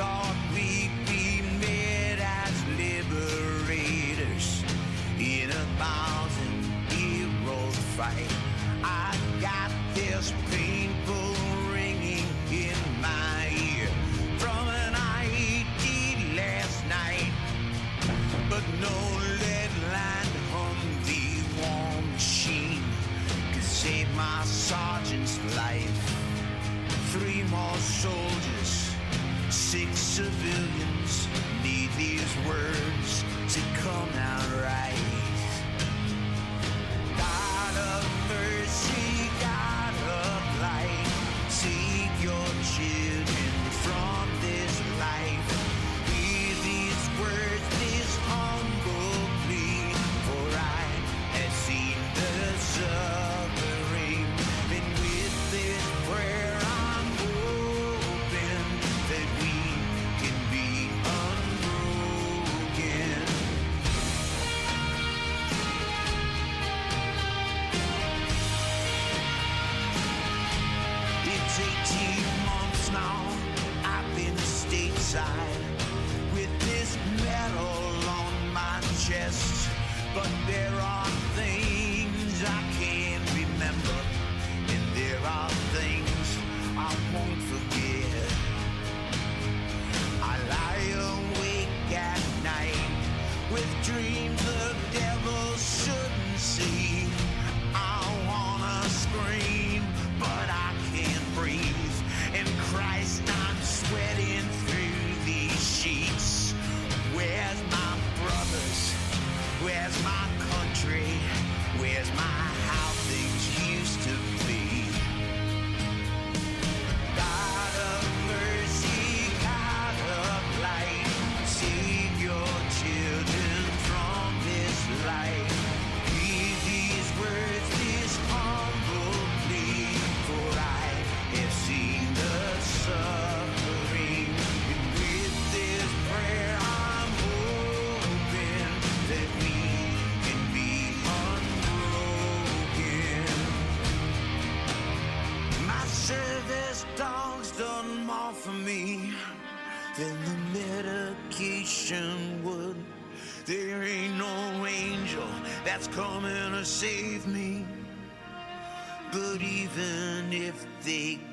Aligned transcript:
thought 0.00 0.34
we'd 0.54 0.90
be 1.04 1.42
met 1.60 2.18
as 2.20 2.54
liberators 2.80 4.64
in 5.18 5.50
a 5.50 5.64
thousand 5.76 6.64
hero 6.88 7.70
fight. 7.98 8.32
I 8.82 9.14
got 9.42 9.70
this. 9.94 10.32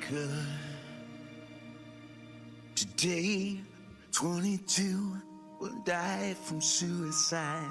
could. 0.08 0.30
Today, 2.74 3.60
22 4.12 5.16
will 5.60 5.82
die 5.84 6.34
from 6.44 6.60
suicide. 6.62 7.70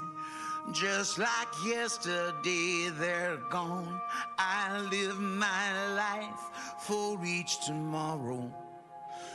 Just 0.72 1.18
like 1.18 1.48
yesterday, 1.66 2.90
they're 2.98 3.38
gone. 3.50 4.00
I 4.38 4.78
live 4.92 5.18
my 5.18 5.94
life 5.94 6.76
for 6.80 7.18
each 7.24 7.64
tomorrow. 7.66 8.52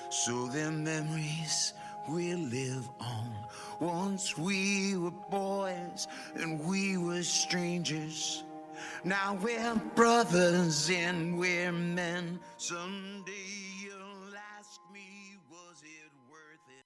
So 0.09 0.47
their 0.47 0.71
memories 0.71 1.73
will 2.07 2.39
live 2.39 2.88
on. 3.01 3.35
Once 3.81 4.38
we 4.38 4.95
were 4.95 5.11
boys 5.29 6.07
and 6.35 6.63
we 6.65 6.97
were 6.97 7.23
strangers. 7.23 8.44
Now 9.03 9.38
we're 9.41 9.75
brothers 9.95 10.89
and 10.89 11.38
we're 11.38 11.71
men. 11.71 12.39
Someday 12.57 13.31
you'll 13.81 14.35
ask 14.57 14.80
me, 14.94 15.38
was 15.51 15.81
it 15.83 16.12
worth 16.31 16.69
it? 16.69 16.85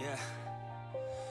Yeah. 0.00 0.18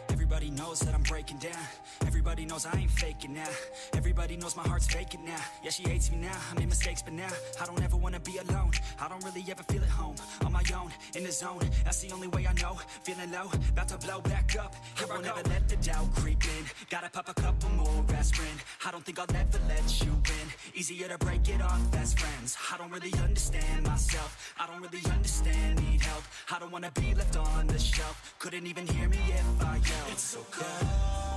Everybody 0.09 0.49
knows 0.51 0.79
that 0.79 0.93
I'm 0.93 1.03
breaking 1.03 1.37
down. 1.39 1.67
Everybody 2.05 2.45
knows 2.45 2.65
I 2.65 2.77
ain't 2.77 2.88
now. 3.27 3.49
Everybody 3.93 4.37
knows 4.37 4.55
my 4.55 4.63
heart's 4.63 4.87
vacant 4.87 5.25
now. 5.25 5.41
Yeah, 5.63 5.71
she 5.71 5.83
hates 5.83 6.11
me 6.11 6.17
now. 6.17 6.37
I 6.49 6.57
made 6.57 6.69
mistakes, 6.69 7.01
but 7.01 7.13
now 7.13 7.27
I 7.61 7.65
don't 7.65 7.81
ever 7.83 7.97
wanna 7.97 8.19
be 8.19 8.37
alone. 8.37 8.71
I 8.99 9.09
don't 9.09 9.23
really 9.25 9.43
ever 9.49 9.63
feel 9.63 9.83
at 9.83 9.89
home. 9.89 10.15
On 10.45 10.51
my 10.51 10.63
own, 10.73 10.91
in 11.15 11.23
the 11.23 11.31
zone. 11.31 11.69
That's 11.83 11.99
the 11.99 12.11
only 12.13 12.27
way 12.27 12.47
I 12.47 12.53
know. 12.53 12.77
Feeling 13.03 13.31
low, 13.31 13.49
about 13.69 13.89
to 13.89 13.97
blow 13.97 14.21
back 14.21 14.55
up. 14.57 14.75
Here 14.97 15.07
I 15.09 15.15
won't 15.15 15.27
ever 15.27 15.49
let 15.49 15.67
the 15.67 15.75
doubt 15.77 16.13
creep 16.15 16.43
in. 16.45 16.65
Gotta 16.89 17.09
pop 17.09 17.27
a 17.29 17.33
couple 17.33 17.69
more 17.71 18.05
aspirin. 18.15 18.57
I 18.85 18.91
don't 18.91 19.03
think 19.03 19.19
I'll 19.19 19.35
ever 19.35 19.59
let 19.67 20.01
you 20.01 20.11
in. 20.11 20.47
Easier 20.73 21.07
to 21.09 21.17
break 21.17 21.49
it 21.49 21.61
off 21.61 21.91
best 21.91 22.19
friends. 22.19 22.57
I 22.71 22.77
don't 22.77 22.91
really 22.91 23.13
understand 23.21 23.85
myself. 23.85 24.53
I 24.59 24.67
don't 24.67 24.81
really 24.81 25.03
understand, 25.11 25.81
need 25.89 26.01
help. 26.01 26.23
I 26.51 26.59
don't 26.59 26.71
wanna 26.71 26.91
be 26.91 27.13
left 27.15 27.35
on 27.35 27.67
the 27.67 27.79
shelf. 27.79 28.35
Couldn't 28.39 28.67
even 28.67 28.87
hear 28.87 29.09
me 29.09 29.19
if 29.27 29.65
I 29.65 29.73
yelled. 29.73 30.11
It's 30.11 30.21
so 30.21 30.45
cold 30.51 31.28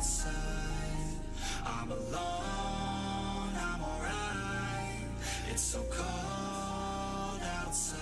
outside. 0.00 0.32
I'm 1.66 1.90
alone, 1.90 3.52
I'm 3.66 3.82
alright. 3.82 5.04
It's 5.50 5.60
so 5.60 5.82
cold 5.90 7.42
outside. 7.60 8.00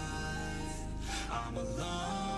I'm 1.28 1.56
alone, 1.56 2.37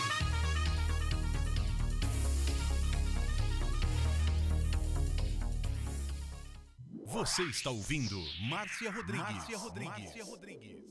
Você 7.21 7.43
está 7.43 7.69
ouvindo 7.69 8.19
Márcia 8.49 8.89
Rodrigues. 8.89 9.21
Márcia 9.21 9.57
Rodrigues. 9.59 9.95
Márcia 9.95 10.23
Rodrigues. 10.23 10.83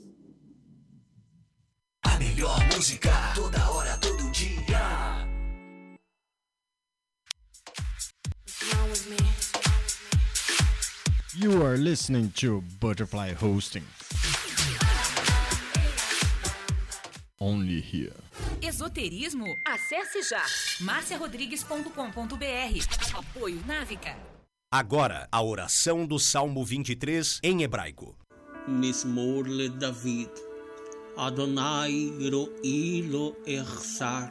A 2.04 2.18
melhor 2.20 2.56
música, 2.72 3.10
toda 3.34 3.68
hora, 3.68 3.98
todo 3.98 4.30
dia. 4.30 5.26
You 11.34 11.66
are 11.66 11.76
listening 11.76 12.30
to 12.36 12.62
Butterfly 12.78 13.32
Hosting. 13.32 13.82
Only 17.40 17.80
here. 17.80 18.14
Esoterismo? 18.62 19.52
Acesse 19.66 20.22
já 20.22 20.44
marciarodrigues.com.br. 20.82 23.18
Apoio 23.18 23.60
Návica. 23.66 24.39
Agora, 24.72 25.26
a 25.32 25.42
oração 25.42 26.06
do 26.06 26.16
Salmo 26.16 26.64
23 26.64 27.40
em 27.42 27.64
hebraico. 27.64 28.14
Mismor 28.68 29.49
le 29.49 29.68
David. 29.68 30.30
Adonai 31.16 32.12
ro'i 32.30 33.02
lo 33.02 33.35
echsar. 33.44 34.30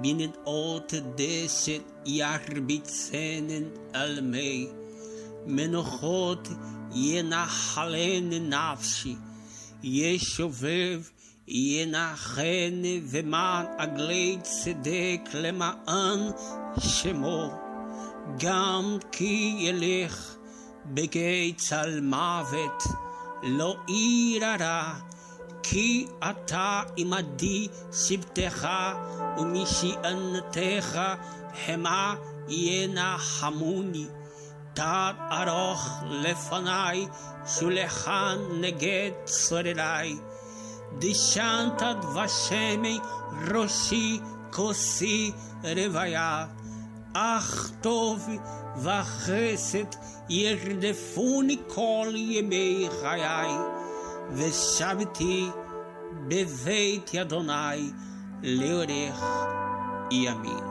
Binnen 0.00 0.32
ot 0.46 0.94
deset 1.16 1.82
yarbitzenen 2.06 3.66
almei. 3.92 4.70
Menochot 5.44 6.46
yenachalen 6.94 8.30
nafshi. 8.48 9.18
Yeshovev 9.82 11.10
yenachen 11.48 13.02
veman 13.10 13.66
agleit 13.76 14.44
tzedek 14.44 15.34
lemaan 15.34 16.30
shemo. 16.78 17.61
גם 18.38 18.98
כי 19.12 19.56
ילך 19.58 20.34
בגיא 20.86 21.52
צל 21.56 22.00
מוות, 22.00 22.82
לא 23.42 23.76
אירא 23.88 24.82
כי 25.62 26.06
אתה 26.30 26.82
עמדי 26.96 27.68
שבטך 27.92 28.68
ומשענתך 29.38 31.00
המה 31.66 32.14
ינחמוני. 32.48 34.06
תת 34.74 35.14
ארוך 35.30 35.90
לפניי, 36.10 37.06
שולחן 37.46 38.38
נגד 38.60 39.10
צורריי. 39.24 40.16
דשנת 40.98 41.82
דבשמי 42.00 42.98
ראשי 43.54 44.20
כוסי 44.50 45.32
רוויה. 45.64 46.46
אך 47.13 47.71
טוב 47.81 48.29
וחסד 48.77 49.85
ירדפוני 50.29 51.57
כל 51.67 52.13
ימי 52.15 52.87
חיי, 53.01 53.51
ושבתי 54.31 55.49
בבית 56.27 57.15
אדוני 57.15 57.91
לאורך 58.43 59.23
ימים. 60.11 60.70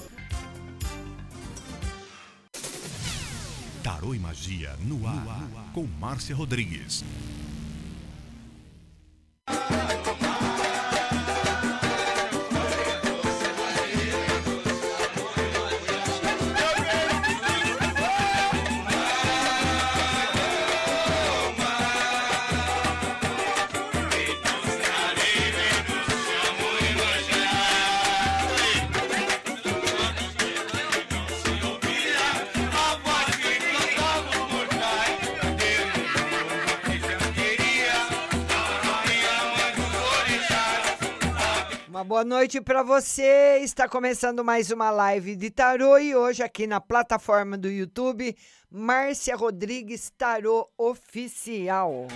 Tarô 3.83 4.13
e 4.13 4.19
Magia 4.19 4.77
no 4.81 5.07
ar, 5.07 5.71
com 5.73 5.87
Márcia 5.99 6.35
Rodrigues. 6.35 7.03
Boa 42.11 42.25
noite 42.25 42.59
para 42.59 42.83
você. 42.83 43.59
Está 43.61 43.87
começando 43.87 44.43
mais 44.43 44.69
uma 44.69 44.91
live 44.91 45.33
de 45.33 45.49
tarô 45.49 45.97
e 45.97 46.13
hoje 46.13 46.43
aqui 46.43 46.67
na 46.67 46.81
plataforma 46.81 47.57
do 47.57 47.69
YouTube, 47.69 48.35
Márcia 48.69 49.33
Rodrigues 49.33 50.11
Tarô 50.17 50.67
Oficial. 50.77 52.09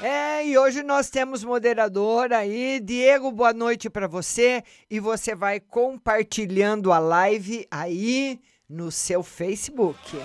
É, 0.00 0.46
e 0.46 0.56
hoje 0.56 0.84
nós 0.84 1.10
temos 1.10 1.42
moderador 1.42 2.32
aí. 2.32 2.78
Diego, 2.78 3.32
boa 3.32 3.52
noite 3.52 3.90
para 3.90 4.06
você. 4.06 4.62
E 4.88 5.00
você 5.00 5.34
vai 5.34 5.58
compartilhando 5.58 6.92
a 6.92 7.00
live 7.00 7.66
aí 7.72 8.38
no 8.68 8.92
seu 8.92 9.24
Facebook. 9.24 10.16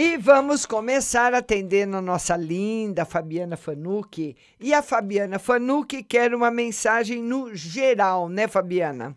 E 0.00 0.16
vamos 0.16 0.64
começar 0.64 1.34
atendendo 1.34 1.96
a 1.96 2.00
nossa 2.00 2.36
linda 2.36 3.04
Fabiana 3.04 3.56
Fanucchi. 3.56 4.36
E 4.60 4.72
a 4.72 4.80
Fabiana 4.80 5.40
Fanucchi 5.40 6.04
quer 6.04 6.32
uma 6.32 6.52
mensagem 6.52 7.20
no 7.20 7.52
geral, 7.52 8.28
né, 8.28 8.46
Fabiana? 8.46 9.16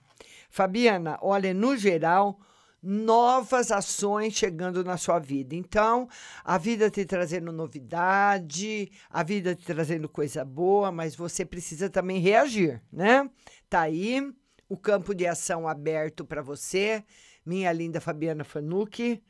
Fabiana, 0.49 1.19
olha, 1.21 1.53
no 1.53 1.77
geral, 1.77 2.39
novas 2.81 3.71
ações 3.71 4.33
chegando 4.33 4.83
na 4.83 4.97
sua 4.97 5.19
vida. 5.19 5.53
Então, 5.53 6.09
a 6.43 6.57
vida 6.57 6.89
te 6.89 7.05
trazendo 7.05 7.51
novidade, 7.51 8.91
a 9.07 9.21
vida 9.21 9.53
te 9.53 9.63
trazendo 9.63 10.09
coisa 10.09 10.43
boa, 10.43 10.91
mas 10.91 11.15
você 11.15 11.45
precisa 11.45 11.91
também 11.91 12.17
reagir, 12.19 12.81
né? 12.91 13.29
Tá 13.69 13.81
aí 13.81 14.33
o 14.67 14.75
campo 14.75 15.13
de 15.13 15.27
ação 15.27 15.67
aberto 15.67 16.25
para 16.25 16.41
você, 16.41 17.03
minha 17.45 17.71
linda 17.71 18.01
Fabiana 18.01 18.43
Fanucchi 18.43 19.21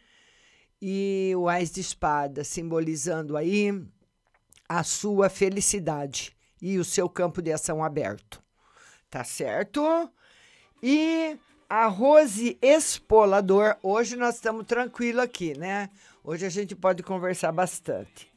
e 0.81 1.33
o 1.38 1.47
Ás 1.47 1.71
de 1.71 1.81
Espada, 1.81 2.43
simbolizando 2.43 3.38
aí 3.38 3.85
a 4.67 4.83
sua 4.83 5.29
felicidade 5.29 6.35
e 6.61 6.79
o 6.79 6.85
seu 6.85 7.07
campo 7.07 7.41
de 7.41 7.51
ação 7.51 7.83
aberto. 7.83 8.41
Tá 9.09 9.23
certo? 9.23 10.09
E 10.81 11.38
a 11.69 11.85
Rose 11.85 12.57
Espolador, 12.61 13.77
hoje 13.83 14.15
nós 14.15 14.35
estamos 14.35 14.65
tranquilo 14.65 15.21
aqui, 15.21 15.57
né? 15.57 15.89
Hoje 16.23 16.45
a 16.45 16.50
gente 16.50 16.75
pode 16.75 17.03
conversar 17.03 17.51
bastante. 17.51 18.31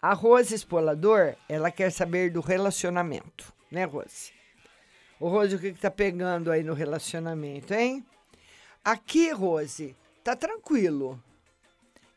A 0.00 0.14
Rose 0.14 0.54
Espolador, 0.54 1.34
ela 1.48 1.70
quer 1.70 1.90
saber 1.90 2.30
do 2.30 2.40
relacionamento, 2.40 3.52
né, 3.70 3.84
Rose? 3.84 4.32
Ô, 5.20 5.28
Rose, 5.28 5.56
o 5.56 5.58
que, 5.58 5.72
que 5.72 5.80
tá 5.80 5.90
pegando 5.90 6.50
aí 6.50 6.62
no 6.62 6.74
relacionamento, 6.74 7.74
hein? 7.74 8.04
Aqui, 8.84 9.32
Rose, 9.32 9.96
tá 10.22 10.36
tranquilo. 10.36 11.22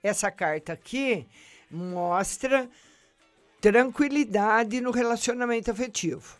Essa 0.04 0.32
carta 0.32 0.74
aqui 0.74 1.28
mostra 1.70 2.70
tranquilidade 3.62 4.82
no 4.82 4.92
relacionamento 4.92 5.70
afetivo. 5.70 6.40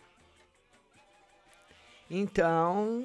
Então, 2.10 3.02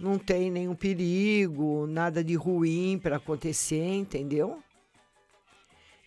não 0.00 0.16
tem 0.18 0.50
nenhum 0.50 0.74
perigo, 0.76 1.86
nada 1.88 2.22
de 2.22 2.34
ruim 2.34 3.00
para 3.02 3.16
acontecer, 3.16 3.94
entendeu? 3.94 4.62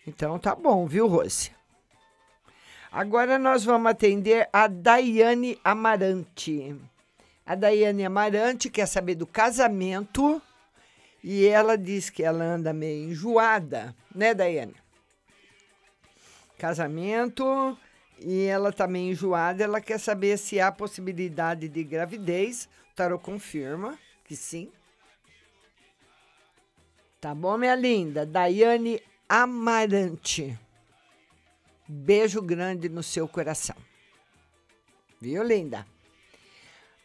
Então 0.06 0.38
tá 0.38 0.54
bom, 0.54 0.86
viu, 0.86 1.06
Rose? 1.06 1.50
Agora 2.90 3.38
nós 3.38 3.64
vamos 3.64 3.90
atender 3.90 4.48
a 4.50 4.66
Daiane 4.66 5.58
Amarante. 5.62 6.74
A 7.44 7.54
Daiane 7.54 8.06
Amarante 8.06 8.70
quer 8.70 8.86
saber 8.86 9.16
do 9.16 9.26
casamento 9.26 10.40
e 11.22 11.46
ela 11.46 11.76
diz 11.76 12.10
que 12.10 12.22
ela 12.22 12.44
anda 12.44 12.72
meio 12.72 13.10
enjoada, 13.10 13.94
né, 14.14 14.34
Daiane? 14.34 14.74
Casamento 16.56 17.78
e 18.20 18.44
ela 18.44 18.72
tá 18.72 18.86
meio 18.86 19.12
enjoada, 19.12 19.62
ela 19.62 19.80
quer 19.80 19.98
saber 19.98 20.36
se 20.38 20.60
há 20.60 20.72
possibilidade 20.72 21.68
de 21.68 21.84
gravidez. 21.84 22.68
O 22.92 22.94
tarot 22.94 23.22
confirma 23.22 23.98
que 24.24 24.34
sim. 24.34 24.70
Tá 27.20 27.34
bom, 27.34 27.56
minha 27.56 27.74
linda? 27.74 28.24
Daiane 28.24 29.02
Amarante. 29.28 30.58
Beijo 31.86 32.40
grande 32.42 32.88
no 32.88 33.02
seu 33.02 33.26
coração. 33.26 33.76
Viu, 35.20 35.42
linda? 35.42 35.86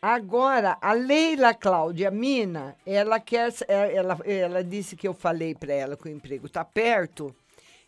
Agora, 0.06 0.78
a 0.82 0.92
Leila 0.92 1.54
Cláudia 1.54 2.12
Mina, 2.12 2.76
ela 2.86 3.22
quer, 3.22 3.54
é, 3.70 3.96
ela, 3.96 4.20
ela 4.26 4.62
disse 4.62 4.98
que 4.98 5.08
eu 5.08 5.14
falei 5.14 5.56
para 5.56 5.72
ela 5.72 5.96
que 5.96 6.10
o 6.10 6.12
emprego 6.12 6.46
está 6.46 6.66
perto 6.66 7.34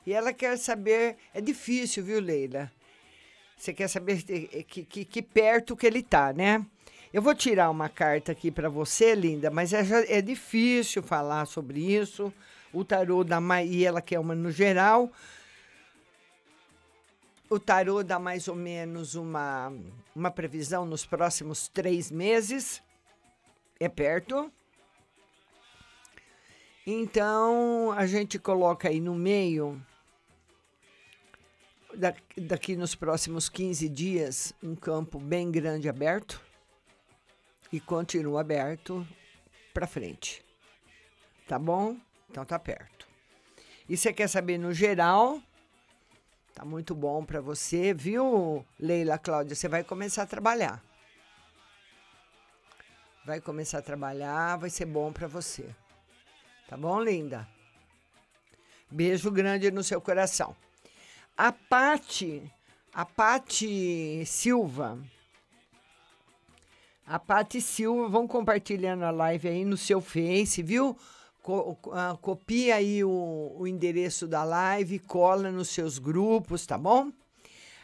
e 0.08 0.14
ela 0.14 0.32
quer 0.32 0.58
saber, 0.58 1.18
é 1.34 1.42
difícil, 1.42 2.06
viu, 2.06 2.22
Leila? 2.22 2.72
Você 3.58 3.74
quer 3.74 3.90
saber 3.90 4.24
que, 4.24 4.86
que, 4.86 5.04
que 5.04 5.22
perto 5.22 5.76
que 5.76 5.86
ele 5.86 6.02
tá, 6.02 6.32
né? 6.32 6.66
Eu 7.12 7.22
vou 7.22 7.36
tirar 7.36 7.70
uma 7.70 7.90
carta 7.90 8.32
aqui 8.32 8.50
para 8.50 8.70
você, 8.70 9.14
linda, 9.14 9.52
mas 9.52 9.74
é, 9.74 9.84
é 10.08 10.22
difícil 10.22 11.04
falar 11.04 11.46
sobre 11.46 11.82
isso. 11.82 12.32
O 12.72 12.86
tarô 12.86 13.26
da 13.26 13.42
e 13.62 13.84
ela 13.84 14.02
quer 14.02 14.20
uma 14.20 14.34
no 14.34 14.52
geral. 14.52 15.12
O 17.50 17.60
tarô 17.60 18.02
dá 18.02 18.18
mais 18.18 18.48
ou 18.48 18.56
menos 18.56 19.14
uma, 19.14 19.72
uma 20.16 20.32
previsão 20.32 20.86
nos 20.86 21.06
próximos 21.06 21.68
três 21.68 22.10
meses. 22.10 22.82
É 23.80 23.88
perto. 23.88 24.52
Então, 26.88 27.92
a 27.92 28.06
gente 28.08 28.40
coloca 28.40 28.90
aí 28.90 29.00
no 29.00 29.14
meio, 29.14 29.82
daqui 32.38 32.76
nos 32.76 32.96
próximos 32.96 33.48
15 33.50 33.90
dias, 33.90 34.54
um 34.62 34.76
campo 34.76 35.20
bem 35.20 35.52
grande 35.52 35.88
aberto. 35.88 36.42
E 37.72 37.80
continua 37.80 38.42
aberto 38.42 39.06
para 39.74 39.88
frente. 39.88 40.44
Tá 41.48 41.60
bom? 41.60 41.98
Então 42.30 42.46
tá 42.46 42.58
perto. 42.58 43.08
E 43.88 43.96
você 43.96 44.12
quer 44.12 44.28
saber 44.28 44.58
no 44.58 44.74
geral? 44.74 45.42
Tá 46.56 46.64
muito 46.64 46.96
bom 46.96 47.26
para 47.26 47.42
você, 47.42 47.94
viu, 47.94 48.66
Leila 48.80 49.18
Cláudia? 49.18 49.54
Você 49.54 49.68
vai 49.68 49.84
começar 49.84 50.24
a 50.24 50.26
trabalhar. 50.26 50.82
Vai 53.26 53.42
começar 53.42 53.80
a 53.80 53.82
trabalhar, 53.82 54.56
vai 54.56 54.70
ser 54.70 54.86
bom 54.86 55.12
para 55.12 55.28
você. 55.28 55.70
Tá 56.70 56.78
bom, 56.78 57.02
linda? 57.02 57.46
Beijo 58.90 59.30
grande 59.30 59.70
no 59.70 59.84
seu 59.84 60.00
coração. 60.00 60.56
A 61.38 61.52
Pati, 61.52 62.50
a 62.94 63.04
Pati 63.04 64.26
Silva. 64.26 64.98
A 67.06 67.20
Pati 67.20 67.60
Silva, 67.60 68.08
vão 68.08 68.26
compartilhando 68.26 69.04
a 69.04 69.12
live 69.12 69.50
aí 69.50 69.66
no 69.66 69.76
seu 69.76 70.00
Face, 70.00 70.64
viu? 70.64 70.98
Co 71.46 71.78
uh, 71.86 72.18
copia 72.24 72.78
aí 72.78 73.04
o, 73.04 73.56
o 73.56 73.68
endereço 73.68 74.28
da 74.28 74.44
live, 74.44 74.98
cola 74.98 75.52
nos 75.52 75.70
seus 75.70 76.00
grupos, 76.00 76.66
tá 76.66 76.76
bom? 76.76 77.12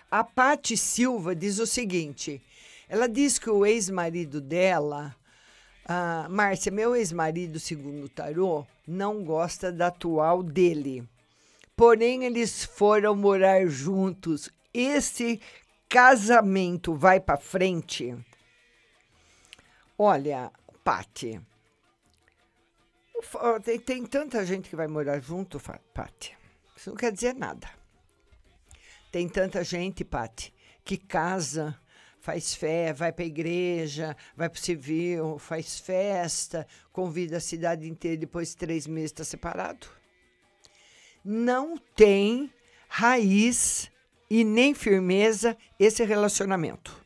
A 0.10 0.24
Pati 0.24 0.76
Silva 0.76 1.36
diz 1.36 1.60
o 1.60 1.68
seguinte: 1.68 2.42
ela 2.90 3.08
diz 3.08 3.38
que 3.38 3.52
o 3.52 3.64
ex-marido 3.64 4.42
dela, 4.42 5.16
uh, 5.86 6.28
Márcia, 6.28 6.72
meu 6.72 6.96
ex-marido, 6.96 7.60
segundo 7.60 8.06
o 8.06 8.10
tarô, 8.10 8.66
não 8.88 9.24
gosta 9.24 9.72
da 9.72 9.88
atual 9.88 10.42
dele. 10.42 11.08
Porém, 11.76 12.24
eles 12.24 12.66
foram 12.66 13.16
morar 13.16 13.68
juntos. 13.68 14.50
Esse 14.74 15.40
casamento 15.88 16.96
vai 16.96 17.20
para 17.20 17.38
frente? 17.38 18.16
Olha, 20.00 20.52
Pati, 20.84 21.40
tem, 23.64 23.80
tem 23.80 24.06
tanta 24.06 24.46
gente 24.46 24.70
que 24.70 24.76
vai 24.76 24.88
morar 24.88 25.20
junto, 25.20 25.60
Pati. 25.94 26.38
Isso 26.76 26.90
não 26.90 26.98
quer 26.98 27.12
dizer 27.12 27.34
nada. 27.34 27.70
Tem 29.12 29.28
tanta 29.28 29.64
gente, 29.64 30.04
Pati, 30.04 30.54
que 30.84 30.98
casa, 30.98 31.78
faz 32.20 32.54
fé, 32.54 32.94
vai 32.94 33.12
para 33.12 33.24
a 33.24 33.28
igreja, 33.28 34.16
vai 34.36 34.50
para 34.50 34.58
o 34.58 34.62
civil, 34.62 35.38
faz 35.40 35.80
festa, 35.80 36.68
convida 36.92 37.38
a 37.38 37.42
cidade 37.42 37.90
inteira, 37.90 38.18
depois 38.18 38.50
de 38.50 38.58
três 38.58 38.88
meses 38.88 39.12
está 39.12 39.24
separado. 39.24 39.88
Não 41.24 41.78
tem 41.78 42.52
raiz 42.88 43.92
e 44.30 44.44
nem 44.44 44.74
firmeza 44.74 45.58
esse 45.78 46.04
relacionamento. 46.04 47.00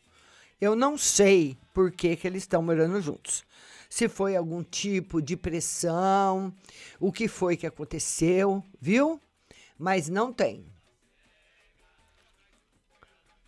Eu 0.59 0.75
não 0.75 0.97
sei 0.97 1.57
por 1.73 1.91
que, 1.91 2.15
que 2.15 2.27
eles 2.27 2.43
estão 2.43 2.61
morando 2.61 3.01
juntos 3.01 3.43
se 3.95 4.09
foi 4.09 4.35
algum 4.35 4.61
tipo 4.61 5.21
de 5.21 5.37
pressão, 5.37 6.53
o 6.99 7.13
que 7.13 7.29
foi 7.29 7.55
que 7.55 7.65
aconteceu, 7.65 8.61
viu? 8.77 9.21
Mas 9.79 10.09
não 10.09 10.33
tem. 10.33 10.65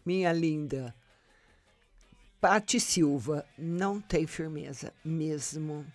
Minha 0.06 0.32
linda, 0.32 0.96
Pati 2.40 2.80
Silva 2.80 3.46
não 3.58 4.00
tem 4.00 4.26
firmeza 4.26 4.94
mesmo. 5.04 5.86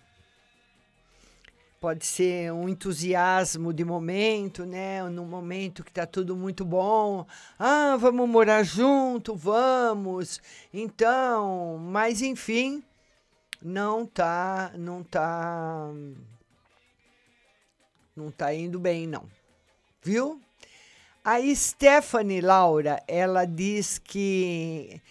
Pode 1.81 2.05
ser 2.05 2.53
um 2.53 2.69
entusiasmo 2.69 3.73
de 3.73 3.83
momento, 3.83 4.67
né? 4.67 5.01
No 5.09 5.25
momento 5.25 5.83
que 5.83 5.91
tá 5.91 6.05
tudo 6.05 6.35
muito 6.35 6.63
bom. 6.63 7.25
Ah, 7.57 7.97
vamos 7.99 8.29
morar 8.29 8.61
junto, 8.61 9.35
vamos. 9.35 10.39
Então, 10.71 11.79
mas 11.79 12.21
enfim, 12.21 12.83
não 13.63 14.05
tá, 14.05 14.71
não 14.75 15.03
tá, 15.03 15.91
não 18.15 18.31
tá 18.31 18.53
indo 18.53 18.79
bem, 18.79 19.07
não. 19.07 19.29
Viu? 20.01 20.41
A 21.23 21.39
Stephanie 21.55 22.41
Laura, 22.41 23.01
ela 23.07 23.45
diz 23.45 23.97
que, 23.97 25.01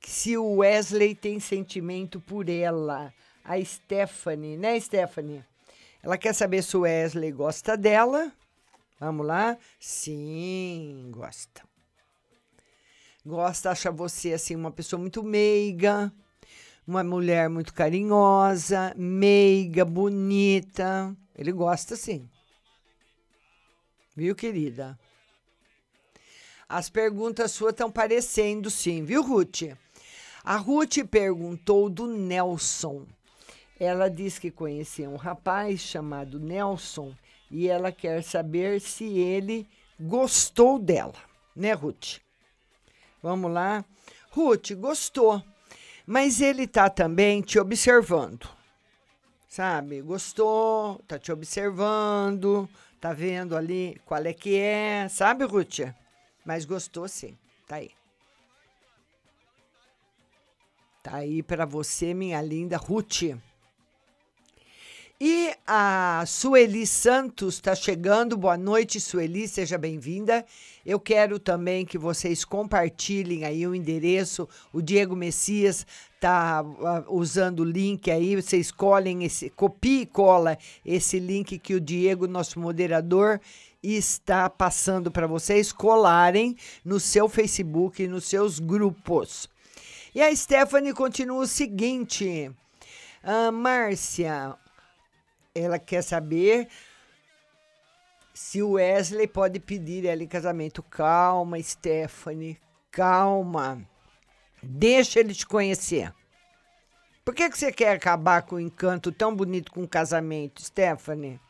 que 0.00 0.10
se 0.10 0.36
o 0.36 0.56
Wesley 0.56 1.14
tem 1.14 1.40
sentimento 1.40 2.20
por 2.20 2.48
ela, 2.48 3.12
a 3.42 3.62
Stephanie, 3.64 4.56
né, 4.56 4.78
Stephanie? 4.78 5.42
Ela 6.02 6.18
quer 6.18 6.34
saber 6.34 6.62
se 6.62 6.76
o 6.76 6.80
Wesley 6.80 7.32
gosta 7.32 7.76
dela 7.76 8.30
Vamos 9.04 9.26
lá? 9.26 9.58
Sim, 9.78 11.10
gosta. 11.10 11.62
Gosta, 13.26 13.70
acha 13.70 13.90
você 13.90 14.32
assim 14.32 14.54
uma 14.54 14.70
pessoa 14.70 14.98
muito 14.98 15.22
meiga, 15.22 16.12
uma 16.86 17.02
mulher 17.02 17.48
muito 17.48 17.72
carinhosa, 17.72 18.94
meiga, 18.96 19.84
bonita. 19.84 21.16
Ele 21.36 21.52
gosta 21.52 21.96
sim. 21.96 22.28
Viu, 24.14 24.34
querida? 24.34 24.98
As 26.68 26.88
perguntas 26.88 27.52
suas 27.52 27.72
estão 27.72 27.90
parecendo 27.90 28.70
sim, 28.70 29.04
viu, 29.04 29.22
Ruth? 29.22 29.62
A 30.44 30.56
Ruth 30.56 30.98
perguntou 31.10 31.88
do 31.88 32.06
Nelson. 32.06 33.06
Ela 33.78 34.08
diz 34.08 34.38
que 34.38 34.50
conhecia 34.50 35.08
um 35.08 35.16
rapaz 35.16 35.80
chamado 35.80 36.38
Nelson 36.38 37.14
e 37.50 37.68
ela 37.68 37.90
quer 37.90 38.22
saber 38.22 38.80
se 38.80 39.04
ele 39.18 39.66
gostou 39.98 40.78
dela, 40.78 41.14
né, 41.56 41.72
Ruth? 41.72 42.18
Vamos 43.22 43.50
lá. 43.50 43.84
Ruth, 44.30 44.72
gostou, 44.72 45.42
mas 46.06 46.40
ele 46.40 46.66
tá 46.66 46.90
também 46.90 47.40
te 47.40 47.58
observando. 47.58 48.48
Sabe? 49.48 50.02
Gostou, 50.02 50.98
tá 51.06 51.18
te 51.18 51.30
observando, 51.30 52.68
tá 53.00 53.12
vendo 53.12 53.56
ali 53.56 54.00
qual 54.04 54.24
é 54.24 54.32
que 54.32 54.56
é, 54.56 55.08
sabe, 55.08 55.44
Ruth? 55.44 55.80
Mas 56.44 56.64
gostou 56.64 57.08
sim, 57.08 57.38
tá 57.66 57.76
aí. 57.76 57.90
Tá 61.02 61.16
aí 61.16 61.42
para 61.42 61.64
você, 61.64 62.14
minha 62.14 62.40
linda 62.40 62.76
Ruth. 62.76 63.36
E 65.20 65.54
a 65.64 66.24
Sueli 66.26 66.84
Santos 66.84 67.54
está 67.54 67.72
chegando. 67.72 68.36
Boa 68.36 68.56
noite, 68.56 68.98
Sueli, 68.98 69.46
seja 69.46 69.78
bem-vinda. 69.78 70.44
Eu 70.84 70.98
quero 70.98 71.38
também 71.38 71.86
que 71.86 71.96
vocês 71.96 72.44
compartilhem 72.44 73.44
aí 73.44 73.64
o 73.64 73.76
endereço. 73.76 74.48
O 74.72 74.82
Diego 74.82 75.14
Messias 75.14 75.86
está 76.16 76.62
uh, 76.62 77.16
usando 77.16 77.60
o 77.60 77.64
link 77.64 78.10
aí. 78.10 78.34
Vocês 78.34 78.66
escolhem 78.66 79.22
esse, 79.22 79.50
copia 79.50 80.02
e 80.02 80.06
cola 80.06 80.58
esse 80.84 81.20
link 81.20 81.60
que 81.60 81.74
o 81.74 81.80
Diego, 81.80 82.26
nosso 82.26 82.58
moderador, 82.58 83.40
está 83.80 84.50
passando 84.50 85.12
para 85.12 85.28
vocês 85.28 85.70
colarem 85.72 86.56
no 86.84 86.98
seu 86.98 87.28
Facebook 87.28 88.02
e 88.02 88.08
nos 88.08 88.24
seus 88.24 88.58
grupos. 88.58 89.48
E 90.12 90.20
a 90.20 90.34
Stephanie 90.34 90.92
continua 90.92 91.44
o 91.44 91.46
seguinte. 91.46 92.50
Ah, 93.22 93.52
Márcia, 93.52 94.56
ela 95.54 95.78
quer 95.78 96.02
saber 96.02 96.68
se 98.34 98.60
o 98.60 98.72
Wesley 98.72 99.28
pode 99.28 99.60
pedir 99.60 100.04
ela 100.04 100.22
em 100.22 100.26
casamento. 100.26 100.82
Calma, 100.82 101.62
Stephanie, 101.62 102.58
calma. 102.90 103.80
Deixa 104.62 105.20
ele 105.20 105.32
te 105.32 105.46
conhecer. 105.46 106.12
Por 107.24 107.34
que, 107.34 107.48
que 107.48 107.56
você 107.56 107.72
quer 107.72 107.96
acabar 107.96 108.42
com 108.42 108.56
o 108.56 108.60
encanto 108.60 109.12
tão 109.12 109.34
bonito 109.34 109.72
com 109.72 109.82
o 109.82 109.88
casamento, 109.88 110.62
Stephanie? 110.62 111.40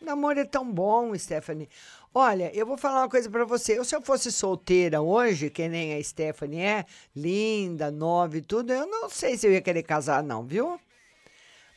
O 0.00 0.04
namoro 0.04 0.40
é 0.40 0.44
tão 0.44 0.70
bom, 0.70 1.16
Stephanie. 1.16 1.68
Olha, 2.12 2.50
eu 2.54 2.66
vou 2.66 2.76
falar 2.76 3.02
uma 3.02 3.08
coisa 3.08 3.30
para 3.30 3.44
você. 3.44 3.78
Eu, 3.78 3.84
se 3.84 3.94
eu 3.94 4.02
fosse 4.02 4.32
solteira 4.32 5.00
hoje, 5.00 5.50
que 5.50 5.68
nem 5.68 5.94
a 5.94 6.02
Stephanie 6.02 6.60
é, 6.60 6.86
linda, 7.14 7.90
nova 7.90 8.36
e 8.36 8.40
tudo, 8.40 8.72
eu 8.72 8.86
não 8.86 9.08
sei 9.08 9.36
se 9.36 9.46
eu 9.46 9.52
ia 9.52 9.60
querer 9.60 9.82
casar, 9.82 10.22
não, 10.22 10.44
viu? 10.44 10.80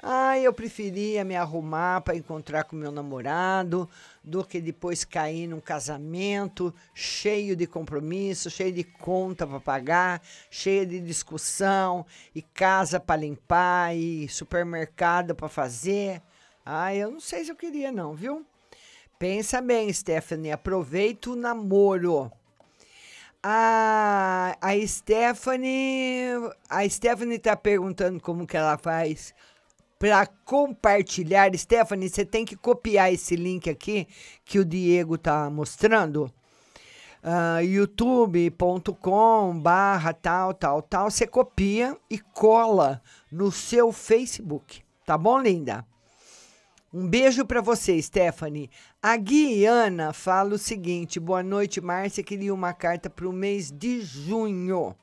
Ah, 0.10 0.40
eu 0.40 0.54
preferia 0.54 1.26
me 1.26 1.36
arrumar 1.36 2.00
para 2.00 2.16
encontrar 2.16 2.64
com 2.64 2.78
meu 2.78 2.94
namorado 2.94 3.90
do 4.24 4.42
que 4.42 4.62
depois 4.62 5.04
cair 5.04 5.48
num 5.48 5.60
casamento 5.60 6.74
cheio 6.94 7.58
de 7.58 7.68
compromisso, 7.68 8.50
cheio 8.50 8.72
de 8.72 8.86
conta 8.86 9.46
para 9.46 9.60
pagar, 9.60 10.22
cheio 10.50 10.86
de 10.86 11.02
discussão 11.02 12.06
e 12.34 12.42
casa 12.42 13.02
para 13.02 13.20
limpar 13.20 13.98
e 13.98 14.30
supermercado 14.30 15.36
para 15.36 15.50
fazer. 15.50 16.22
Ah, 16.66 16.96
eu 16.96 17.12
não 17.12 17.20
sei 17.20 17.44
se 17.44 17.52
eu 17.52 17.56
queria 17.58 17.92
não, 17.92 18.16
viu? 18.16 18.46
Pensa 19.20 19.60
bem, 19.60 19.92
Stephanie, 19.92 20.54
aproveita 20.54 21.32
o 21.32 21.36
namoro. 21.36 22.32
A, 23.44 24.58
a 24.62 24.88
Stephanie, 24.88 26.32
a 26.70 26.88
Stephanie 26.88 27.40
tá 27.40 27.58
perguntando 27.58 28.22
como 28.22 28.48
que 28.48 28.56
ela 28.56 28.78
faz 28.78 29.36
para 30.00 30.26
compartilhar. 30.46 31.56
Stephanie, 31.56 32.10
você 32.10 32.26
tem 32.26 32.46
que 32.46 32.56
copiar 32.56 33.12
esse 33.12 33.36
link 33.36 33.70
aqui 33.70 34.08
que 34.46 34.60
o 34.60 34.66
Diego 34.66 35.18
tá 35.18 35.50
mostrando. 35.50 36.32
Uh, 37.24 37.62
youtube.com 37.62 39.60
barra 39.60 40.14
tal, 40.14 40.54
tal, 40.54 40.82
tal. 40.82 41.10
Você 41.10 41.26
copia 41.26 41.98
e 42.10 42.20
cola 42.20 43.02
no 43.32 43.52
seu 43.52 43.92
Facebook. 43.92 44.82
Tá 45.06 45.18
bom, 45.18 45.40
linda? 45.40 45.86
Um 46.94 47.08
beijo 47.08 47.46
para 47.46 47.62
você, 47.62 48.02
Stephanie. 48.02 48.70
A 49.02 49.18
Guiana 49.18 50.14
fala 50.14 50.54
o 50.54 50.58
seguinte: 50.58 51.20
boa 51.20 51.44
noite, 51.44 51.82
Márcia. 51.82 52.24
Queria 52.24 52.54
uma 52.54 52.74
carta 52.74 53.10
para 53.10 53.28
o 53.28 53.34
mês 53.34 53.72
de 53.72 54.02
junho. 54.02 54.96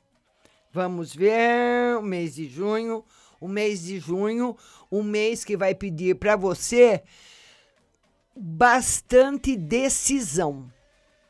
Vamos 0.71 1.15
ver, 1.15 1.97
o 1.97 2.01
mês 2.01 2.35
de 2.35 2.49
junho 2.49 3.05
o 3.45 3.47
mês 3.47 3.83
de 3.83 3.99
junho, 3.99 4.57
um 4.91 5.03
mês 5.03 5.45
que 5.45 5.55
vai 5.55 5.73
pedir 5.75 6.15
para 6.15 6.35
você 6.35 7.03
bastante 8.35 9.55
decisão. 9.55 10.71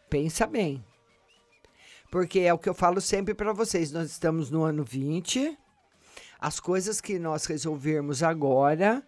Pensa 0.09 0.47
bem. 0.47 0.83
Porque 2.09 2.39
é 2.39 2.53
o 2.53 2.57
que 2.57 2.69
eu 2.69 2.73
falo 2.73 3.01
sempre 3.01 3.33
para 3.33 3.51
vocês, 3.51 3.91
nós 3.91 4.09
estamos 4.09 4.49
no 4.49 4.63
ano 4.63 4.83
20. 4.83 5.57
As 6.39 6.59
coisas 6.59 7.01
que 7.01 7.19
nós 7.19 7.45
resolvermos 7.45 8.23
agora 8.23 9.05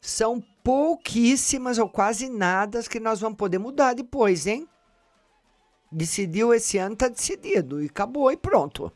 são 0.00 0.40
pouquíssimas 0.62 1.78
ou 1.78 1.88
quase 1.88 2.28
nada 2.28 2.82
que 2.82 3.00
nós 3.00 3.20
vamos 3.20 3.38
poder 3.38 3.58
mudar 3.58 3.94
depois, 3.94 4.46
hein? 4.46 4.68
Decidiu 5.90 6.52
esse 6.52 6.78
ano, 6.78 6.96
tá 6.96 7.08
decidido 7.08 7.82
e 7.82 7.86
acabou 7.86 8.30
e 8.30 8.36
pronto. 8.36 8.92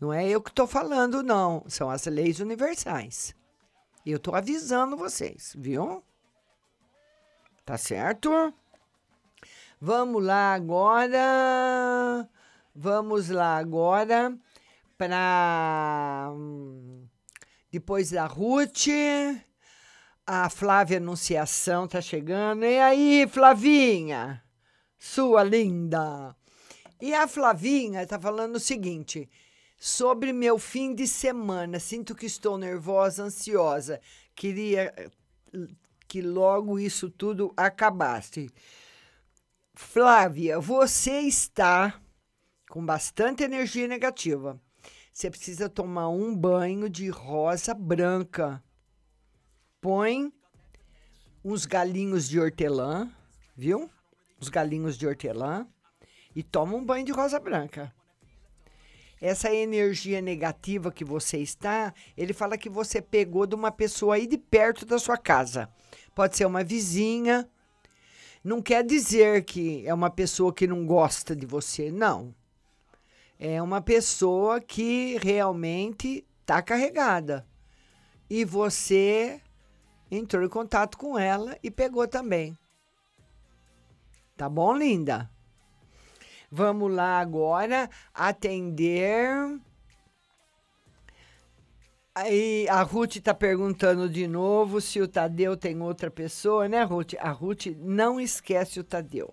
Não 0.00 0.12
é 0.12 0.28
eu 0.28 0.40
que 0.40 0.50
estou 0.50 0.66
falando, 0.66 1.22
não. 1.22 1.64
São 1.68 1.90
as 1.90 2.06
leis 2.06 2.40
universais. 2.40 3.34
Eu 4.06 4.16
estou 4.16 4.34
avisando 4.34 4.96
vocês, 4.96 5.54
viu? 5.58 6.02
Tá 7.64 7.76
certo? 7.76 8.30
Vamos 9.80 10.24
lá 10.24 10.54
agora. 10.54 12.28
Vamos 12.74 13.28
lá 13.28 13.56
agora 13.58 14.36
para. 14.96 16.32
Depois 17.70 18.10
da 18.10 18.26
Ruth. 18.26 18.86
A 20.26 20.50
Flávia 20.50 20.98
Anunciação 20.98 21.88
tá 21.88 22.00
chegando. 22.02 22.64
E 22.64 22.78
aí, 22.78 23.26
Flavinha? 23.28 24.42
Sua 24.98 25.42
linda. 25.42 26.36
E 27.00 27.14
a 27.14 27.26
Flavinha 27.26 28.06
tá 28.06 28.20
falando 28.20 28.56
o 28.56 28.60
seguinte: 28.60 29.30
Sobre 29.78 30.32
meu 30.32 30.58
fim 30.58 30.92
de 30.92 31.06
semana, 31.06 31.78
sinto 31.78 32.12
que 32.12 32.26
estou 32.26 32.58
nervosa, 32.58 33.22
ansiosa. 33.22 34.00
Queria 34.34 34.92
que 36.08 36.20
logo 36.20 36.80
isso 36.80 37.08
tudo 37.08 37.52
acabasse. 37.56 38.50
Flávia, 39.74 40.58
você 40.58 41.20
está 41.20 42.00
com 42.68 42.84
bastante 42.84 43.44
energia 43.44 43.86
negativa. 43.86 44.60
Você 45.12 45.30
precisa 45.30 45.68
tomar 45.68 46.08
um 46.08 46.34
banho 46.34 46.90
de 46.90 47.08
rosa 47.08 47.72
branca. 47.72 48.60
Põe 49.80 50.32
uns 51.44 51.66
galinhos 51.66 52.28
de 52.28 52.40
hortelã, 52.40 53.08
viu? 53.56 53.88
Os 54.40 54.48
galinhos 54.48 54.98
de 54.98 55.06
hortelã 55.06 55.68
e 56.34 56.42
toma 56.42 56.74
um 56.74 56.84
banho 56.84 57.06
de 57.06 57.12
rosa 57.12 57.38
branca 57.38 57.94
essa 59.20 59.52
energia 59.52 60.20
negativa 60.20 60.92
que 60.92 61.04
você 61.04 61.38
está, 61.38 61.92
ele 62.16 62.32
fala 62.32 62.58
que 62.58 62.68
você 62.68 63.02
pegou 63.02 63.46
de 63.46 63.54
uma 63.54 63.70
pessoa 63.70 64.14
aí 64.14 64.26
de 64.26 64.38
perto 64.38 64.86
da 64.86 64.98
sua 64.98 65.16
casa. 65.16 65.68
Pode 66.14 66.36
ser 66.36 66.44
uma 66.44 66.62
vizinha. 66.62 67.48
Não 68.42 68.62
quer 68.62 68.84
dizer 68.84 69.44
que 69.44 69.86
é 69.86 69.92
uma 69.92 70.10
pessoa 70.10 70.52
que 70.52 70.66
não 70.66 70.86
gosta 70.86 71.34
de 71.34 71.46
você, 71.46 71.90
não. 71.90 72.34
É 73.38 73.60
uma 73.62 73.80
pessoa 73.80 74.60
que 74.60 75.16
realmente 75.18 76.26
está 76.40 76.62
carregada. 76.62 77.46
E 78.30 78.44
você 78.44 79.40
entrou 80.10 80.44
em 80.44 80.48
contato 80.48 80.96
com 80.96 81.18
ela 81.18 81.56
e 81.62 81.70
pegou 81.70 82.06
também. 82.06 82.56
Tá 84.36 84.48
bom, 84.48 84.72
linda? 84.72 85.30
Vamos 86.50 86.92
lá 86.92 87.20
agora 87.20 87.90
atender 88.14 89.60
Aí 92.20 92.66
a 92.68 92.82
Ruth 92.82 93.14
está 93.14 93.32
perguntando 93.32 94.08
de 94.08 94.26
novo 94.26 94.80
se 94.80 95.00
o 95.00 95.06
Tadeu 95.06 95.56
tem 95.56 95.80
outra 95.80 96.10
pessoa, 96.10 96.68
né, 96.68 96.82
Ruth? 96.82 97.14
A 97.20 97.30
Ruth 97.30 97.66
não 97.78 98.20
esquece 98.20 98.80
o 98.80 98.84
Tadeu. 98.84 99.32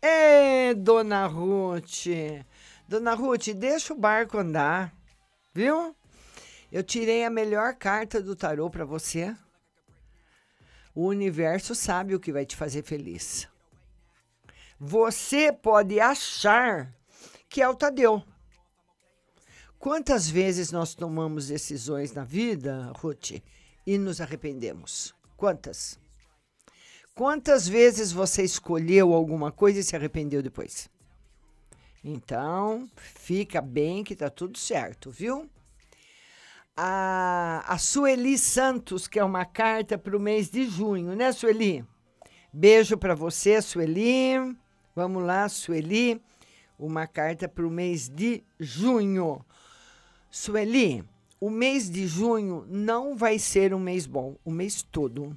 Ê, 0.00 0.72
dona 0.72 1.26
Ruth! 1.26 2.06
Dona 2.88 3.12
Ruth, 3.12 3.48
deixa 3.48 3.92
o 3.92 3.98
barco 3.98 4.38
andar, 4.38 4.94
viu? 5.52 5.94
Eu 6.72 6.82
tirei 6.82 7.22
a 7.22 7.28
melhor 7.28 7.74
carta 7.74 8.22
do 8.22 8.34
tarô 8.34 8.70
para 8.70 8.86
você. 8.86 9.36
O 10.94 11.04
universo 11.04 11.74
sabe 11.74 12.14
o 12.14 12.20
que 12.20 12.32
vai 12.32 12.46
te 12.46 12.56
fazer 12.56 12.82
feliz. 12.82 13.46
Você 14.82 15.52
pode 15.52 16.00
achar 16.00 16.90
que 17.50 17.60
é 17.60 17.68
o 17.68 17.74
Tadeu. 17.74 18.22
Quantas 19.78 20.26
vezes 20.26 20.72
nós 20.72 20.94
tomamos 20.94 21.48
decisões 21.48 22.14
na 22.14 22.24
vida, 22.24 22.90
Ruth, 22.96 23.42
e 23.86 23.98
nos 23.98 24.22
arrependemos? 24.22 25.14
Quantas? 25.36 25.98
Quantas 27.14 27.68
vezes 27.68 28.10
você 28.10 28.42
escolheu 28.42 29.12
alguma 29.12 29.52
coisa 29.52 29.80
e 29.80 29.82
se 29.82 29.94
arrependeu 29.94 30.42
depois? 30.42 30.88
Então, 32.02 32.88
fica 32.96 33.60
bem 33.60 34.02
que 34.02 34.16
tá 34.16 34.30
tudo 34.30 34.56
certo, 34.56 35.10
viu? 35.10 35.46
A, 36.74 37.62
a 37.66 37.76
Sueli 37.76 38.38
Santos, 38.38 39.06
que 39.06 39.18
é 39.18 39.24
uma 39.24 39.44
carta 39.44 39.98
para 39.98 40.16
o 40.16 40.20
mês 40.20 40.48
de 40.48 40.64
junho, 40.64 41.14
né, 41.14 41.32
Sueli? 41.32 41.84
Beijo 42.50 42.96
para 42.96 43.14
você, 43.14 43.60
Sueli. 43.60 44.56
Vamos 44.94 45.22
lá, 45.22 45.48
Sueli. 45.48 46.20
Uma 46.78 47.06
carta 47.06 47.48
para 47.48 47.66
o 47.66 47.70
mês 47.70 48.08
de 48.08 48.42
junho. 48.58 49.44
Sueli, 50.30 51.04
o 51.40 51.48
mês 51.48 51.88
de 51.88 52.06
junho 52.06 52.66
não 52.68 53.16
vai 53.16 53.38
ser 53.38 53.72
um 53.72 53.78
mês 53.78 54.06
bom, 54.06 54.36
o 54.44 54.50
mês 54.50 54.82
todo. 54.82 55.36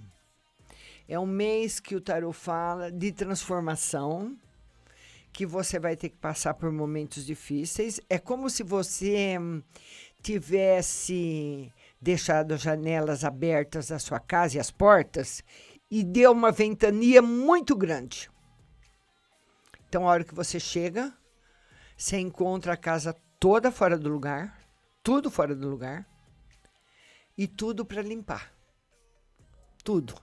É 1.07 1.19
um 1.19 1.25
mês 1.25 1.79
que 1.79 1.95
o 1.95 2.01
tarot 2.01 2.35
fala 2.35 2.91
de 2.91 3.11
transformação, 3.11 4.35
que 5.31 5.45
você 5.45 5.79
vai 5.79 5.95
ter 5.95 6.09
que 6.09 6.17
passar 6.17 6.53
por 6.53 6.71
momentos 6.71 7.25
difíceis. 7.25 7.99
É 8.09 8.17
como 8.17 8.49
se 8.49 8.63
você 8.63 9.37
hum, 9.39 9.61
tivesse 10.21 11.71
deixado 12.01 12.53
as 12.53 12.61
janelas 12.61 13.23
abertas 13.23 13.87
da 13.87 13.99
sua 13.99 14.19
casa 14.19 14.57
e 14.57 14.59
as 14.59 14.71
portas 14.71 15.43
e 15.91 16.03
deu 16.03 16.31
uma 16.31 16.51
ventania 16.51 17.21
muito 17.21 17.75
grande. 17.75 18.32
Então, 19.93 20.07
a 20.07 20.11
hora 20.11 20.23
que 20.23 20.33
você 20.33 20.59
chega, 20.59 21.15
você 21.95 22.17
encontra 22.17 22.73
a 22.73 22.75
casa 22.75 23.15
toda 23.39 23.71
fora 23.71 23.95
do 23.95 24.09
lugar, 24.09 24.59
tudo 25.03 25.29
fora 25.29 25.55
do 25.55 25.69
lugar 25.69 26.03
e 27.37 27.47
tudo 27.47 27.85
para 27.85 28.01
limpar. 28.01 28.51
Tudo. 29.83 30.15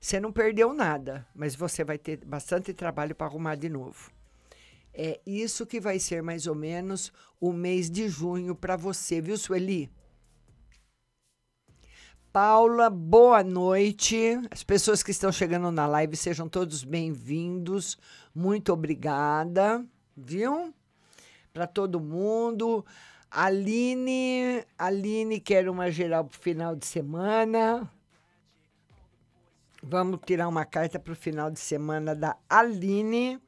Você 0.00 0.20
não 0.20 0.30
perdeu 0.30 0.72
nada, 0.72 1.26
mas 1.34 1.56
você 1.56 1.82
vai 1.82 1.98
ter 1.98 2.24
bastante 2.24 2.72
trabalho 2.72 3.16
para 3.16 3.26
arrumar 3.26 3.56
de 3.56 3.68
novo. 3.68 4.12
É 4.94 5.20
isso 5.26 5.66
que 5.66 5.80
vai 5.80 5.98
ser 5.98 6.22
mais 6.22 6.46
ou 6.46 6.54
menos 6.54 7.12
o 7.40 7.52
mês 7.52 7.90
de 7.90 8.08
junho 8.08 8.54
para 8.54 8.76
você, 8.76 9.20
viu, 9.20 9.36
Sueli? 9.36 9.90
Paula, 12.30 12.88
boa 12.90 13.42
noite. 13.42 14.38
As 14.50 14.62
pessoas 14.62 15.02
que 15.02 15.10
estão 15.10 15.32
chegando 15.32 15.72
na 15.72 15.86
live, 15.86 16.14
sejam 16.14 16.48
todos 16.48 16.84
bem-vindos. 16.84 17.98
Muito 18.38 18.72
obrigada, 18.72 19.84
viu? 20.16 20.72
Para 21.52 21.66
todo 21.66 21.98
mundo. 21.98 22.86
Aline, 23.28 24.64
Aline 24.78 25.40
quer 25.40 25.68
uma 25.68 25.90
geral 25.90 26.22
para 26.22 26.38
final 26.38 26.76
de 26.76 26.86
semana. 26.86 27.90
Vamos 29.82 30.20
tirar 30.24 30.46
uma 30.46 30.64
carta 30.64 31.00
para 31.00 31.12
o 31.12 31.16
final 31.16 31.50
de 31.50 31.58
semana 31.58 32.14
da 32.14 32.36
Aline. 32.48 33.40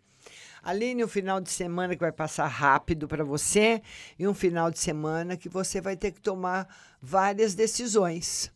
Aline, 0.60 1.04
um 1.04 1.08
final 1.08 1.40
de 1.40 1.52
semana 1.52 1.94
que 1.94 2.00
vai 2.00 2.10
passar 2.10 2.48
rápido 2.48 3.06
para 3.06 3.22
você 3.22 3.80
e 4.18 4.26
um 4.26 4.34
final 4.34 4.72
de 4.72 4.80
semana 4.80 5.36
que 5.36 5.48
você 5.48 5.80
vai 5.80 5.96
ter 5.96 6.10
que 6.10 6.20
tomar 6.20 6.66
várias 7.00 7.54
decisões. 7.54 8.52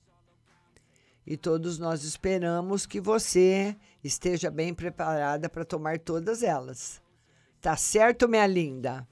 E 1.26 1.36
todos 1.36 1.78
nós 1.78 2.04
esperamos 2.04 2.84
que 2.84 3.00
você 3.00 3.74
esteja 4.02 4.50
bem 4.50 4.74
preparada 4.74 5.48
para 5.48 5.64
tomar 5.64 5.98
todas 5.98 6.42
elas. 6.42 7.00
Tá 7.60 7.76
certo, 7.76 8.28
minha 8.28 8.46
linda? 8.46 9.08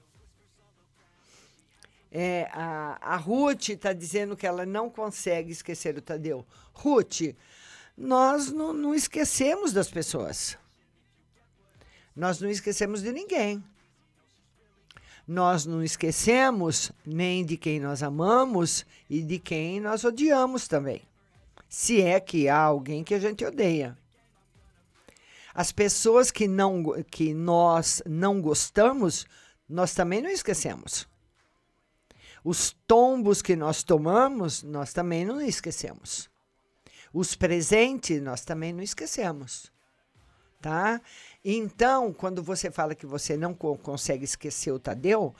É, 2.11 2.47
a, 2.51 2.99
a 3.01 3.17
Ruth 3.17 3.69
está 3.69 3.91
dizendo 3.91 4.37
que 4.37 4.45
ela 4.45 4.63
não 4.63 4.87
consegue 4.91 5.51
esquecer 5.51 5.97
o 5.97 6.01
Tadeu. 6.01 6.45
Ruth, 6.71 7.35
nós 7.97 8.51
não, 8.51 8.71
não 8.71 8.93
esquecemos 8.93 9.73
das 9.73 9.89
pessoas. 9.89 10.55
Nós 12.15 12.39
não 12.39 12.49
esquecemos 12.51 13.01
de 13.01 13.11
ninguém. 13.11 13.63
Nós 15.27 15.65
não 15.65 15.83
esquecemos 15.83 16.91
nem 17.03 17.43
de 17.43 17.57
quem 17.57 17.79
nós 17.79 18.03
amamos 18.03 18.85
e 19.09 19.23
de 19.23 19.39
quem 19.39 19.79
nós 19.79 20.03
odiamos 20.03 20.67
também. 20.67 21.01
Se 21.73 22.03
é 22.03 22.19
que 22.19 22.47
há 22.47 22.59
alguém 22.59 23.03
que 23.03 23.15
a 23.15 23.19
gente 23.19 23.43
odeia. 23.43 23.97
As 25.55 25.71
pessoas 25.71 26.29
que, 26.29 26.47
não, 26.47 26.83
que 27.09 27.33
nós 27.33 27.99
não 28.05 28.39
gostamos, 28.39 29.25
nós 29.67 29.91
também 29.91 30.21
não 30.21 30.29
esquecemos. 30.29 31.07
Os 32.43 32.75
tombos 32.85 33.41
que 33.41 33.55
nós 33.55 33.81
tomamos, 33.81 34.61
nós 34.61 34.93
também 34.93 35.25
não 35.25 35.41
esquecemos. 35.41 36.29
Os 37.11 37.33
presentes, 37.33 38.21
nós 38.21 38.45
também 38.45 38.71
não 38.71 38.83
esquecemos. 38.83 39.71
Tá? 40.61 41.01
Então, 41.43 42.13
quando 42.13 42.43
você 42.43 42.69
fala 42.69 42.93
que 42.93 43.07
você 43.07 43.35
não 43.35 43.51
co 43.51 43.75
consegue 43.79 44.25
esquecer 44.25 44.71
o 44.71 44.77
Tadeu, 44.77 45.33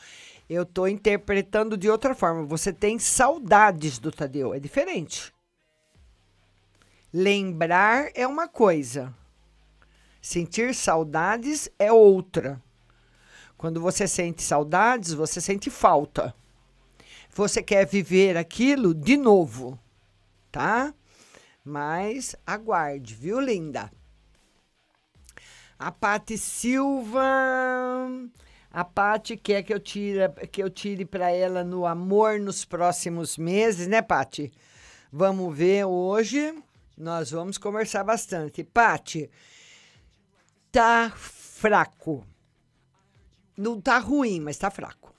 eu 0.50 0.64
estou 0.64 0.88
interpretando 0.88 1.78
de 1.78 1.92
outra 1.92 2.16
forma. 2.16 2.44
Você 2.48 2.74
tem 2.74 2.98
saudades 2.98 4.00
do 4.00 4.12
Tadeu, 4.12 4.52
é 4.52 4.60
diferente. 4.60 5.33
Lembrar 7.14 8.10
é 8.16 8.26
uma 8.26 8.48
coisa, 8.48 9.14
sentir 10.22 10.74
saudades 10.74 11.70
é 11.78 11.92
outra. 11.92 12.62
Quando 13.56 13.80
você 13.80 14.08
sente 14.08 14.42
saudades, 14.42 15.14
você 15.14 15.40
sente 15.40 15.70
falta 15.70 16.36
você 17.36 17.64
quer 17.64 17.86
viver 17.86 18.38
aquilo 18.38 18.94
de 18.94 19.18
novo, 19.18 19.80
tá? 20.52 20.94
Mas 21.66 22.36
aguarde, 22.46 23.16
viu, 23.16 23.40
linda? 23.40 23.92
A 25.80 25.92
Pati 25.92 26.38
Silva, 26.38 27.24
a 28.72 28.84
Pati 28.84 29.36
quer 29.36 29.64
que 29.64 29.74
eu 29.74 29.80
tire 29.80 30.30
que 30.52 30.62
eu 30.62 30.70
tire 30.70 31.06
para 31.06 31.32
ela 31.32 31.64
no 31.64 31.86
amor 31.86 32.40
nos 32.40 32.64
próximos 32.64 33.38
meses, 33.38 33.88
né, 33.88 34.02
Pati? 34.02 34.52
Vamos 35.12 35.56
ver 35.58 35.86
hoje. 35.86 36.54
Nós 36.98 37.32
vamos 37.32 37.58
conversar 37.58 38.04
bastante. 38.04 38.64
Pati, 38.64 39.30
tá 40.72 41.12
fraco. 41.16 42.26
Não 43.58 43.82
tá 43.82 43.98
ruim, 43.98 44.40
mas 44.40 44.58
tá 44.58 44.70
fraco. 44.70 45.14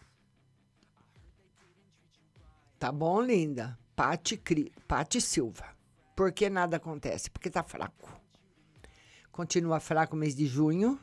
Tá 2.79 2.93
bom, 2.93 3.21
linda? 3.21 3.79
Pati, 3.97 4.41
Pati 4.87 5.21
Silva. 5.21 5.75
Por 6.15 6.33
que 6.33 6.49
nada 6.49 6.77
acontece? 6.77 7.31
Porque 7.31 7.51
tá 7.51 7.63
fraco. 7.63 8.13
Continua 9.33 9.81
fraco 9.81 10.15
o 10.15 10.19
mês 10.19 10.35
de 10.35 10.47
junho. 10.47 10.99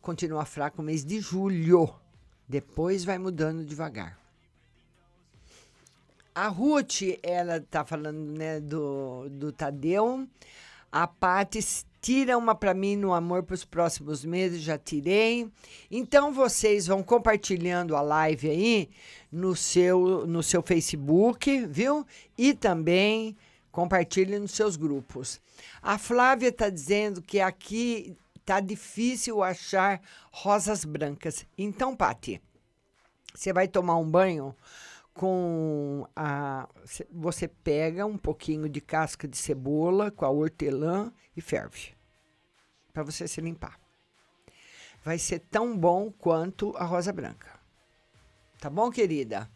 Continua 0.00 0.44
fraco 0.44 0.80
o 0.80 0.84
mês 0.84 1.04
de 1.04 1.20
julho. 1.20 1.94
Depois 2.48 3.04
vai 3.04 3.18
mudando 3.18 3.64
devagar. 3.64 4.21
A 6.34 6.48
Ruth, 6.48 7.02
ela 7.22 7.60
tá 7.60 7.84
falando 7.84 8.18
né, 8.18 8.58
do, 8.58 9.28
do 9.28 9.52
Tadeu. 9.52 10.26
A 10.90 11.06
Paty 11.06 11.60
tira 12.00 12.36
uma 12.36 12.54
para 12.54 12.72
mim 12.74 12.96
no 12.96 13.12
amor 13.12 13.42
para 13.42 13.54
os 13.54 13.64
próximos 13.64 14.24
meses, 14.24 14.62
já 14.62 14.78
tirei. 14.78 15.50
Então 15.90 16.32
vocês 16.32 16.86
vão 16.86 17.02
compartilhando 17.02 17.94
a 17.94 18.00
live 18.00 18.48
aí 18.48 18.90
no 19.30 19.54
seu 19.54 20.26
no 20.26 20.42
seu 20.42 20.62
Facebook, 20.62 21.66
viu? 21.66 22.06
E 22.36 22.54
também 22.54 23.36
compartilhe 23.70 24.38
nos 24.38 24.52
seus 24.52 24.76
grupos. 24.76 25.40
A 25.82 25.98
Flávia 25.98 26.48
está 26.48 26.68
dizendo 26.68 27.22
que 27.22 27.40
aqui 27.40 28.16
tá 28.44 28.58
difícil 28.60 29.42
achar 29.42 30.00
rosas 30.30 30.84
brancas. 30.84 31.46
Então, 31.56 31.94
Pati, 31.94 32.40
você 33.34 33.52
vai 33.52 33.68
tomar 33.68 33.96
um 33.96 34.10
banho 34.10 34.54
com 35.14 36.06
a. 36.16 36.68
Você 37.10 37.48
pega 37.48 38.06
um 38.06 38.16
pouquinho 38.16 38.68
de 38.68 38.80
casca 38.80 39.28
de 39.28 39.36
cebola 39.36 40.10
com 40.10 40.24
a 40.24 40.30
hortelã 40.30 41.12
e 41.36 41.40
ferve. 41.40 41.94
Para 42.92 43.02
você 43.02 43.26
se 43.26 43.40
limpar. 43.40 43.78
Vai 45.04 45.18
ser 45.18 45.40
tão 45.40 45.76
bom 45.76 46.12
quanto 46.12 46.76
a 46.76 46.84
rosa 46.84 47.12
branca. 47.12 47.48
Tá 48.60 48.70
bom, 48.70 48.90
querida? 48.90 49.50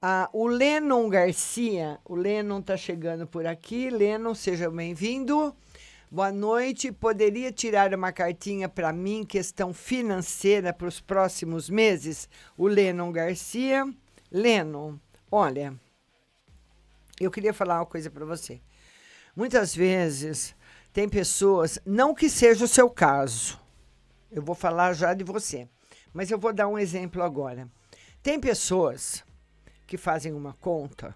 Ah, 0.00 0.30
o 0.32 0.46
Lennon 0.46 1.08
Garcia, 1.08 1.98
o 2.04 2.14
Lennon 2.14 2.62
tá 2.62 2.76
chegando 2.76 3.26
por 3.26 3.46
aqui. 3.46 3.90
Lennon, 3.90 4.34
seja 4.34 4.70
bem-vindo. 4.70 5.54
Boa 6.10 6.30
noite. 6.32 6.92
Poderia 6.92 7.50
tirar 7.50 7.92
uma 7.92 8.12
cartinha 8.12 8.68
para 8.68 8.92
mim, 8.92 9.24
questão 9.24 9.74
financeira 9.74 10.72
para 10.72 10.86
os 10.86 11.00
próximos 11.00 11.68
meses? 11.68 12.28
O 12.56 12.66
Lennon 12.66 13.10
Garcia. 13.10 13.84
Lennon, 14.30 14.98
olha, 15.30 15.78
eu 17.20 17.30
queria 17.30 17.54
falar 17.54 17.80
uma 17.80 17.86
coisa 17.86 18.10
para 18.10 18.24
você. 18.24 18.60
Muitas 19.34 19.74
vezes 19.74 20.54
tem 20.92 21.08
pessoas, 21.08 21.78
não 21.84 22.14
que 22.14 22.28
seja 22.28 22.64
o 22.64 22.68
seu 22.68 22.88
caso, 22.90 23.60
eu 24.30 24.42
vou 24.42 24.54
falar 24.54 24.92
já 24.92 25.14
de 25.14 25.24
você, 25.24 25.68
mas 26.12 26.30
eu 26.30 26.38
vou 26.38 26.52
dar 26.52 26.68
um 26.68 26.78
exemplo 26.78 27.22
agora. 27.22 27.70
Tem 28.22 28.40
pessoas 28.40 29.24
que 29.86 29.96
fazem 29.96 30.32
uma 30.32 30.54
conta 30.54 31.14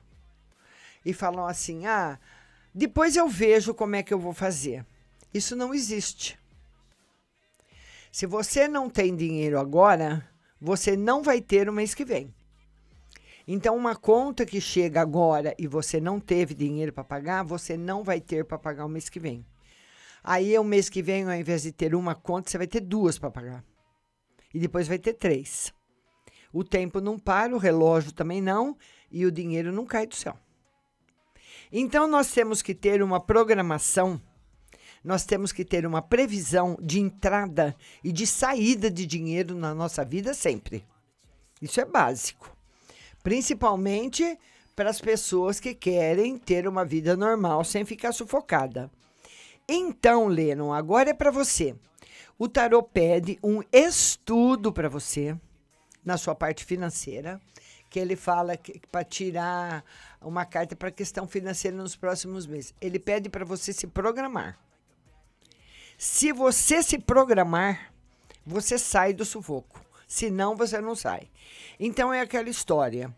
e 1.05 1.12
falam 1.12 1.46
assim: 1.46 1.87
ah, 1.87 2.18
depois 2.75 3.16
eu 3.16 3.29
vejo 3.29 3.75
como 3.75 3.96
é 3.96 4.03
que 4.03 4.14
eu 4.14 4.18
vou 4.18 4.33
fazer. 4.33 4.87
Isso 5.33 5.57
não 5.57 5.75
existe. 5.75 6.38
Se 8.12 8.27
você 8.27 8.68
não 8.68 8.90
tem 8.90 9.14
dinheiro 9.14 9.59
agora, 9.59 10.29
você 10.61 10.96
não 10.96 11.23
vai 11.23 11.40
ter 11.40 11.68
o 11.68 11.73
mês 11.73 11.94
que 11.94 12.05
vem. 12.05 12.35
Então, 13.53 13.77
uma 13.77 13.97
conta 13.97 14.47
que 14.47 14.61
chega 14.61 15.01
agora 15.01 15.57
e 15.59 15.67
você 15.67 16.01
não 16.01 16.21
teve 16.21 16.55
dinheiro 16.55 16.93
para 16.93 17.03
pagar, 17.03 17.43
você 17.43 17.77
não 17.77 18.05
vai 18.05 18.21
ter 18.21 18.45
para 18.45 18.57
pagar 18.57 18.85
o 18.85 18.89
mês 18.89 19.09
que 19.09 19.19
vem. 19.19 19.45
Aí, 20.23 20.57
o 20.57 20.63
mês 20.63 20.89
que 20.89 21.03
vem, 21.03 21.25
ao 21.25 21.35
invés 21.35 21.63
de 21.63 21.73
ter 21.73 21.97
uma 21.97 22.15
conta, 22.15 22.49
você 22.49 22.57
vai 22.57 22.69
ter 22.69 22.79
duas 22.79 23.19
para 23.19 23.29
pagar. 23.29 23.65
E 24.55 24.61
depois 24.61 24.87
vai 24.87 25.01
ter 25.01 25.15
três. 25.15 25.75
O 26.53 26.63
tempo 26.63 27.01
não 27.01 27.19
para, 27.19 27.53
o 27.53 27.59
relógio 27.59 28.13
também 28.13 28.41
não, 28.41 28.79
e 29.11 29.27
o 29.27 29.33
dinheiro 29.33 29.73
não 29.73 29.85
cai 29.85 30.07
do 30.07 30.15
céu. 30.15 30.39
Então, 31.73 32.07
nós 32.07 32.31
temos 32.31 32.63
que 32.63 32.73
ter 32.73 33.03
uma 33.03 33.19
programação, 33.19 34.23
nós 35.03 35.25
temos 35.25 35.51
que 35.51 35.65
ter 35.65 35.85
uma 35.85 36.01
previsão 36.01 36.79
de 36.81 37.01
entrada 37.01 37.75
e 38.05 38.13
de 38.13 38.29
saída 38.29 38.89
de 38.89 39.05
dinheiro 39.05 39.57
na 39.57 39.75
nossa 39.75 40.05
vida 40.05 40.35
sempre. 40.35 40.87
Isso 41.61 41.81
é 41.81 41.85
básico. 41.85 42.60
Principalmente 43.22 44.38
para 44.74 44.90
as 44.90 45.00
pessoas 45.00 45.61
que 45.61 45.74
querem 45.74 46.38
ter 46.38 46.66
uma 46.66 46.85
vida 46.85 47.16
normal 47.16 47.64
sem 47.64 47.85
ficar 47.85 48.12
sufocada. 48.12 48.90
Então, 49.68 50.26
Lennon, 50.26 50.72
agora 50.72 51.11
é 51.11 51.14
para 51.14 51.30
você. 51.30 51.76
O 52.38 52.48
tarot 52.48 52.88
pede 52.92 53.38
um 53.42 53.62
estudo 53.70 54.72
para 54.72 54.88
você 54.88 55.37
na 56.04 56.16
sua 56.16 56.35
parte 56.35 56.64
financeira, 56.64 57.40
que 57.90 57.98
ele 57.98 58.16
fala 58.16 58.59
para 58.90 59.04
tirar 59.04 59.85
uma 60.20 60.46
carta 60.46 60.74
para 60.74 60.90
questão 60.90 61.28
financeira 61.28 61.76
nos 61.76 61.94
próximos 61.94 62.46
meses. 62.46 62.74
Ele 62.80 62.98
pede 62.98 63.28
para 63.28 63.44
você 63.44 63.72
se 63.72 63.87
programar. 63.87 64.59
Se 65.98 66.33
você 66.33 66.83
se 66.83 66.98
programar, 66.98 67.92
você 68.46 68.78
sai 68.78 69.12
do 69.12 69.24
sufoco. 69.24 69.85
Senão 70.11 70.57
você 70.57 70.81
não 70.81 70.96
sai. 70.96 71.31
Então 71.79 72.12
é 72.12 72.20
aquela 72.20 72.49
história. 72.49 73.14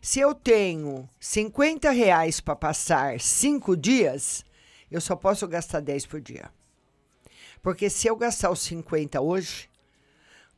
Se 0.00 0.20
eu 0.20 0.32
tenho 0.32 1.10
50 1.18 1.90
reais 1.90 2.40
para 2.40 2.54
passar 2.54 3.18
cinco 3.18 3.76
dias, 3.76 4.44
eu 4.88 5.00
só 5.00 5.16
posso 5.16 5.48
gastar 5.48 5.80
10 5.80 6.06
por 6.06 6.20
dia. 6.20 6.48
Porque 7.60 7.90
se 7.90 8.06
eu 8.06 8.14
gastar 8.14 8.52
os 8.52 8.60
50 8.60 9.20
hoje, 9.20 9.68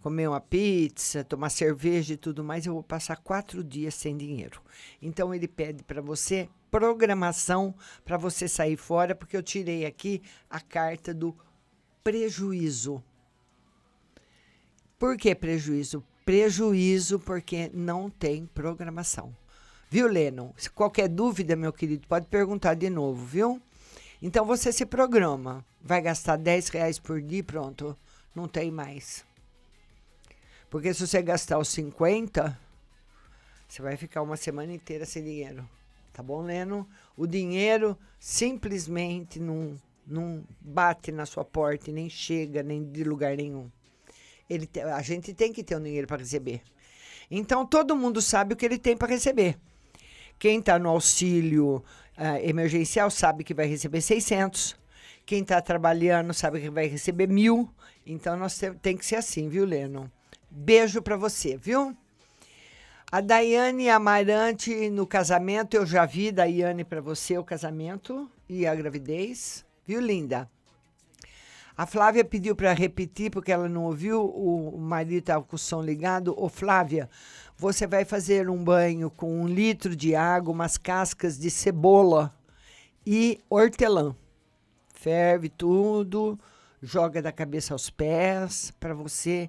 comer 0.03 0.29
uma 0.29 0.43
pizza, 0.43 1.25
tomar 1.25 1.49
cerveja 1.49 2.13
e 2.13 2.19
tudo 2.19 2.45
mais, 2.45 2.67
eu 2.67 2.75
vou 2.75 2.83
passar 2.83 3.17
quatro 3.17 3.65
dias 3.65 3.95
sem 3.95 4.15
dinheiro. 4.15 4.61
Então 5.01 5.35
ele 5.35 5.49
pede 5.49 5.83
para 5.83 6.03
você 6.03 6.51
programação 6.71 7.75
para 8.05 8.19
você 8.19 8.47
sair 8.47 8.77
fora, 8.77 9.15
porque 9.15 9.35
eu 9.35 9.43
tirei 9.43 9.87
aqui 9.87 10.21
a 10.51 10.61
carta 10.61 11.15
do 11.15 11.35
prejuízo. 12.05 13.03
Por 14.99 15.17
que 15.17 15.33
prejuízo? 15.33 16.03
Prejuízo 16.25 17.21
porque 17.21 17.71
não 17.73 18.11
tem 18.11 18.47
programação. 18.47 19.33
Viu, 19.89 20.09
Lennon? 20.09 20.53
Se 20.57 20.69
qualquer 20.69 21.09
dúvida, 21.09 21.55
meu 21.55 21.73
querido, 21.73 22.07
pode 22.09 22.27
perguntar 22.27 22.75
de 22.75 22.91
novo, 22.91 23.25
viu? 23.25 23.63
Então 24.21 24.45
você 24.45 24.73
se 24.73 24.85
programa. 24.85 25.65
Vai 25.81 26.03
gastar 26.03 26.37
10 26.37 26.69
reais 26.71 26.99
por 26.99 27.23
dia 27.23 27.45
pronto. 27.45 27.97
Não 28.35 28.49
tem 28.49 28.73
mais. 28.73 29.25
Porque 30.69 30.93
se 30.93 31.07
você 31.07 31.23
gastar 31.23 31.61
os 31.61 31.69
50, 31.69 32.59
você 33.69 33.81
vai 33.81 33.97
ficar 33.97 34.23
uma 34.23 34.37
semana 34.37 34.73
inteira 34.73 35.07
sem 35.07 35.23
dinheiro. 35.23 35.67
Tá 36.13 36.25
bom, 36.25 36.43
Leno? 36.43 36.89
O 37.17 37.25
dinheiro 37.25 37.97
simplesmente 38.19 39.39
não, 39.39 39.81
não 40.05 40.45
bate 40.61 41.13
na 41.13 41.25
sua 41.25 41.45
porta 41.45 41.93
nem 41.93 42.11
chega 42.11 42.65
nem 42.65 42.85
de 42.85 43.05
lugar 43.05 43.37
nenhum. 43.37 43.71
Ele 44.49 44.67
te, 44.67 44.81
a 44.81 45.03
gente 45.03 45.35
tem 45.35 45.53
que 45.53 45.63
ter 45.63 45.77
um 45.77 45.83
dinheiro 45.83 46.07
para 46.07 46.19
receber. 46.19 46.63
Então 47.31 47.67
todo 47.67 47.95
mundo 47.95 48.23
sabe 48.23 48.55
o 48.55 48.57
que 48.57 48.65
ele 48.65 48.79
tem 48.79 48.97
para 48.97 49.09
receber. 49.09 49.59
Quem 50.39 50.61
está 50.61 50.79
no 50.79 50.89
auxílio 50.89 51.85
uh, 52.17 52.37
emergencial 52.43 53.11
sabe 53.11 53.45
que 53.45 53.53
vai 53.53 53.67
receber 53.67 54.01
600. 54.01 54.77
Quem 55.27 55.43
está 55.43 55.61
trabalhando 55.61 56.33
sabe 56.33 56.61
que 56.61 56.71
vai 56.71 56.87
receber 56.87 57.29
mil. 57.29 57.69
Então 58.07 58.37
nós 58.37 58.57
te, 58.57 58.71
tem 58.75 58.97
que 58.97 59.05
ser 59.05 59.17
assim, 59.17 59.49
viu, 59.49 59.65
Leno? 59.65 60.11
Beijo 60.51 61.03
para 61.03 61.17
você, 61.17 61.57
viu? 61.57 61.95
A 63.11 63.21
Daiane 63.21 63.89
Amarante 63.89 64.91
no 64.91 65.07
casamento, 65.07 65.75
eu 65.75 65.87
já 65.87 66.05
vi, 66.05 66.31
Daiane, 66.31 66.85
para 66.85 67.01
você 67.01 67.37
o 67.39 67.45
casamento 67.45 68.31
e 68.49 68.67
a 68.67 68.75
gravidez, 68.75 69.65
viu, 69.87 70.01
linda? 70.01 70.49
A 71.79 71.87
Flávia 71.87 72.25
pediu 72.25 72.57
para 72.57 72.73
repetir 72.73 73.31
porque 73.31 73.53
ela 73.53 73.69
não 73.69 73.85
ouviu, 73.85 74.25
o 74.25 74.77
marido 74.81 75.21
estava 75.21 75.45
com 75.45 75.55
o 75.55 75.59
som 75.59 75.81
ligado. 75.81 76.35
Ô, 76.37 76.49
Flávia, 76.49 77.09
você 77.57 77.87
vai 77.87 78.05
fazer 78.05 78.51
um 78.51 78.65
banho 78.65 79.09
com 79.09 79.43
um 79.43 79.47
litro 79.47 79.95
de 79.95 80.13
água, 80.13 80.53
umas 80.53 80.77
cascas 80.77 81.39
de 81.39 81.49
cebola 81.49 82.35
e 83.07 83.39
hortelã. 83.49 84.13
Ferve 84.93 85.49
tudo, 85.49 86.37
joga 86.83 87.23
da 87.23 87.31
cabeça 87.31 87.75
aos 87.75 87.89
pés 87.89 88.73
para 88.81 88.93
você 88.93 89.49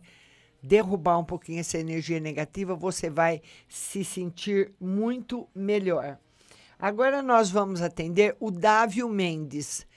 derrubar 0.61 1.17
um 1.17 1.25
pouquinho 1.25 1.61
essa 1.61 1.79
energia 1.79 2.19
negativa, 2.19 2.75
você 2.75 3.09
vai 3.09 3.41
se 3.67 4.03
sentir 4.03 4.71
muito 4.79 5.47
melhor. 5.55 6.19
Agora 6.77 7.23
nós 7.23 7.49
vamos 7.49 7.81
atender 7.81 8.37
o 8.39 8.51
Dávio 8.51 9.09
Mendes. 9.09 9.88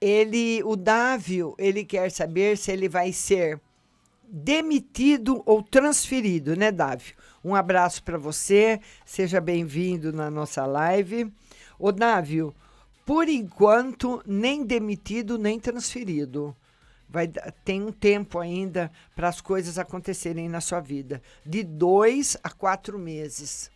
Ele, 0.00 0.62
o 0.64 0.76
Dávio, 0.76 1.54
ele 1.58 1.84
quer 1.84 2.10
saber 2.10 2.56
se 2.56 2.72
ele 2.72 2.88
vai 2.88 3.12
ser 3.12 3.60
demitido 4.24 5.42
ou 5.44 5.62
transferido, 5.62 6.56
né, 6.56 6.72
Dávio? 6.72 7.14
Um 7.44 7.54
abraço 7.54 8.02
para 8.02 8.16
você, 8.16 8.80
seja 9.04 9.40
bem-vindo 9.40 10.12
na 10.12 10.30
nossa 10.30 10.64
live. 10.64 11.30
O 11.78 11.92
Dávio, 11.92 12.54
por 13.04 13.28
enquanto, 13.28 14.22
nem 14.26 14.64
demitido 14.64 15.36
nem 15.36 15.58
transferido 15.58 16.56
vai 17.10 17.28
tem 17.64 17.82
um 17.82 17.92
tempo 17.92 18.38
ainda 18.38 18.90
para 19.16 19.28
as 19.28 19.40
coisas 19.40 19.78
acontecerem 19.78 20.48
na 20.48 20.60
sua 20.60 20.80
vida, 20.80 21.20
de 21.44 21.64
dois 21.64 22.36
a 22.42 22.50
quatro 22.50 22.98
meses. 22.98 23.70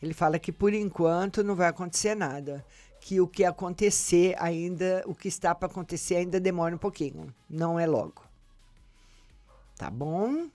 Ele 0.00 0.14
fala 0.14 0.38
que 0.38 0.52
por 0.52 0.72
enquanto 0.72 1.42
não 1.42 1.56
vai 1.56 1.66
acontecer 1.66 2.14
nada, 2.14 2.64
que 3.08 3.22
o 3.22 3.26
que 3.26 3.42
acontecer 3.42 4.34
ainda, 4.38 5.02
o 5.06 5.14
que 5.14 5.28
está 5.28 5.54
para 5.54 5.66
acontecer 5.66 6.16
ainda 6.16 6.38
demora 6.38 6.74
um 6.74 6.78
pouquinho, 6.78 7.34
não 7.48 7.80
é 7.80 7.86
logo. 7.86 8.22
Tá 9.78 9.88
bom? 9.88 10.50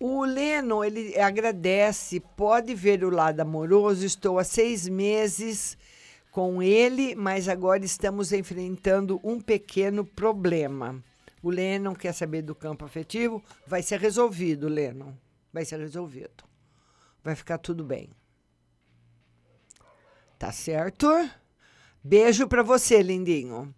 O 0.00 0.24
Leno, 0.24 0.82
ele 0.82 1.20
agradece, 1.20 2.20
pode 2.20 2.74
ver 2.74 3.04
o 3.04 3.10
lado 3.10 3.38
amoroso. 3.40 4.06
Estou 4.06 4.38
há 4.38 4.44
seis 4.44 4.88
meses 4.88 5.76
com 6.30 6.62
ele, 6.62 7.14
mas 7.14 7.50
agora 7.50 7.84
estamos 7.84 8.32
enfrentando 8.32 9.20
um 9.22 9.38
pequeno 9.38 10.06
problema. 10.06 11.04
O 11.42 11.50
Lennon 11.50 11.94
quer 11.94 12.14
saber 12.14 12.40
do 12.40 12.54
campo 12.54 12.82
afetivo, 12.82 13.44
vai 13.66 13.82
ser 13.82 14.00
resolvido, 14.00 14.68
Lennon. 14.68 15.12
Vai 15.52 15.66
ser 15.66 15.80
resolvido. 15.80 16.44
Vai 17.22 17.34
ficar 17.34 17.58
tudo 17.58 17.84
bem. 17.84 18.08
Tá 20.38 20.52
certo? 20.52 21.08
Beijo 22.02 22.46
para 22.48 22.62
você, 22.62 23.02
lindinho. 23.02 23.74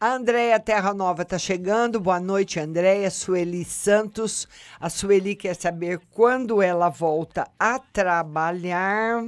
A 0.00 0.12
Andréia 0.12 0.60
Terra 0.60 0.94
Nova 0.94 1.22
está 1.22 1.38
chegando. 1.38 2.00
Boa 2.00 2.20
noite, 2.20 2.60
Andréia. 2.60 3.10
Sueli 3.10 3.64
Santos. 3.64 4.46
A 4.78 4.88
Sueli 4.88 5.34
quer 5.34 5.56
saber 5.56 5.98
quando 6.12 6.62
ela 6.62 6.88
volta 6.88 7.50
a 7.58 7.80
trabalhar. 7.80 9.26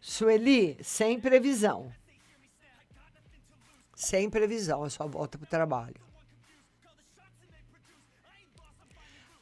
Sueli, 0.00 0.78
sem 0.82 1.20
previsão. 1.20 1.92
Sem 3.94 4.30
previsão, 4.30 4.82
a 4.82 4.88
sua 4.88 5.06
volta 5.06 5.36
para 5.36 5.44
o 5.44 5.50
trabalho. 5.50 6.10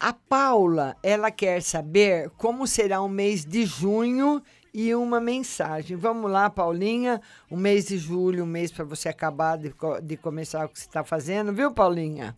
A 0.01 0.13
Paula, 0.13 0.97
ela 1.03 1.31
quer 1.31 1.63
saber 1.63 2.31
como 2.31 2.67
será 2.67 3.01
o 3.01 3.09
mês 3.09 3.45
de 3.45 3.65
junho 3.65 4.43
e 4.73 4.95
uma 4.95 5.21
mensagem. 5.21 5.97
Vamos 5.97 6.31
lá, 6.31 6.49
Paulinha. 6.51 7.21
O 7.51 7.57
mês 7.57 7.87
de 7.87 7.99
julho, 7.99 8.45
um 8.45 8.47
mês 8.47 8.71
para 8.71 8.85
você 8.85 9.09
acabar 9.09 9.57
de, 9.57 9.75
de 10.03 10.17
começar 10.17 10.67
o 10.67 10.69
que 10.69 10.79
você 10.79 10.87
está 10.87 11.03
fazendo, 11.03 11.53
viu, 11.53 11.73
Paulinha? 11.73 12.37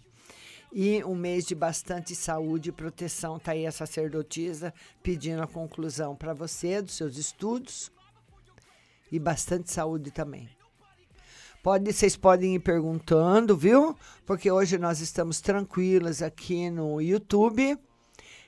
E 0.73 1.03
um 1.05 1.16
mês 1.16 1.45
de 1.45 1.55
bastante 1.55 2.14
saúde 2.14 2.69
e 2.69 2.73
proteção. 2.73 3.38
Tá 3.38 3.53
aí 3.53 3.66
a 3.66 3.73
sacerdotisa 3.73 4.73
pedindo 5.03 5.43
a 5.43 5.47
conclusão 5.47 6.14
para 6.14 6.33
você 6.33 6.81
dos 6.81 6.95
seus 6.95 7.16
estudos 7.16 7.90
e 9.11 9.19
bastante 9.19 9.71
saúde 9.71 10.11
também. 10.11 10.49
Pode, 11.62 11.93
vocês 11.93 12.16
podem 12.16 12.55
ir 12.55 12.61
perguntando, 12.61 13.55
viu? 13.55 13.95
Porque 14.25 14.51
hoje 14.51 14.79
nós 14.79 15.01
estamos 15.01 15.43
tranquilas 15.43 16.23
aqui 16.23 16.71
no 16.71 17.03
YouTube. 17.03 17.77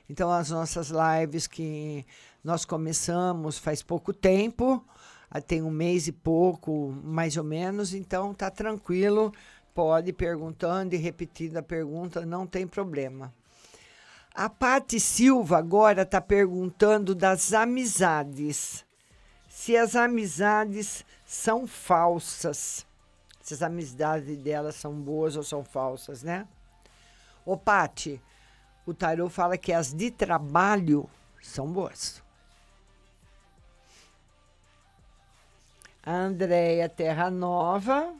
Então, 0.09 0.31
as 0.31 0.49
nossas 0.49 0.89
lives 0.89 1.45
que 1.45 2.05
nós 2.43 2.65
começamos 2.65 3.57
faz 3.57 3.81
pouco 3.81 4.13
tempo, 4.13 4.83
ah, 5.29 5.41
tem 5.41 5.63
um 5.63 5.71
mês 5.71 6.07
e 6.07 6.11
pouco, 6.11 6.91
mais 7.03 7.37
ou 7.37 7.43
menos, 7.43 7.93
então 7.93 8.33
tá 8.33 8.51
tranquilo. 8.51 9.33
Pode 9.73 10.11
ir 10.11 10.13
perguntando 10.13 10.93
e 10.93 10.97
repetindo 10.97 11.57
a 11.57 11.63
pergunta, 11.63 12.23
não 12.23 12.45
tem 12.45 12.67
problema. 12.67 13.33
A 14.35 14.49
Pati 14.49 14.99
Silva 14.99 15.57
agora 15.57 16.03
está 16.03 16.21
perguntando 16.21 17.15
das 17.15 17.53
amizades. 17.53 18.85
Se 19.47 19.77
as 19.77 19.95
amizades 19.95 21.05
são 21.23 21.67
falsas. 21.67 22.85
Se 23.41 23.53
as 23.53 23.61
amizades 23.61 24.37
delas 24.37 24.75
são 24.75 24.93
boas 24.93 25.35
ou 25.35 25.43
são 25.43 25.63
falsas, 25.63 26.23
né? 26.23 26.47
Ô, 27.45 27.57
Pati, 27.57 28.21
o 28.85 28.93
tarô 28.93 29.29
fala 29.29 29.57
que 29.57 29.73
as 29.73 29.93
de 29.93 30.09
trabalho 30.09 31.09
são 31.41 31.71
boas. 31.71 32.22
A 36.05 36.13
Andréia 36.13 36.89
Terra 36.89 37.31
Nova. 37.31 38.13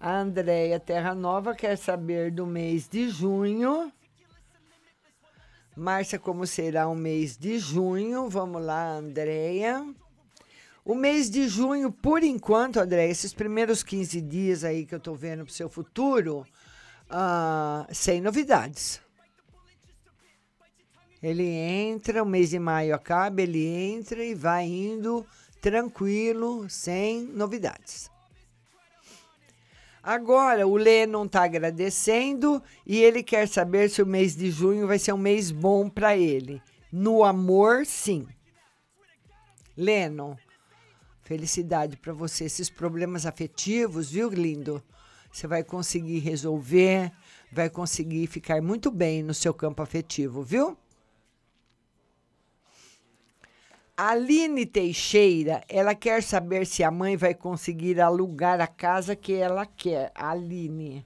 A 0.00 0.16
Andréia 0.20 0.80
Terra 0.80 1.14
Nova 1.14 1.54
quer 1.54 1.76
saber 1.76 2.30
do 2.30 2.46
mês 2.46 2.88
de 2.88 3.10
junho. 3.10 3.92
Márcia, 5.76 6.18
como 6.18 6.46
será 6.46 6.88
o 6.88 6.94
mês 6.94 7.36
de 7.36 7.58
junho? 7.58 8.30
Vamos 8.30 8.64
lá, 8.64 8.92
Andréia. 8.92 9.84
O 10.82 10.94
mês 10.94 11.28
de 11.28 11.46
junho, 11.46 11.92
por 11.92 12.22
enquanto, 12.22 12.80
André, 12.80 13.10
esses 13.10 13.34
primeiros 13.34 13.82
15 13.82 14.22
dias 14.22 14.64
aí 14.64 14.86
que 14.86 14.94
eu 14.94 15.00
tô 15.00 15.14
vendo 15.14 15.44
pro 15.44 15.52
seu 15.52 15.68
futuro, 15.68 16.46
ah, 17.10 17.86
sem 17.92 18.22
novidades. 18.22 18.98
Ele 21.22 21.44
entra, 21.46 22.22
o 22.22 22.26
mês 22.26 22.48
de 22.48 22.58
maio 22.58 22.94
acaba, 22.94 23.42
ele 23.42 23.66
entra 23.66 24.24
e 24.24 24.34
vai 24.34 24.64
indo 24.64 25.26
tranquilo, 25.60 26.68
sem 26.68 27.22
novidades. 27.24 28.10
Agora, 30.02 30.66
o 30.66 30.76
Lennon 30.76 31.26
está 31.26 31.44
agradecendo 31.44 32.62
e 32.86 32.96
ele 32.98 33.22
quer 33.22 33.46
saber 33.46 33.90
se 33.90 34.00
o 34.00 34.06
mês 34.06 34.34
de 34.34 34.50
junho 34.50 34.86
vai 34.86 34.98
ser 34.98 35.12
um 35.12 35.18
mês 35.18 35.50
bom 35.50 35.88
para 35.88 36.16
ele. 36.16 36.62
No 36.90 37.22
amor, 37.22 37.84
sim. 37.84 38.26
Lennon, 39.76 40.34
felicidade 41.22 41.96
para 41.96 42.12
você. 42.12 42.44
Esses 42.44 42.70
problemas 42.70 43.26
afetivos, 43.26 44.10
viu, 44.10 44.30
lindo? 44.30 44.82
Você 45.30 45.46
vai 45.46 45.62
conseguir 45.62 46.20
resolver, 46.20 47.12
vai 47.52 47.68
conseguir 47.68 48.26
ficar 48.28 48.62
muito 48.62 48.90
bem 48.90 49.22
no 49.22 49.34
seu 49.34 49.52
campo 49.52 49.82
afetivo, 49.82 50.42
viu? 50.42 50.76
A 53.40 53.87
Aline 54.00 54.64
Teixeira, 54.64 55.64
ela 55.68 55.92
quer 55.92 56.22
saber 56.22 56.64
se 56.64 56.84
a 56.84 56.90
mãe 56.90 57.16
vai 57.16 57.34
conseguir 57.34 58.00
alugar 58.00 58.60
a 58.60 58.66
casa 58.68 59.16
que 59.16 59.34
ela 59.34 59.66
quer. 59.66 60.12
Aline. 60.14 61.04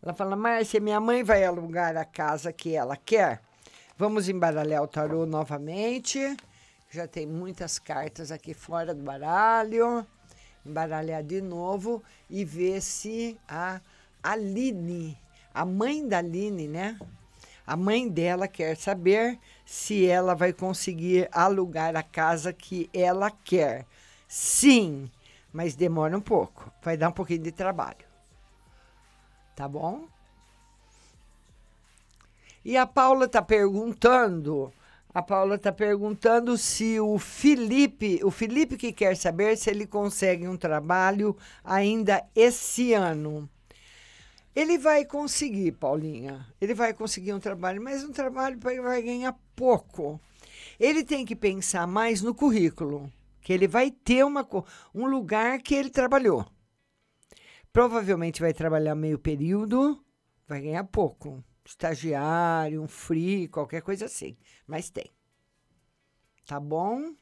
Ela 0.00 0.14
fala, 0.14 0.36
Márcia, 0.36 0.78
minha 0.78 1.00
mãe 1.00 1.24
vai 1.24 1.42
alugar 1.44 1.96
a 1.96 2.04
casa 2.04 2.52
que 2.52 2.76
ela 2.76 2.96
quer? 2.96 3.42
Vamos 3.98 4.28
embaralhar 4.28 4.84
o 4.84 4.86
tarô 4.86 5.26
novamente. 5.26 6.36
Já 6.88 7.08
tem 7.08 7.26
muitas 7.26 7.80
cartas 7.80 8.30
aqui 8.30 8.54
fora 8.54 8.94
do 8.94 9.02
baralho. 9.02 10.06
Embaralhar 10.64 11.24
de 11.24 11.40
novo 11.40 12.04
e 12.30 12.44
ver 12.44 12.80
se 12.82 13.36
a 13.48 13.80
Aline, 14.22 15.18
a 15.52 15.64
mãe 15.64 16.06
da 16.06 16.18
Aline, 16.18 16.68
né? 16.68 16.96
A 17.66 17.76
mãe 17.76 18.08
dela 18.08 18.46
quer 18.46 18.76
saber 18.76 19.38
se 19.72 20.06
ela 20.06 20.34
vai 20.34 20.52
conseguir 20.52 21.30
alugar 21.32 21.96
a 21.96 22.02
casa 22.02 22.52
que 22.52 22.90
ela 22.92 23.30
quer. 23.30 23.86
Sim, 24.28 25.10
mas 25.50 25.74
demora 25.74 26.14
um 26.14 26.20
pouco. 26.20 26.70
Vai 26.82 26.94
dar 26.94 27.08
um 27.08 27.12
pouquinho 27.12 27.42
de 27.42 27.52
trabalho. 27.52 28.04
Tá 29.56 29.66
bom? 29.66 30.06
E 32.62 32.76
a 32.76 32.86
Paula 32.86 33.24
está 33.24 33.40
perguntando. 33.40 34.70
A 35.08 35.22
Paula 35.22 35.54
está 35.54 35.72
perguntando 35.72 36.58
se 36.58 37.00
o 37.00 37.18
Felipe, 37.18 38.20
o 38.22 38.30
Felipe 38.30 38.76
que 38.76 38.92
quer 38.92 39.16
saber 39.16 39.56
se 39.56 39.70
ele 39.70 39.86
consegue 39.86 40.46
um 40.46 40.56
trabalho 40.56 41.34
ainda 41.64 42.22
esse 42.36 42.92
ano. 42.92 43.48
Ele 44.54 44.76
vai 44.76 45.04
conseguir, 45.04 45.72
Paulinha. 45.72 46.46
Ele 46.60 46.74
vai 46.74 46.92
conseguir 46.92 47.32
um 47.32 47.40
trabalho, 47.40 47.82
mas 47.82 48.04
um 48.04 48.12
trabalho 48.12 48.58
para 48.58 48.72
ele 48.72 48.82
vai 48.82 49.00
ganhar 49.02 49.32
pouco. 49.56 50.20
Ele 50.78 51.02
tem 51.02 51.24
que 51.24 51.34
pensar 51.34 51.86
mais 51.86 52.20
no 52.20 52.34
currículo, 52.34 53.10
que 53.40 53.52
ele 53.52 53.66
vai 53.66 53.90
ter 53.90 54.24
uma, 54.24 54.46
um 54.94 55.06
lugar 55.06 55.60
que 55.62 55.74
ele 55.74 55.90
trabalhou. 55.90 56.46
Provavelmente 57.72 58.42
vai 58.42 58.52
trabalhar 58.52 58.94
meio 58.94 59.18
período, 59.18 60.04
vai 60.46 60.60
ganhar 60.60 60.84
pouco. 60.84 61.42
Estagiário, 61.64 62.82
um 62.82 62.88
free, 62.88 63.48
qualquer 63.48 63.80
coisa 63.80 64.04
assim. 64.04 64.36
Mas 64.66 64.90
tem. 64.90 65.10
Tá 66.44 66.60
bom? 66.60 67.14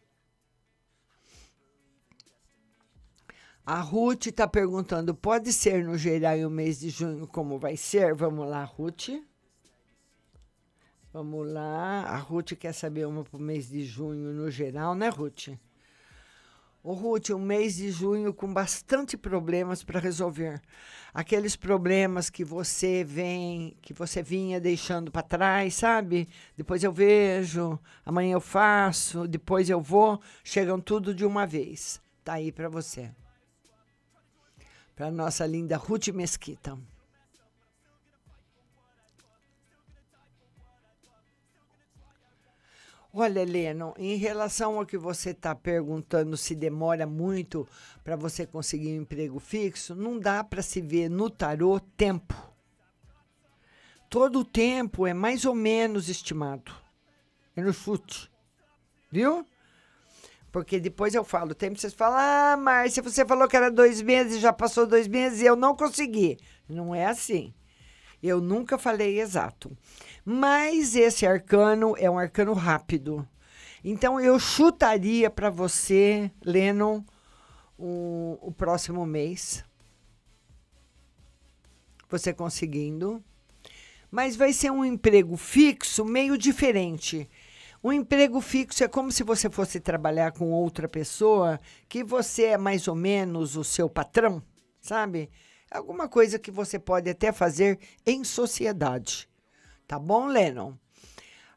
A 3.73 3.83
Ruth 3.83 4.27
está 4.27 4.49
perguntando: 4.49 5.15
pode 5.15 5.53
ser 5.53 5.85
no 5.85 5.97
geral 5.97 6.37
o 6.39 6.51
mês 6.51 6.81
de 6.81 6.91
junho 6.91 7.25
como 7.29 7.57
vai 7.57 7.77
ser? 7.77 8.17
Vamos 8.17 8.49
lá, 8.49 8.65
Ruth. 8.65 9.11
Vamos 11.13 11.47
lá. 11.47 12.03
A 12.03 12.17
Ruth 12.17 12.55
quer 12.55 12.73
saber 12.73 13.07
uma 13.07 13.23
para 13.23 13.37
o 13.37 13.41
mês 13.41 13.69
de 13.69 13.85
junho 13.85 14.33
no 14.33 14.51
geral, 14.51 14.97
né, 14.97 15.09
Ruth? 15.09 15.51
Ô, 16.83 16.95
Ruth, 16.95 17.31
um 17.31 17.39
mês 17.39 17.77
de 17.77 17.93
junho 17.93 18.35
com 18.35 18.53
bastante 18.53 19.17
problemas 19.17 19.85
para 19.85 20.01
resolver. 20.01 20.61
Aqueles 21.15 21.55
problemas 21.55 22.29
que 22.29 22.45
você 22.45 23.05
vem, 23.05 23.77
que 23.81 23.95
você 23.95 24.21
vinha 24.21 24.61
deixando 24.61 25.13
para 25.13 25.23
trás, 25.23 25.77
sabe? 25.77 26.29
Depois 26.57 26.83
eu 26.83 26.91
vejo, 26.91 27.79
amanhã 28.05 28.33
eu 28.33 28.41
faço, 28.41 29.29
depois 29.29 29.71
eu 29.71 29.81
vou, 29.81 30.21
chegam 30.43 30.81
tudo 30.81 31.15
de 31.15 31.25
uma 31.25 31.47
vez. 31.47 32.01
Tá 32.25 32.33
aí 32.33 32.51
para 32.51 32.69
você 32.69 33.13
para 35.01 35.11
nossa 35.11 35.47
linda 35.47 35.79
Ruth 35.79 36.09
Mesquita. 36.09 36.79
Olha, 43.11 43.43
Leno, 43.43 43.95
em 43.97 44.17
relação 44.17 44.79
ao 44.79 44.85
que 44.85 44.99
você 44.99 45.31
está 45.31 45.55
perguntando 45.55 46.37
se 46.37 46.55
demora 46.55 47.07
muito 47.07 47.67
para 48.05 48.15
você 48.15 48.47
conseguir 48.47 48.91
um 48.91 49.01
emprego 49.01 49.41
fixo, 49.41 49.95
não 49.95 50.19
dá 50.19 50.45
para 50.45 50.61
se 50.61 50.83
ver 50.83 51.09
no 51.09 51.31
tarô 51.31 51.81
tempo. 51.81 52.35
Todo 54.11 54.41
o 54.41 54.45
tempo 54.45 55.07
é 55.07 55.15
mais 55.15 55.47
ou 55.47 55.55
menos 55.55 56.11
estimado. 56.11 56.75
É 57.57 57.63
no 57.63 57.73
chute. 57.73 58.31
Viu? 59.11 59.47
Porque 60.53 60.81
depois 60.81 61.15
eu 61.15 61.23
falo, 61.23 61.55
tempo 61.55 61.79
vocês 61.79 61.95
falam, 61.95 62.19
ah, 62.19 62.57
Márcia, 62.57 63.03
você 63.03 63.25
falou 63.25 63.47
que 63.47 63.57
era 63.57 63.71
dois 63.71 64.03
meses, 64.03 64.41
já 64.41 64.53
passou 64.53 64.87
dois 64.87 65.07
meses 65.07 65.41
e 65.41 65.47
eu 65.47 65.55
não 65.55 65.77
consegui. 65.77 66.39
Não 66.69 66.95
é 66.95 67.07
assim. 67.07 67.55
Eu 68.23 68.41
nunca 68.41 68.77
falei 68.77 69.21
exato. 69.21 69.77
Mas 70.25 70.97
esse 70.97 71.25
arcano 71.27 71.95
é 71.99 72.11
um 72.11 72.19
arcano 72.19 72.53
rápido. 72.53 73.27
Então 73.83 74.21
eu 74.21 74.39
chutaria 74.39 75.31
para 75.31 75.49
você, 75.51 76.31
Lennon, 76.45 77.03
o, 77.79 78.39
o 78.43 78.53
próximo 78.53 79.07
mês. 79.07 79.65
Você 82.09 82.33
conseguindo. 82.35 83.23
Mas 84.11 84.35
vai 84.35 84.53
ser 84.53 84.71
um 84.71 84.85
emprego 84.85 85.37
fixo 85.37 86.05
meio 86.05 86.37
diferente. 86.37 87.29
Um 87.83 87.93
emprego 87.93 88.43
fixo 88.43 88.85
é 88.85 88.89
como 88.89 89.11
se 89.11 89.23
você 89.23 89.49
fosse 89.49 89.81
trabalhar 89.81 90.33
com 90.33 90.53
outra 90.53 90.87
pessoa 90.87 91.59
que 91.89 92.05
você 92.05 92.45
é 92.45 92.59
mais 92.59 92.87
ou 92.87 92.95
menos 92.95 93.57
o 93.57 93.65
seu 93.65 93.89
patrão, 93.89 94.43
sabe? 94.79 95.31
Alguma 95.71 96.07
coisa 96.07 96.39
que 96.39 96.51
você 96.51 96.79
pode 96.79 97.09
até 97.09 97.33
fazer 97.33 97.79
em 98.05 98.23
sociedade. 98.23 99.27
Tá 99.87 99.99
bom, 99.99 100.27
Lennon? 100.27 100.75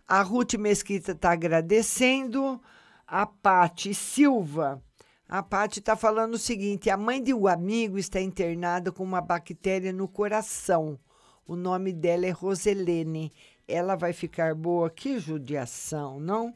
A 0.07 0.21
Ruth 0.21 0.53
Mesquita 0.53 1.11
está 1.11 1.31
agradecendo. 1.31 2.61
A 3.05 3.25
Pati 3.25 3.93
Silva. 3.93 4.81
A 5.27 5.43
Pati 5.43 5.79
está 5.79 5.95
falando 5.95 6.35
o 6.35 6.39
seguinte: 6.39 6.89
a 6.89 6.95
mãe 6.95 7.21
de 7.21 7.33
um 7.33 7.47
amigo 7.47 7.97
está 7.97 8.21
internada 8.21 8.93
com 8.93 9.03
uma 9.03 9.19
bactéria 9.19 9.91
no 9.91 10.07
coração. 10.07 10.97
O 11.45 11.55
nome 11.57 11.91
dela 11.91 12.25
é 12.25 12.29
Roselene. 12.29 13.33
Ela 13.67 13.95
vai 13.95 14.13
ficar 14.13 14.53
boa? 14.55 14.89
Que 14.89 15.19
judiação, 15.19 16.19
não? 16.19 16.53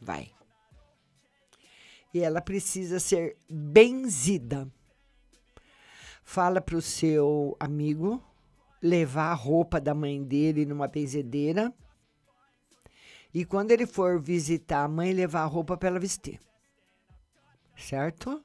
Vai. 0.00 0.30
E 2.12 2.20
ela 2.20 2.40
precisa 2.40 2.98
ser 3.00 3.36
benzida. 3.48 4.70
Fala 6.22 6.60
para 6.60 6.76
o 6.76 6.82
seu 6.82 7.56
amigo 7.58 8.22
levar 8.82 9.30
a 9.30 9.34
roupa 9.34 9.80
da 9.80 9.94
mãe 9.94 10.22
dele 10.22 10.66
numa 10.66 10.88
benzedeira. 10.88 11.72
E 13.32 13.44
quando 13.44 13.70
ele 13.70 13.86
for 13.86 14.20
visitar 14.20 14.84
a 14.84 14.88
mãe, 14.88 15.12
levar 15.12 15.42
a 15.42 15.46
roupa 15.46 15.76
para 15.76 15.88
ela 15.88 16.00
vestir. 16.00 16.40
Certo? 17.76 18.44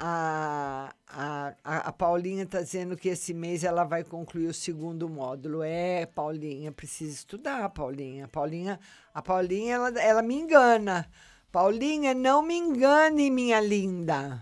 A, 0.00 0.94
a, 1.08 1.54
a, 1.64 1.92
Paulinha 1.92 2.44
está 2.44 2.62
dizendo 2.62 2.96
que 2.96 3.08
esse 3.08 3.34
mês 3.34 3.64
ela 3.64 3.82
vai 3.82 4.04
concluir 4.04 4.46
o 4.46 4.54
segundo 4.54 5.08
módulo. 5.08 5.60
É, 5.60 6.06
Paulinha, 6.06 6.70
precisa 6.70 7.12
estudar, 7.12 7.68
Paulinha. 7.70 8.28
Paulinha, 8.28 8.78
a 9.12 9.20
Paulinha, 9.20 9.74
ela, 9.74 9.88
ela 10.00 10.22
me 10.22 10.36
engana. 10.36 11.10
Paulinha, 11.50 12.14
não 12.14 12.42
me 12.42 12.54
engane, 12.54 13.28
minha 13.28 13.60
linda. 13.60 14.40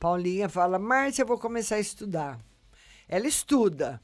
Paulinha 0.00 0.48
fala, 0.48 0.80
Márcia, 0.80 1.22
eu 1.22 1.26
vou 1.26 1.38
começar 1.38 1.76
a 1.76 1.80
estudar. 1.80 2.40
Ela 3.08 3.28
estuda, 3.28 4.00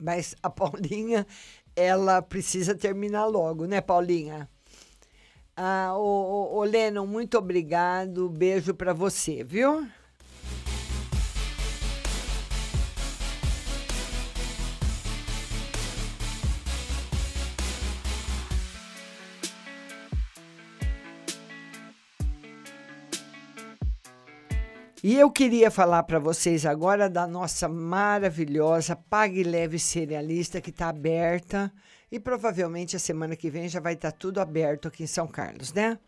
mas 0.00 0.34
a 0.42 0.50
Paulinha, 0.50 1.24
ela 1.76 2.20
precisa 2.20 2.74
terminar 2.74 3.26
logo, 3.26 3.66
né, 3.66 3.80
Paulinha? 3.80 4.48
Ah, 5.56 5.92
ô, 5.96 6.56
ô, 6.56 6.64
Lennon, 6.64 7.06
muito 7.06 7.38
obrigado. 7.38 8.28
Beijo 8.28 8.74
para 8.74 8.92
você, 8.92 9.44
viu? 9.44 9.86
E 25.04 25.14
eu 25.16 25.30
queria 25.30 25.70
falar 25.70 26.02
para 26.04 26.18
vocês 26.18 26.64
agora 26.64 27.10
da 27.10 27.26
nossa 27.26 27.68
maravilhosa 27.68 28.96
Pague 28.96 29.42
Leve 29.42 29.78
Cerealista 29.78 30.62
que 30.62 30.70
está 30.70 30.88
aberta 30.88 31.70
e 32.14 32.20
provavelmente 32.20 32.94
a 32.94 32.98
semana 33.00 33.34
que 33.34 33.50
vem 33.50 33.68
já 33.68 33.80
vai 33.80 33.94
estar 33.94 34.12
tudo 34.12 34.38
aberto 34.40 34.86
aqui 34.86 35.02
em 35.02 35.06
São 35.06 35.26
Carlos, 35.26 35.72
né? 35.72 35.98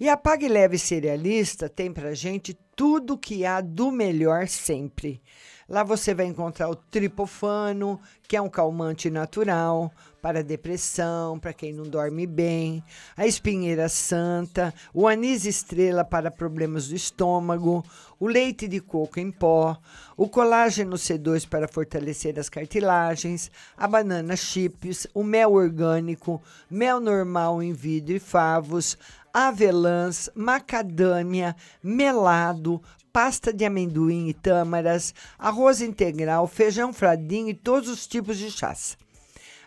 E 0.00 0.08
a 0.08 0.16
Pague 0.16 0.48
Leve 0.48 0.76
Cerealista 0.76 1.68
tem 1.68 1.92
para 1.92 2.12
gente 2.12 2.58
tudo 2.74 3.16
que 3.16 3.46
há 3.46 3.60
do 3.60 3.92
melhor 3.92 4.48
sempre. 4.48 5.22
Lá 5.68 5.84
você 5.84 6.12
vai 6.12 6.26
encontrar 6.26 6.68
o 6.68 6.74
tripofano, 6.74 8.00
que 8.26 8.36
é 8.36 8.42
um 8.42 8.48
calmante 8.48 9.08
natural 9.08 9.92
para 10.20 10.42
depressão, 10.42 11.38
para 11.38 11.52
quem 11.52 11.72
não 11.72 11.84
dorme 11.84 12.26
bem, 12.26 12.82
a 13.16 13.24
espinheira 13.24 13.88
santa, 13.88 14.74
o 14.92 15.06
anis 15.06 15.44
estrela 15.44 16.04
para 16.04 16.32
problemas 16.32 16.88
do 16.88 16.96
estômago, 16.96 17.84
o 18.24 18.26
leite 18.26 18.66
de 18.66 18.80
coco 18.80 19.20
em 19.20 19.30
pó, 19.30 19.76
o 20.16 20.26
colágeno 20.26 20.96
C2 20.96 21.46
para 21.46 21.68
fortalecer 21.68 22.38
as 22.38 22.48
cartilagens, 22.48 23.50
a 23.76 23.86
banana 23.86 24.34
chips, 24.34 25.06
o 25.12 25.22
mel 25.22 25.52
orgânico, 25.52 26.40
mel 26.70 27.00
normal 27.00 27.62
em 27.62 27.74
vidro 27.74 28.16
e 28.16 28.18
favos, 28.18 28.96
avelãs, 29.30 30.30
macadâmia, 30.34 31.54
melado, 31.82 32.80
pasta 33.12 33.52
de 33.52 33.66
amendoim 33.66 34.28
e 34.28 34.32
tâmaras, 34.32 35.14
arroz 35.38 35.82
integral, 35.82 36.46
feijão 36.46 36.94
fradinho 36.94 37.50
e 37.50 37.54
todos 37.54 37.90
os 37.90 38.06
tipos 38.06 38.38
de 38.38 38.50
chás. 38.50 38.96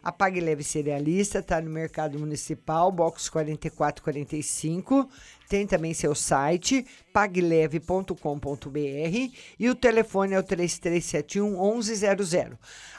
A 0.07 0.11
Pague 0.13 0.39
Leve 0.39 0.63
Cerealista 0.63 1.39
está 1.39 1.59
no 1.59 1.69
Mercado 1.69 2.17
Municipal, 2.17 2.89
box 2.89 3.27
4445. 3.27 5.09
Tem 5.49 5.67
também 5.67 5.93
seu 5.93 6.15
site, 6.15 6.87
pagleve.com.br 7.11 8.15
e 9.59 9.69
o 9.69 9.75
telefone 9.75 10.33
é 10.33 10.39
o 10.39 10.43
3371 10.43 11.75
1100. 11.75 12.51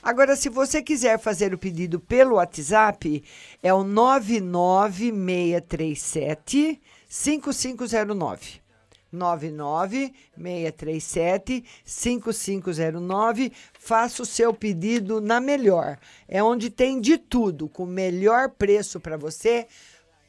Agora, 0.02 0.36
se 0.36 0.50
você 0.50 0.82
quiser 0.82 1.18
fazer 1.18 1.54
o 1.54 1.58
pedido 1.58 1.98
pelo 1.98 2.34
WhatsApp, 2.34 3.24
é 3.62 3.72
o 3.72 3.82
99637 3.82 6.78
5509. 7.08 8.67
99637 9.12 11.64
5509. 11.84 13.52
Faça 13.78 14.22
o 14.22 14.26
seu 14.26 14.54
pedido 14.54 15.20
na 15.20 15.40
melhor. 15.40 15.98
É 16.26 16.42
onde 16.42 16.70
tem 16.70 17.00
de 17.00 17.18
tudo, 17.18 17.68
com 17.68 17.84
o 17.84 17.86
melhor 17.86 18.48
preço 18.50 18.98
para 19.00 19.16
você. 19.16 19.68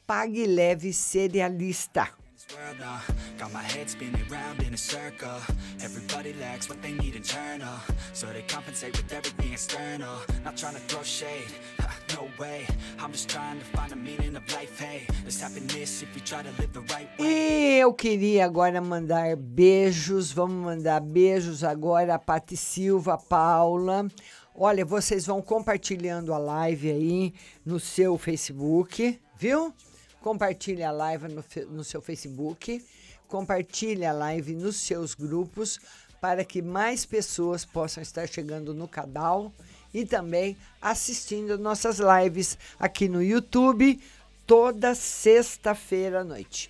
Pague 0.05 0.45
leve 0.45 0.93
cerealista. 0.93 2.18
World 2.55 2.79
now. 2.79 3.01
Got 3.37 3.53
my 3.53 3.61
head 3.61 3.89
spinning 3.89 4.25
round 4.29 4.61
in 4.63 4.73
a 4.73 4.77
circle. 4.77 5.39
Everybody 5.83 6.33
lacks 6.33 6.69
what 6.69 6.81
they 6.81 6.93
need 6.93 7.15
internal. 7.15 7.77
So 8.13 8.27
they 8.27 8.41
compensate 8.43 8.97
with 8.97 9.11
everything 9.13 9.53
external. 9.53 10.15
Not 10.43 10.57
trying 10.57 10.75
to 10.75 10.81
throw 10.81 11.03
shade, 11.03 11.51
ha, 11.79 11.93
no 12.15 12.27
way. 12.39 12.65
I'm 12.99 13.11
just 13.11 13.29
trying 13.29 13.59
to 13.59 13.65
find 13.65 13.95
meaning 14.03 14.35
of 14.35 14.43
life. 14.53 14.79
Hey, 14.79 15.05
happiness 15.39 16.01
if 16.01 16.09
you 16.15 16.21
try 16.21 16.41
to 16.41 16.49
live 16.59 16.73
the 16.73 16.81
right 16.93 17.09
way. 17.19 17.79
Eu 17.79 17.93
queria 17.93 18.45
agora 18.45 18.81
mandar 18.81 19.35
beijos. 19.35 20.31
Vamos 20.31 20.65
mandar 20.65 21.01
beijos 21.01 21.63
agora 21.63 22.15
a 22.15 22.19
Pati 22.19 22.57
Silva, 22.57 23.17
Paula. 23.17 24.07
Olha, 24.55 24.83
vocês 24.83 25.25
vão 25.25 25.41
compartilhando 25.41 26.33
a 26.33 26.37
live 26.37 26.91
aí 26.91 27.33
no 27.65 27.79
seu 27.79 28.17
Facebook, 28.17 29.19
viu? 29.37 29.73
Compartilhe 30.21 30.83
a 30.83 30.91
live 30.91 31.27
no, 31.29 31.43
no 31.69 31.83
seu 31.83 32.01
Facebook, 32.01 32.85
compartilhe 33.27 34.05
a 34.05 34.11
live 34.11 34.53
nos 34.55 34.75
seus 34.75 35.13
grupos 35.13 35.79
para 36.19 36.43
que 36.43 36.61
mais 36.61 37.05
pessoas 37.05 37.63
possam 37.63 38.03
estar 38.03 38.27
chegando 38.27 38.73
no 38.73 38.87
canal 38.87 39.53
e 39.93 40.05
também 40.05 40.57
assistindo 40.81 41.57
nossas 41.57 41.99
lives 41.99 42.57
aqui 42.77 43.07
no 43.07 43.23
YouTube 43.23 43.99
toda 44.45 44.93
sexta-feira 44.95 46.21
à 46.21 46.23
noite. 46.23 46.69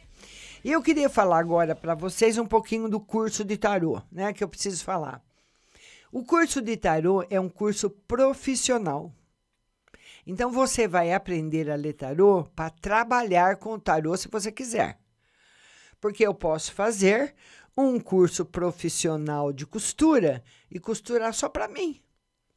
E 0.63 0.71
eu 0.71 0.81
queria 0.81 1.09
falar 1.09 1.39
agora 1.39 1.73
para 1.73 1.95
vocês 1.95 2.37
um 2.37 2.45
pouquinho 2.45 2.89
do 2.89 2.99
curso 2.99 3.43
de 3.45 3.57
tarô, 3.57 4.01
né, 4.11 4.33
que 4.33 4.43
eu 4.43 4.49
preciso 4.49 4.83
falar. 4.83 5.23
O 6.11 6.23
curso 6.23 6.61
de 6.61 6.75
tarô 6.75 7.25
é 7.29 7.39
um 7.39 7.47
curso 7.47 7.89
profissional. 7.89 9.13
Então 10.31 10.51
você 10.51 10.87
vai 10.87 11.11
aprender 11.11 11.71
a 11.71 11.75
ler 11.75 11.93
tarô 11.93 12.43
para 12.55 12.69
trabalhar 12.69 13.55
com 13.55 13.73
o 13.73 13.79
tarô 13.79 14.15
se 14.15 14.27
você 14.27 14.51
quiser. 14.51 14.99
Porque 15.99 16.23
eu 16.23 16.35
posso 16.35 16.71
fazer 16.71 17.33
um 17.75 17.99
curso 17.99 18.45
profissional 18.45 19.51
de 19.51 19.65
costura 19.65 20.43
e 20.69 20.79
costurar 20.79 21.33
só 21.33 21.49
para 21.49 21.67
mim, 21.67 21.99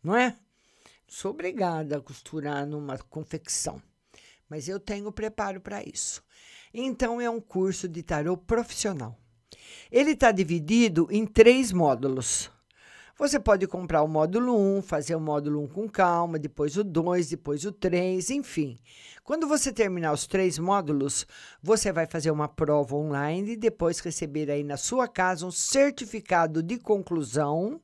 não 0.02 0.14
é? 0.14 0.36
Sou 1.08 1.30
obrigada 1.30 1.96
a 1.96 2.00
costurar 2.02 2.66
numa 2.66 2.98
confecção, 2.98 3.82
mas 4.50 4.68
eu 4.68 4.78
tenho 4.78 5.10
preparo 5.10 5.58
para 5.58 5.82
isso. 5.82 6.22
Então 6.74 7.22
é 7.22 7.30
um 7.30 7.40
curso 7.40 7.88
de 7.88 8.02
tarô 8.02 8.36
profissional. 8.36 9.18
Ele 9.90 10.10
está 10.10 10.30
dividido 10.30 11.08
em 11.10 11.24
três 11.24 11.72
módulos. 11.72 12.50
Você 13.18 13.38
pode 13.38 13.66
comprar 13.66 14.02
o 14.02 14.08
módulo 14.08 14.58
1, 14.78 14.82
fazer 14.82 15.14
o 15.14 15.20
módulo 15.20 15.62
1 15.64 15.68
com 15.68 15.88
calma, 15.88 16.38
depois 16.38 16.76
o 16.76 16.82
2, 16.82 17.28
depois 17.28 17.64
o 17.64 17.70
3, 17.70 18.30
enfim. 18.30 18.80
Quando 19.22 19.46
você 19.46 19.70
terminar 19.70 20.12
os 20.12 20.26
três 20.26 20.58
módulos, 20.58 21.26
você 21.62 21.92
vai 21.92 22.06
fazer 22.06 22.30
uma 22.30 22.48
prova 22.48 22.96
online 22.96 23.52
e 23.52 23.56
depois 23.56 23.98
receber 24.00 24.50
aí 24.50 24.64
na 24.64 24.78
sua 24.78 25.06
casa 25.06 25.46
um 25.46 25.50
certificado 25.50 26.62
de 26.62 26.78
conclusão, 26.78 27.80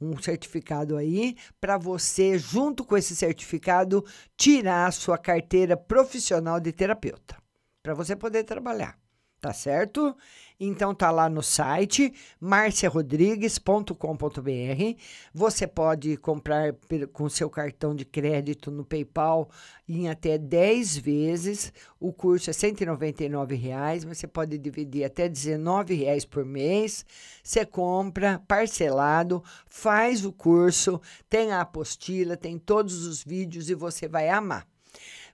um 0.00 0.20
certificado 0.20 0.96
aí, 0.96 1.36
para 1.60 1.76
você, 1.76 2.38
junto 2.38 2.82
com 2.84 2.96
esse 2.96 3.14
certificado, 3.14 4.02
tirar 4.36 4.86
a 4.86 4.92
sua 4.92 5.18
carteira 5.18 5.76
profissional 5.76 6.58
de 6.58 6.72
terapeuta, 6.72 7.36
para 7.82 7.92
você 7.92 8.16
poder 8.16 8.44
trabalhar, 8.44 8.98
tá 9.38 9.52
certo? 9.52 10.16
Então 10.62 10.94
tá 10.94 11.10
lá 11.10 11.26
no 11.30 11.42
site 11.42 12.12
marciarodrigues.com.br. 12.38 15.00
Você 15.32 15.66
pode 15.66 16.18
comprar 16.18 16.74
com 17.14 17.30
seu 17.30 17.48
cartão 17.48 17.94
de 17.94 18.04
crédito 18.04 18.70
no 18.70 18.84
PayPal 18.84 19.48
em 19.88 20.10
até 20.10 20.36
10 20.36 20.98
vezes. 20.98 21.72
O 21.98 22.12
curso 22.12 22.50
é 22.50 22.52
199 22.52 23.54
reais, 23.54 24.04
mas 24.04 24.18
você 24.18 24.26
pode 24.26 24.58
dividir 24.58 25.02
até 25.02 25.30
19 25.30 25.94
reais 25.94 26.26
por 26.26 26.44
mês. 26.44 27.06
Você 27.42 27.64
compra 27.64 28.42
parcelado, 28.46 29.42
faz 29.66 30.26
o 30.26 30.32
curso, 30.32 31.00
tem 31.30 31.52
a 31.52 31.62
apostila, 31.62 32.36
tem 32.36 32.58
todos 32.58 33.06
os 33.06 33.24
vídeos 33.24 33.70
e 33.70 33.74
você 33.74 34.06
vai 34.06 34.28
amar. 34.28 34.68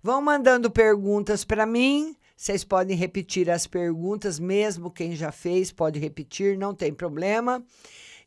Vão 0.01 0.23
mandando 0.23 0.71
perguntas 0.71 1.45
para 1.45 1.67
mim. 1.67 2.17
Vocês 2.37 2.63
podem 2.63 2.95
repetir 2.95 3.51
as 3.51 3.67
perguntas, 3.67 4.39
mesmo 4.39 4.91
quem 4.91 5.17
já 5.17 5.33
fez 5.33 5.73
pode 5.73 5.99
repetir, 5.99 6.59
não 6.59 6.75
tem 6.75 6.93
problema. 6.93 7.65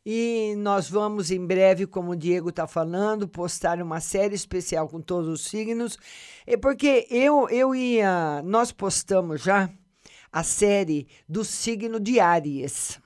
E 0.04 0.54
nós 0.56 0.90
vamos 0.90 1.30
em 1.30 1.46
breve, 1.46 1.86
como 1.86 2.12
o 2.12 2.16
Diego 2.16 2.48
está 2.48 2.66
falando, 2.66 3.28
postar 3.28 3.80
uma 3.80 4.00
série 4.00 4.34
especial 4.34 4.88
com 4.88 5.00
todos 5.00 5.28
os 5.28 5.44
signos. 5.44 5.96
É 6.44 6.56
porque 6.56 7.06
eu, 7.08 7.48
eu 7.50 7.72
ia. 7.72 8.42
Nós 8.42 8.72
postamos 8.72 9.42
já 9.42 9.70
a 10.32 10.42
série 10.42 11.06
do 11.28 11.44
signo 11.44 12.00
de 12.00 12.18
Áries. 12.18 12.98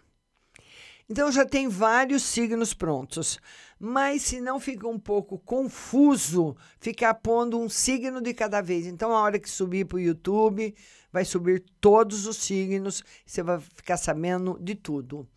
Então 1.08 1.30
já 1.30 1.44
tem 1.44 1.68
vários 1.68 2.22
signos 2.22 2.72
prontos. 2.72 3.38
Mas 3.78 4.22
se 4.22 4.40
não 4.40 4.60
fica 4.60 4.86
um 4.88 4.98
pouco 4.98 5.38
confuso, 5.38 6.56
ficar 6.80 7.14
pondo 7.14 7.58
um 7.58 7.68
signo 7.68 8.20
de 8.20 8.32
cada 8.32 8.60
vez. 8.60 8.86
Então, 8.86 9.12
a 9.12 9.20
hora 9.20 9.38
que 9.38 9.50
subir 9.50 9.84
para 9.86 9.96
o 9.96 10.00
YouTube, 10.00 10.74
vai 11.12 11.24
subir 11.24 11.64
todos 11.80 12.26
os 12.26 12.38
signos, 12.38 13.04
você 13.24 13.42
vai 13.42 13.60
ficar 13.60 13.96
sabendo 13.96 14.58
de 14.60 14.74
tudo. 14.74 15.28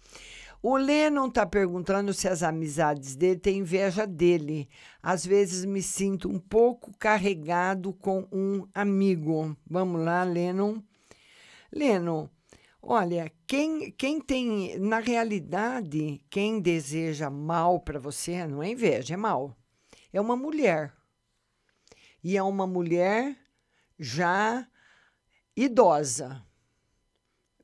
O 0.61 0.75
Lennon 0.75 1.27
está 1.27 1.45
perguntando 1.45 2.13
se 2.13 2.27
as 2.27 2.41
amizades 2.41 3.15
dele 3.15 3.39
têm 3.39 3.59
inveja 3.59 4.07
dele. 4.07 4.67
Às 5.01 5.25
vezes 5.25 5.63
me 5.65 5.83
sinto 5.83 6.27
um 6.27 6.39
pouco 6.39 6.91
carregado 6.97 7.93
com 7.93 8.27
um 8.31 8.67
amigo. 8.73 9.55
Vamos 9.69 10.03
lá, 10.03 10.23
Lennon. 10.23 10.81
Lennon, 11.71 12.27
olha, 12.89 13.29
quem, 13.45 13.91
quem 13.91 14.21
tem, 14.21 14.79
na 14.79 14.99
realidade, 14.99 16.23
quem 16.29 16.61
deseja 16.61 17.29
mal 17.29 17.81
para 17.81 17.99
você 17.99 18.47
não 18.47 18.63
é 18.63 18.69
inveja, 18.69 19.13
é 19.13 19.17
mal. 19.17 19.57
É 20.13 20.21
uma 20.21 20.38
mulher. 20.38 20.95
E 22.23 22.38
é 22.38 22.41
uma 22.41 22.65
mulher 22.65 23.38
já 23.99 24.65
idosa. 25.53 26.41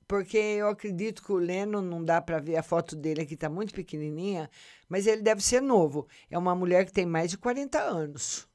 Porque 0.05 0.37
eu 0.37 0.67
acredito 0.67 1.23
que 1.23 1.31
o 1.31 1.37
Leno 1.37 1.81
não 1.81 2.03
dá 2.03 2.21
para 2.21 2.39
ver 2.39 2.57
a 2.57 2.63
foto 2.63 2.93
dele 2.93 3.21
aqui, 3.21 3.35
está 3.35 3.49
muito 3.49 3.73
pequenininha, 3.73 4.49
mas 4.89 5.07
ele 5.07 5.21
deve 5.21 5.41
ser 5.41 5.61
novo. 5.61 6.05
É 6.29 6.37
uma 6.37 6.53
mulher 6.53 6.85
que 6.85 6.91
tem 6.91 7.05
mais 7.05 7.31
de 7.31 7.37
40 7.37 7.79
anos. 7.79 8.45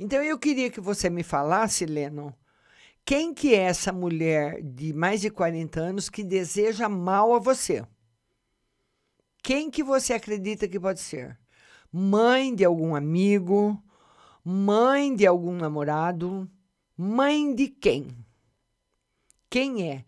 Então 0.00 0.22
eu 0.22 0.38
queria 0.38 0.70
que 0.70 0.80
você 0.80 1.10
me 1.10 1.22
falasse, 1.22 1.84
Leno, 1.84 2.34
quem 3.04 3.34
que 3.34 3.54
é 3.54 3.60
essa 3.60 3.92
mulher 3.92 4.62
de 4.62 4.94
mais 4.94 5.20
de 5.20 5.30
40 5.30 5.78
anos 5.78 6.08
que 6.08 6.24
deseja 6.24 6.88
mal 6.88 7.34
a 7.34 7.38
você? 7.38 7.86
Quem 9.42 9.70
que 9.70 9.84
você 9.84 10.14
acredita 10.14 10.66
que 10.66 10.80
pode 10.80 11.00
ser? 11.00 11.38
Mãe 11.92 12.54
de 12.54 12.64
algum 12.64 12.94
amigo? 12.94 13.78
Mãe 14.42 15.14
de 15.14 15.26
algum 15.26 15.52
namorado? 15.54 16.50
Mãe 16.96 17.54
de 17.54 17.68
quem? 17.68 18.08
Quem 19.50 19.90
é? 19.90 20.04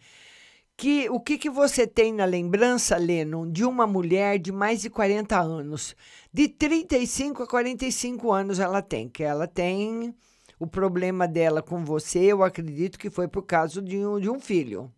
Que, 0.75 1.09
o 1.11 1.21
que, 1.21 1.37
que 1.37 1.51
você 1.51 1.87
tem 1.87 2.13
na 2.13 2.25
lembrança, 2.25 2.97
Lennon, 2.97 3.51
de 3.51 3.65
uma 3.65 3.87
mulher 3.87 4.39
de 4.39 4.53
mais 4.53 4.81
de 4.81 4.89
40 4.89 5.39
anos? 5.39 5.95
De 6.33 6.49
35 6.49 7.43
a 7.43 7.47
45 7.47 8.33
anos 8.33 8.59
ela 8.59 8.81
tem, 8.81 9.09
que 9.09 9.23
ela 9.23 9.47
tem 9.47 10.15
o 10.59 10.67
problema 10.67 11.29
dela 11.29 11.63
com 11.63 11.85
você, 11.85 12.21
eu 12.21 12.43
acredito 12.43 12.99
que 12.99 13.11
foi 13.11 13.29
por 13.29 13.43
causa 13.43 13.83
de 13.83 13.99
um, 13.99 14.19
de 14.19 14.31
um 14.31 14.41
filho. 14.41 14.93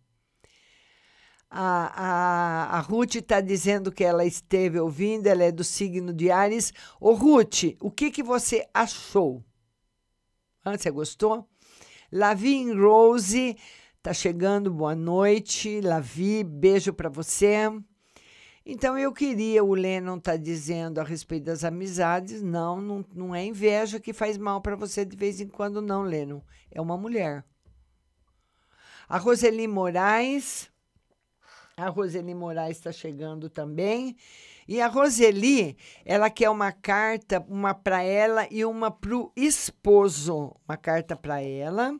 A, 1.51 2.73
a, 2.75 2.77
a 2.77 2.79
Ruth 2.79 3.15
está 3.15 3.41
dizendo 3.41 3.91
que 3.91 4.03
ela 4.03 4.23
esteve 4.23 4.79
ouvindo, 4.79 5.27
ela 5.27 5.43
é 5.43 5.51
do 5.51 5.63
signo 5.63 6.13
de 6.13 6.29
Ares. 6.29 6.71
Ô, 6.99 7.13
Ruth, 7.13 7.75
o 7.79 7.89
que, 7.89 8.11
que 8.11 8.21
você 8.21 8.67
achou? 8.73 9.43
Ah, 10.63 10.77
você 10.77 10.91
gostou? 10.91 11.47
Lavin 12.11 12.73
Rose 12.73 13.57
tá 14.01 14.13
chegando, 14.13 14.71
boa 14.71 14.95
noite. 14.95 15.81
Lavi, 15.81 16.43
beijo 16.43 16.93
para 16.93 17.09
você. 17.09 17.69
Então 18.71 18.95
eu 18.99 19.11
queria, 19.11 19.63
o 19.63 19.73
Lennon 19.73 20.19
tá 20.19 20.37
dizendo 20.37 21.01
a 21.01 21.03
respeito 21.03 21.45
das 21.45 21.63
amizades, 21.63 22.43
não, 22.43 22.79
não, 22.79 23.03
não 23.15 23.33
é 23.33 23.43
inveja 23.43 23.99
que 23.99 24.13
faz 24.13 24.37
mal 24.37 24.61
para 24.61 24.75
você 24.75 25.03
de 25.03 25.17
vez 25.17 25.41
em 25.41 25.47
quando, 25.47 25.81
não, 25.81 26.03
Lennon. 26.03 26.39
É 26.69 26.79
uma 26.79 26.95
mulher. 26.95 27.43
A 29.07 29.17
Roseli 29.17 29.67
Moraes, 29.67 30.69
a 31.75 31.89
Roseli 31.89 32.35
Moraes 32.35 32.77
está 32.77 32.91
chegando 32.91 33.49
também. 33.49 34.15
E 34.67 34.79
a 34.79 34.85
Roseli, 34.85 35.75
ela 36.05 36.29
quer 36.29 36.51
uma 36.51 36.71
carta, 36.71 37.43
uma 37.49 37.73
para 37.73 38.03
ela 38.03 38.47
e 38.51 38.63
uma 38.63 38.91
para 38.91 39.17
o 39.17 39.31
esposo. 39.35 40.55
Uma 40.67 40.77
carta 40.77 41.15
para 41.15 41.41
ela, 41.41 41.99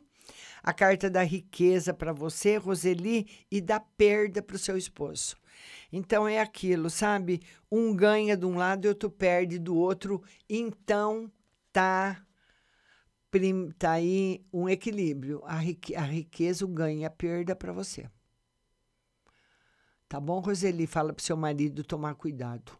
a 0.62 0.72
carta 0.72 1.10
da 1.10 1.24
riqueza 1.24 1.92
para 1.92 2.12
você, 2.12 2.58
Roseli, 2.58 3.26
e 3.50 3.60
da 3.60 3.80
perda 3.80 4.40
para 4.40 4.54
o 4.54 4.58
seu 4.58 4.76
esposo. 4.76 5.34
Então 5.92 6.28
é 6.28 6.40
aquilo, 6.40 6.88
sabe? 6.88 7.42
Um 7.70 7.94
ganha 7.94 8.36
de 8.36 8.46
um 8.46 8.56
lado 8.56 8.84
e 8.84 8.88
outro 8.88 9.10
perde 9.10 9.58
do 9.58 9.76
outro. 9.76 10.22
Então 10.48 11.30
tá, 11.72 12.24
tá 13.78 13.92
aí 13.92 14.44
um 14.52 14.68
equilíbrio. 14.68 15.42
A, 15.44 15.56
a 15.56 16.04
riqueza, 16.04 16.64
o 16.64 16.68
ganho 16.68 17.06
a 17.06 17.10
perda 17.10 17.56
para 17.56 17.72
você. 17.72 18.08
Tá 20.08 20.18
bom, 20.18 20.40
Roseli? 20.40 20.86
Fala 20.86 21.12
pro 21.12 21.24
seu 21.24 21.36
marido 21.36 21.84
tomar 21.84 22.14
cuidado. 22.14 22.72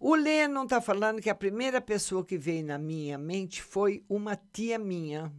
O 0.00 0.14
Lennon 0.14 0.66
tá 0.66 0.80
falando 0.80 1.20
que 1.20 1.30
a 1.30 1.34
primeira 1.34 1.80
pessoa 1.80 2.24
que 2.24 2.36
veio 2.36 2.64
na 2.64 2.78
minha 2.78 3.16
mente 3.16 3.62
foi 3.62 4.04
uma 4.08 4.36
tia 4.36 4.78
minha. 4.78 5.32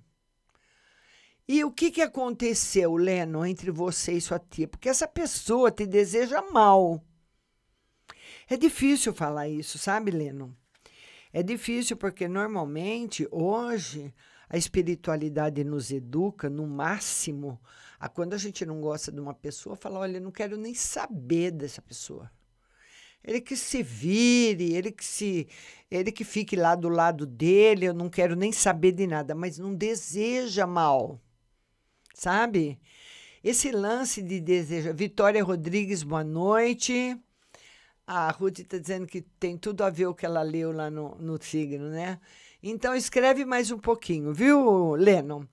E 1.48 1.64
o 1.64 1.72
que, 1.72 1.91
que 1.91 2.02
aconteceu, 2.02 2.96
Lennon, 2.96 3.46
entre 3.46 3.70
você 3.70 4.14
e 4.14 4.22
sua 4.22 4.39
tia? 4.39 4.68
Porque 4.68 4.89
essa 4.89 5.08
pessoa 5.08 5.72
te 5.72 5.86
deseja 5.86 6.41
mal. 6.52 7.04
É 8.50 8.58
difícil 8.58 9.14
falar 9.14 9.48
isso, 9.48 9.78
sabe, 9.78 10.10
Lennon? 10.10 10.52
É 11.32 11.43
difícil 11.43 11.98
porque 11.98 12.28
normalmente 12.28 13.28
hoje 13.32 14.14
a 14.50 14.58
espiritualidade 14.58 15.64
nos 15.64 15.91
educa 15.91 16.50
no 16.50 16.66
máximo 16.66 17.60
a 18.00 18.10
quando 18.10 18.34
a 18.34 18.38
gente 18.38 18.66
não 18.66 18.82
gosta 18.82 19.12
de 19.12 19.20
uma 19.20 19.34
pessoa, 19.34 19.76
fala, 19.76 20.00
olha, 20.00 20.18
eu 20.18 20.22
não 20.22 20.32
quero 20.32 20.58
nem 20.58 20.74
saber 20.74 21.52
dessa 21.52 21.82
pessoa. 21.82 22.32
Ele 23.24 23.41
que 23.41 23.56
se 23.56 23.82
vire, 23.82 24.74
ele 24.74 24.91
que 24.91 25.04
se, 25.04 25.48
ele 25.89 26.12
que 26.12 26.24
fique 26.24 26.56
lá 26.56 26.76
do 26.76 26.89
lado 26.89 27.26
dele, 27.26 27.86
eu 27.86 27.93
não 27.93 28.10
quero 28.10 28.36
nem 28.36 28.52
saber 28.52 28.91
de 28.91 29.08
nada, 29.08 29.34
mas 29.34 29.58
não 29.58 29.74
deseja 29.74 30.68
mal. 30.68 31.20
Sabe? 32.16 32.80
Esse 33.43 33.72
lance 33.72 34.22
de 34.22 34.39
desejo. 34.39 34.93
Vitória 34.93 35.43
Rodrigues, 35.43 36.01
boa 36.01 36.24
noite. 36.24 37.20
A 38.07 38.32
Ruth 38.32 38.59
está 38.59 38.78
dizendo 38.78 39.05
que 39.05 39.22
tem 39.22 39.57
tudo 39.57 39.84
a 39.84 39.89
ver 39.89 40.07
o 40.07 40.16
que 40.16 40.26
ela 40.26 40.41
leu 40.41 40.72
lá 40.72 40.89
no, 40.89 41.16
no 41.16 41.41
signo, 41.41 41.89
né? 41.89 42.20
Então 42.63 42.95
escreve 42.95 43.43
mais 43.43 43.70
um 43.70 43.78
pouquinho, 43.78 44.34
viu, 44.34 44.95
Lennon? 44.95 45.43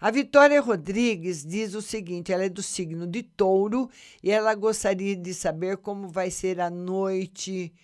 A 0.00 0.10
Vitória 0.12 0.60
Rodrigues 0.60 1.44
diz 1.44 1.74
o 1.74 1.82
seguinte: 1.82 2.32
ela 2.32 2.44
é 2.44 2.48
do 2.48 2.62
signo 2.62 3.08
de 3.08 3.24
touro 3.24 3.90
e 4.22 4.30
ela 4.30 4.54
gostaria 4.54 5.16
de 5.16 5.34
saber 5.34 5.78
como 5.78 6.08
vai 6.08 6.30
ser 6.30 6.60
a 6.60 6.70
noite 6.70 7.74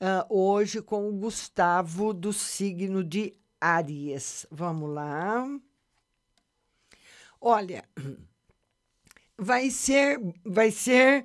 ah, 0.00 0.26
hoje 0.28 0.82
com 0.82 1.08
o 1.08 1.12
Gustavo 1.12 2.12
do 2.12 2.32
signo 2.32 3.04
de 3.04 3.32
Áries. 3.60 4.44
Vamos 4.50 4.90
lá. 4.90 5.46
Olha, 7.40 7.88
vai 9.38 9.70
ser, 9.70 10.20
vai 10.44 10.70
ser, 10.70 11.24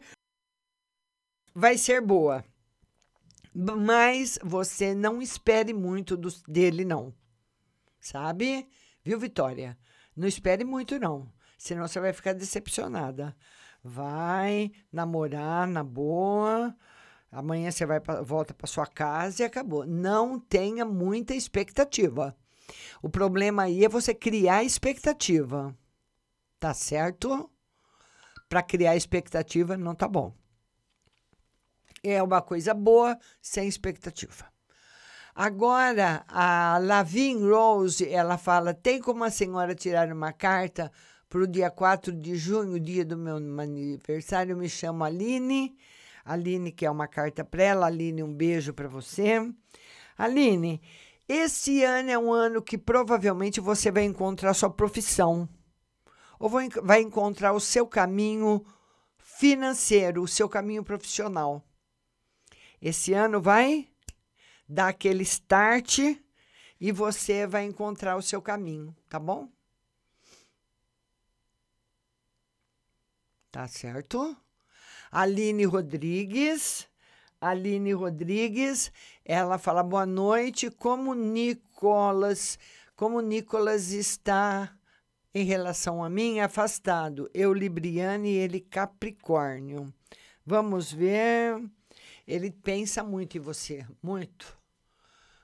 vai 1.54 1.78
ser 1.78 2.02
boa. 2.02 2.44
Mas 3.54 4.38
você 4.44 4.94
não 4.94 5.22
espere 5.22 5.74
muito 5.74 6.18
dos- 6.18 6.42
dele, 6.44 6.84
não. 6.84 7.14
Sabe? 8.00 8.68
Viu, 9.04 9.20
Vitória? 9.20 9.78
Não 10.16 10.28
espere 10.28 10.64
muito, 10.64 11.00
não. 11.00 11.32
Senão 11.58 11.88
você 11.88 12.00
vai 12.00 12.14
ficar 12.14 12.34
decepcionada. 12.34 13.36
Vai 13.84 14.72
namorar 14.92 15.68
na 15.68 15.84
boa. 15.84 16.76
Amanhã 17.32 17.72
você 17.72 17.86
vai 17.86 18.00
pra, 18.00 18.22
volta 18.22 18.54
para 18.54 18.68
sua 18.68 18.86
casa 18.86 19.42
e 19.44 19.46
acabou. 19.46 19.86
Não 19.86 20.40
tenha 20.40 20.86
muita 20.86 21.34
expectativa. 21.34 22.36
O 23.02 23.10
problema 23.10 23.64
aí 23.64 23.86
é 23.86 23.90
você 23.90 24.14
criar 24.14 24.64
expectativa. 24.64 25.76
Tá 26.66 26.74
certo? 26.74 27.52
para 28.50 28.64
criar 28.64 28.96
expectativa, 28.96 29.78
não 29.78 29.94
tá 29.94 30.08
bom. 30.08 30.34
É 32.04 32.24
uma 32.24 32.42
coisa 32.42 32.74
boa 32.74 33.20
sem 33.40 33.68
expectativa. 33.68 34.46
Agora, 35.36 36.26
a 36.28 36.80
Lavigne 36.82 37.48
Rose, 37.48 38.10
ela 38.10 38.40
fala: 38.40 38.74
tem 38.74 39.00
como 39.00 39.24
a 39.24 39.30
senhora 39.30 39.76
tirar 39.76 40.12
uma 40.12 40.34
carta 40.34 40.92
para 41.30 41.44
o 41.44 41.48
dia 41.48 41.70
4 41.70 42.12
de 42.12 42.36
junho, 42.36 42.80
dia 42.80 43.06
do 43.06 43.16
meu 43.16 43.36
aniversário? 43.36 44.54
Eu 44.54 44.58
me 44.58 44.68
chamo 44.68 45.04
Aline. 45.04 45.78
Aline, 46.26 46.72
que 46.72 46.84
é 46.84 46.90
uma 46.90 47.08
carta 47.08 47.46
para 47.46 47.62
ela. 47.62 47.86
Aline, 47.86 48.24
um 48.24 48.34
beijo 48.34 48.74
para 48.74 48.88
você. 48.88 49.48
Aline, 50.18 50.82
esse 51.30 51.84
ano 51.84 52.10
é 52.10 52.18
um 52.18 52.34
ano 52.34 52.60
que 52.60 52.76
provavelmente 52.76 53.62
você 53.62 53.92
vai 53.92 54.04
encontrar 54.06 54.56
sua 54.56 54.72
profissão. 54.72 55.48
Ou 56.40 56.50
vai 56.50 57.02
encontrar 57.02 57.54
o 57.54 57.60
seu 57.60 57.88
caminho 57.88 58.66
financeiro, 59.18 60.24
o 60.24 60.28
seu 60.28 60.48
caminho 60.48 60.84
profissional. 60.84 61.64
Esse 62.82 63.14
ano 63.14 63.42
vai 63.42 63.90
dar 64.68 64.90
aquele 64.90 65.24
start 65.24 66.00
e 66.80 66.92
você 66.92 67.48
vai 67.48 67.64
encontrar 67.64 68.16
o 68.16 68.22
seu 68.22 68.42
caminho, 68.42 68.96
tá 69.10 69.20
bom? 69.20 69.50
Tá 73.52 73.68
certo? 73.68 74.36
Aline 75.12 75.66
Rodrigues. 75.66 76.88
Aline 77.40 77.94
Rodrigues, 77.94 78.92
ela 79.24 79.58
fala 79.58 79.84
boa 79.84 80.06
noite. 80.06 80.72
Como 80.72 81.14
Nicolas, 81.14 82.58
como 82.96 83.22
Nicolas 83.22 83.92
está 83.92 84.76
em 85.36 85.44
relação 85.44 86.02
a 86.02 86.10
mim, 86.10 86.40
afastado. 86.40 87.30
Eu 87.34 87.54
Libriane 87.54 88.30
e 88.30 88.38
ele 88.38 88.62
Capricórnio. 88.62 89.94
Vamos 90.46 90.94
ver. 90.94 91.62
Ele 92.26 92.50
pensa 92.50 93.04
muito 93.04 93.38
em 93.38 93.42
você, 93.42 93.86
muito. 94.02 94.58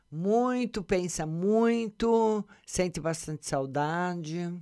Muito, 0.10 0.82
pensa 0.82 1.26
muito, 1.26 2.46
sente 2.66 3.02
bastante 3.02 3.46
saudade. 3.46 4.54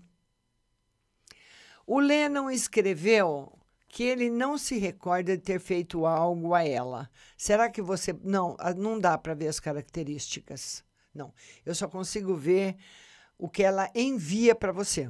O 1.85 1.99
Lennon 1.99 2.49
escreveu 2.49 3.55
que 3.87 4.03
ele 4.03 4.31
não 4.31 4.57
se 4.57 4.79
recorda 4.79 5.37
de 5.37 5.43
ter 5.43 5.59
feito 5.59 6.07
algo 6.07 6.55
a 6.55 6.63
ela. 6.63 7.09
Será 7.37 7.69
que 7.69 7.83
você. 7.83 8.13
Não, 8.23 8.55
ah, 8.59 8.73
não 8.73 8.99
dá 8.99 9.15
para 9.15 9.35
ver 9.35 9.47
as 9.47 9.59
características. 9.59 10.83
Não. 11.13 11.31
Eu 11.63 11.75
só 11.75 11.87
consigo 11.87 12.35
ver 12.35 12.77
o 13.39 13.49
que 13.49 13.63
ela 13.63 13.89
envia 13.95 14.53
para 14.53 14.73
você. 14.73 15.09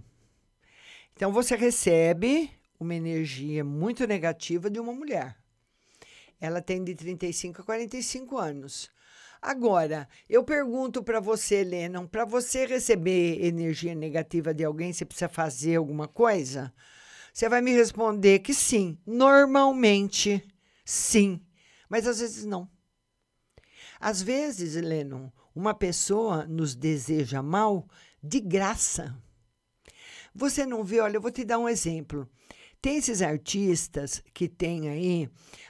Então 1.13 1.34
você 1.34 1.55
recebe 1.55 2.49
uma 2.80 2.95
energia 2.95 3.65
muito 3.65 4.07
negativa 4.07 4.69
de 4.69 4.80
uma 4.80 4.93
mulher. 4.93 5.36
Ela 6.39 6.61
tem 6.61 6.82
de 6.82 6.95
35 6.95 7.61
a 7.61 7.65
45 7.65 8.38
anos. 8.38 8.89
Agora, 9.41 10.07
eu 10.30 10.43
pergunto 10.43 11.03
para 11.03 11.19
você, 11.19 11.63
Lennon, 11.63 12.05
para 12.05 12.23
você 12.23 12.65
receber 12.65 13.43
energia 13.43 13.95
negativa 13.95 14.53
de 14.53 14.63
alguém, 14.63 14.93
você 14.93 15.03
precisa 15.03 15.27
fazer 15.27 15.77
alguma 15.77 16.07
coisa? 16.07 16.73
Você 17.34 17.49
vai 17.49 17.61
me 17.61 17.71
responder 17.71 18.39
que 18.39 18.53
sim, 18.53 18.97
normalmente 19.05 20.45
sim, 20.86 21.41
mas 21.89 22.05
às 22.05 22.19
vezes 22.19 22.45
não. 22.45 22.69
Às 23.99 24.21
vezes, 24.21 24.75
Lennon, 24.75 25.30
uma 25.53 25.73
pessoa 25.73 26.45
nos 26.45 26.75
deseja 26.75 27.41
mal 27.41 27.88
de 28.22 28.39
graça. 28.39 29.15
Você 30.34 30.65
não 30.65 30.84
vê, 30.84 30.99
olha, 30.99 31.17
eu 31.17 31.22
vou 31.22 31.32
te 31.32 31.43
dar 31.43 31.59
um 31.59 31.67
exemplo. 31.67 32.30
Tem 32.82 32.97
esses 32.97 33.22
artistas 33.22 34.24
que 34.34 34.47
têm 34.47 34.89
aí 34.89 35.30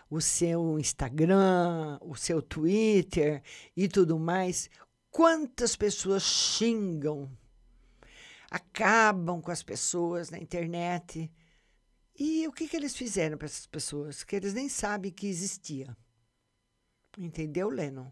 o 0.09 0.21
seu 0.21 0.77
Instagram, 0.79 1.97
o 2.01 2.15
seu 2.15 2.41
Twitter 2.41 3.41
e 3.75 3.87
tudo 3.87 4.19
mais. 4.19 4.69
Quantas 5.09 5.75
pessoas 5.75 6.23
xingam, 6.23 7.31
acabam 8.49 9.41
com 9.41 9.51
as 9.51 9.63
pessoas 9.63 10.29
na 10.29 10.37
internet. 10.37 11.31
E 12.17 12.47
o 12.47 12.51
que, 12.51 12.67
que 12.67 12.75
eles 12.75 12.95
fizeram 12.95 13.37
para 13.37 13.45
essas 13.45 13.65
pessoas? 13.65 14.23
Que 14.23 14.35
eles 14.35 14.53
nem 14.53 14.69
sabem 14.69 15.11
que 15.11 15.27
existia. 15.27 15.95
Entendeu, 17.17 17.69
Lennon? 17.69 18.11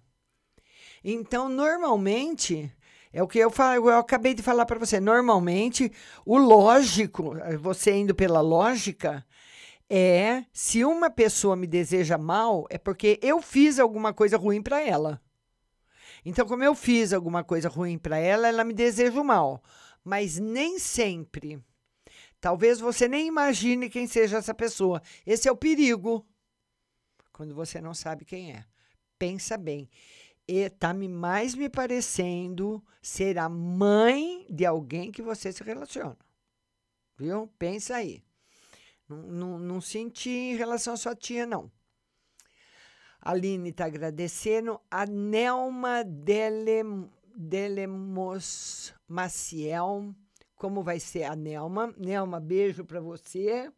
Então, 1.03 1.49
normalmente, 1.49 2.71
é 3.17 3.23
o 3.23 3.27
que 3.27 3.39
eu 3.39 3.49
falo, 3.49 3.89
eu 3.89 3.97
acabei 3.97 4.35
de 4.35 4.43
falar 4.43 4.67
para 4.67 4.77
você. 4.77 4.99
Normalmente, 4.99 5.91
o 6.23 6.37
lógico, 6.37 7.33
você 7.59 7.91
indo 7.95 8.13
pela 8.13 8.41
lógica, 8.41 9.25
é 9.89 10.45
se 10.53 10.85
uma 10.85 11.09
pessoa 11.09 11.55
me 11.55 11.65
deseja 11.65 12.15
mal, 12.15 12.67
é 12.69 12.77
porque 12.77 13.19
eu 13.23 13.41
fiz 13.41 13.79
alguma 13.79 14.13
coisa 14.13 14.37
ruim 14.37 14.61
para 14.61 14.79
ela. 14.83 15.19
Então, 16.23 16.45
como 16.45 16.63
eu 16.63 16.75
fiz 16.75 17.11
alguma 17.11 17.43
coisa 17.43 17.67
ruim 17.67 17.97
para 17.97 18.19
ela, 18.19 18.49
ela 18.49 18.63
me 18.63 18.73
deseja 18.73 19.19
o 19.19 19.25
mal. 19.25 19.63
Mas 20.03 20.37
nem 20.37 20.77
sempre. 20.77 21.59
Talvez 22.39 22.79
você 22.79 23.07
nem 23.07 23.25
imagine 23.25 23.89
quem 23.89 24.05
seja 24.05 24.37
essa 24.37 24.53
pessoa. 24.53 25.01
Esse 25.25 25.49
é 25.49 25.51
o 25.51 25.57
perigo. 25.57 26.23
Quando 27.33 27.55
você 27.55 27.81
não 27.81 27.95
sabe 27.95 28.25
quem 28.25 28.51
é. 28.51 28.63
Pensa 29.17 29.57
bem 29.57 29.89
está 30.47 30.93
me 30.93 31.07
mais 31.07 31.53
me 31.55 31.69
parecendo 31.69 32.83
ser 33.01 33.37
a 33.37 33.49
mãe 33.49 34.45
de 34.49 34.65
alguém 34.65 35.11
que 35.11 35.21
você 35.21 35.51
se 35.51 35.63
relaciona. 35.63 36.17
Viu? 37.17 37.47
Pensa 37.59 37.95
aí. 37.95 38.23
Não, 39.09 39.17
não, 39.23 39.59
não 39.59 39.81
senti 39.81 40.29
em 40.29 40.55
relação 40.55 40.93
à 40.93 40.97
sua 40.97 41.15
tia, 41.15 41.45
não. 41.45 41.71
Aline 43.21 43.69
está 43.69 43.85
agradecendo. 43.85 44.79
A 44.89 45.05
Nelma 45.05 46.03
Dele, 46.03 46.83
Delemos 47.35 48.93
Maciel. 49.07 50.13
Como 50.55 50.83
vai 50.83 50.99
ser 50.99 51.23
a 51.23 51.35
Nelma? 51.35 51.93
Nelma, 51.97 52.39
beijo 52.39 52.85
para 52.85 53.01
você. 53.01 53.71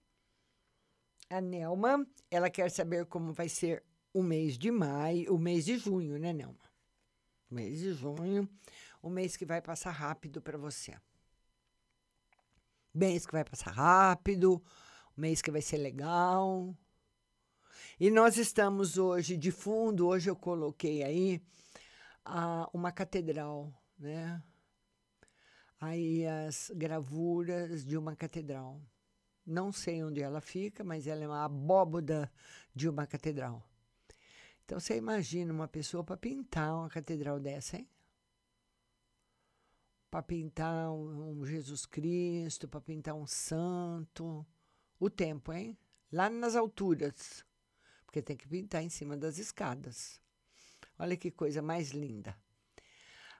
A 1.30 1.42
Nelma, 1.42 2.06
ela 2.30 2.50
quer 2.50 2.70
saber 2.72 3.06
como 3.06 3.34
vai 3.34 3.50
ser 3.50 3.84
o 4.14 4.24
mês 4.24 4.58
de 4.58 4.72
maio, 4.72 5.34
o 5.34 5.38
mês 5.38 5.66
de 5.66 5.78
junho, 5.78 6.18
né, 6.18 6.34
Nelma? 6.34 6.70
Mês 7.50 7.80
de 7.80 7.94
junho, 7.94 8.48
o 9.02 9.10
mês 9.10 9.36
que 9.36 9.46
vai 9.46 9.62
passar 9.62 9.92
rápido 9.92 10.42
para 10.42 10.58
você. 10.58 10.96
Mês 12.94 13.26
que 13.26 13.32
vai 13.32 13.44
passar 13.44 13.72
rápido, 13.72 14.62
mês 15.16 15.42
que 15.42 15.52
vai 15.52 15.62
ser 15.62 15.78
legal. 15.78 16.76
E 18.00 18.10
nós 18.10 18.38
estamos 18.38 18.98
hoje 18.98 19.38
de 19.38 19.52
fundo, 19.52 20.08
hoje 20.08 20.30
eu 20.30 20.36
coloquei 20.36 21.04
aí 21.04 21.42
a, 22.26 22.70
uma 22.74 22.92
catedral, 22.92 23.74
né? 23.98 24.42
Aí 25.80 26.26
as 26.26 26.72
gravuras 26.76 27.86
de 27.86 27.98
uma 27.98 28.16
catedral. 28.16 28.82
Não 29.46 29.72
sei 29.72 30.04
onde 30.04 30.22
ela 30.22 30.42
fica, 30.42 30.84
mas 30.84 31.08
ela 31.08 31.24
é 31.24 31.28
uma 31.28 31.46
abóboda 31.46 32.32
de 32.76 32.88
uma 32.90 33.08
catedral. 33.08 33.69
Então 34.70 34.80
você 34.80 34.96
imagina 34.96 35.52
uma 35.52 35.68
pessoa 35.68 36.04
para 36.04 36.16
pintar 36.16 36.76
uma 36.76 36.90
catedral 36.90 37.40
dessa, 37.40 37.76
hein? 37.76 37.90
Para 40.12 40.22
pintar 40.22 40.92
um, 40.92 41.44
Jesus 41.44 41.88
Cristo, 41.88 42.68
para 42.68 42.80
pintar 42.80 43.16
um 43.16 43.26
santo. 43.26 44.46
O 45.00 45.10
tempo, 45.10 45.52
hein? 45.52 45.76
Lá 46.12 46.30
nas 46.30 46.56
alturas. 46.56 47.44
Porque 48.06 48.22
tem 48.22 48.38
que 48.38 48.48
pintar 48.48 48.84
em 48.84 48.90
cima 48.90 49.18
das 49.18 49.40
escadas. 49.40 50.22
Olha 51.00 51.18
que 51.18 51.32
coisa 51.32 51.64
mais 51.64 51.90
linda. 51.90 52.38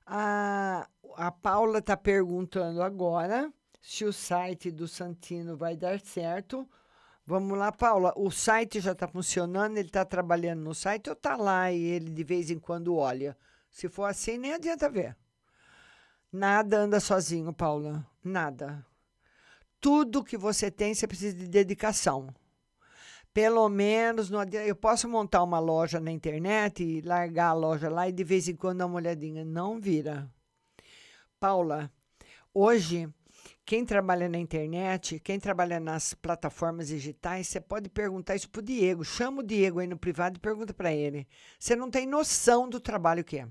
A, 0.08 0.90
a 1.16 1.32
Paula 1.32 1.78
está 1.78 1.96
perguntando 1.96 2.82
agora 2.82 3.54
se 3.80 4.04
o 4.04 4.12
site 4.12 4.72
do 4.72 4.88
Santino 4.88 5.56
vai 5.56 5.78
dar 5.78 6.00
certo 6.00 6.68
Vamos 7.30 7.56
lá, 7.60 7.72
Paula. 7.72 8.12
O 8.16 8.32
site 8.32 8.80
já 8.80 8.94
está 8.94 9.08
funcionando, 9.08 9.78
ele 9.78 9.90
está 9.90 10.04
trabalhando 10.04 10.62
no 10.62 10.74
site 10.74 11.12
ou 11.12 11.14
está 11.14 11.36
lá 11.36 11.72
e 11.72 11.80
ele 11.80 12.10
de 12.10 12.24
vez 12.24 12.50
em 12.50 12.58
quando 12.58 12.96
olha? 12.96 13.38
Se 13.70 13.88
for 13.88 14.06
assim, 14.06 14.36
nem 14.36 14.56
adianta 14.56 14.90
ver. 14.90 15.16
Nada 16.34 16.80
anda 16.80 17.00
sozinho, 17.00 17.54
Paula. 17.54 18.04
Nada. 18.24 18.84
Tudo 19.80 20.24
que 20.24 20.36
você 20.36 20.72
tem, 20.72 20.96
você 20.96 21.06
precisa 21.06 21.38
de 21.38 21.48
dedicação. 21.48 22.34
Pelo 23.32 23.70
menos, 23.70 24.32
não 24.32 24.40
adianta, 24.40 24.66
eu 24.66 24.76
posso 24.76 25.08
montar 25.08 25.44
uma 25.44 25.60
loja 25.60 26.00
na 26.00 26.10
internet 26.10 26.84
e 26.84 27.00
largar 27.02 27.50
a 27.50 27.54
loja 27.54 27.90
lá 27.90 28.10
e 28.10 28.12
de 28.12 28.24
vez 28.24 28.48
em 28.48 28.56
quando 28.56 28.80
dar 28.80 28.88
uma 28.88 28.96
olhadinha. 28.96 29.46
Não 29.46 29.80
vira. 29.80 30.28
Paula, 31.40 31.92
hoje 32.52 33.08
quem 33.70 33.86
trabalha 33.86 34.28
na 34.28 34.40
internet, 34.40 35.20
quem 35.20 35.40
trabalha 35.40 35.80
nas 35.80 36.16
plataformas 36.16 36.88
digitais, 36.88 37.50
você 37.50 37.62
pode 37.62 37.88
perguntar 37.88 38.36
isso 38.36 38.50
para 38.50 38.62
o 38.62 38.64
Diego. 38.64 39.06
Chama 39.06 39.42
o 39.42 39.46
Diego 39.46 39.78
aí 39.78 39.86
no 39.86 39.96
privado 39.96 40.38
e 40.38 40.40
pergunta 40.40 40.74
para 40.74 40.92
ele. 40.92 41.28
Você 41.60 41.76
não 41.76 41.88
tem 41.88 42.08
noção 42.08 42.68
do 42.68 42.80
trabalho 42.80 43.24
que 43.24 43.38
é. 43.38 43.48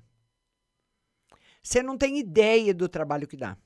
Você 1.63 1.85
não 1.85 1.97
tem 1.97 2.19
ideia 2.19 2.75
do 2.75 2.89
trabalho 2.89 3.29
que 3.29 3.37
dá. 3.37 3.57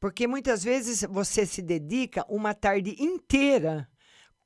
Porque 0.00 0.26
muitas 0.26 0.64
vezes 0.64 1.02
você 1.02 1.44
se 1.44 1.60
dedica 1.60 2.24
uma 2.26 2.54
tarde 2.54 2.96
inteira, 2.98 3.86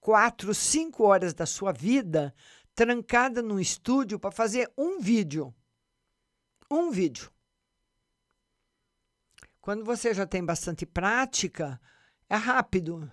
quatro, 0.01 0.53
cinco 0.53 1.05
horas 1.05 1.33
da 1.33 1.47
sua 1.47 1.71
vida, 1.71 2.35
trancada 2.75 3.41
num 3.41 3.61
estúdio 3.61 4.19
para 4.19 4.33
fazer 4.33 4.69
um 4.77 4.99
vídeo. 4.99 5.55
Um 6.69 6.91
vídeo. 6.91 7.31
Quando 9.61 9.85
você 9.85 10.15
já 10.15 10.27
tem 10.27 10.45
bastante 10.45 10.87
prática, 10.87 11.81
é 12.29 12.37
rápido. 12.37 13.11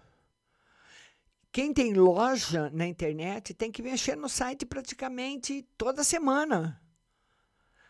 Quem 1.52 1.74
tem 1.74 1.93
loja 1.93 2.70
na 2.72 2.86
internet 2.86 3.54
tem 3.54 3.72
que 3.72 3.82
mexer 3.82 4.18
no 4.18 4.28
site 4.28 4.66
praticamente 4.66 5.66
toda 5.78 6.04
semana. 6.04 6.82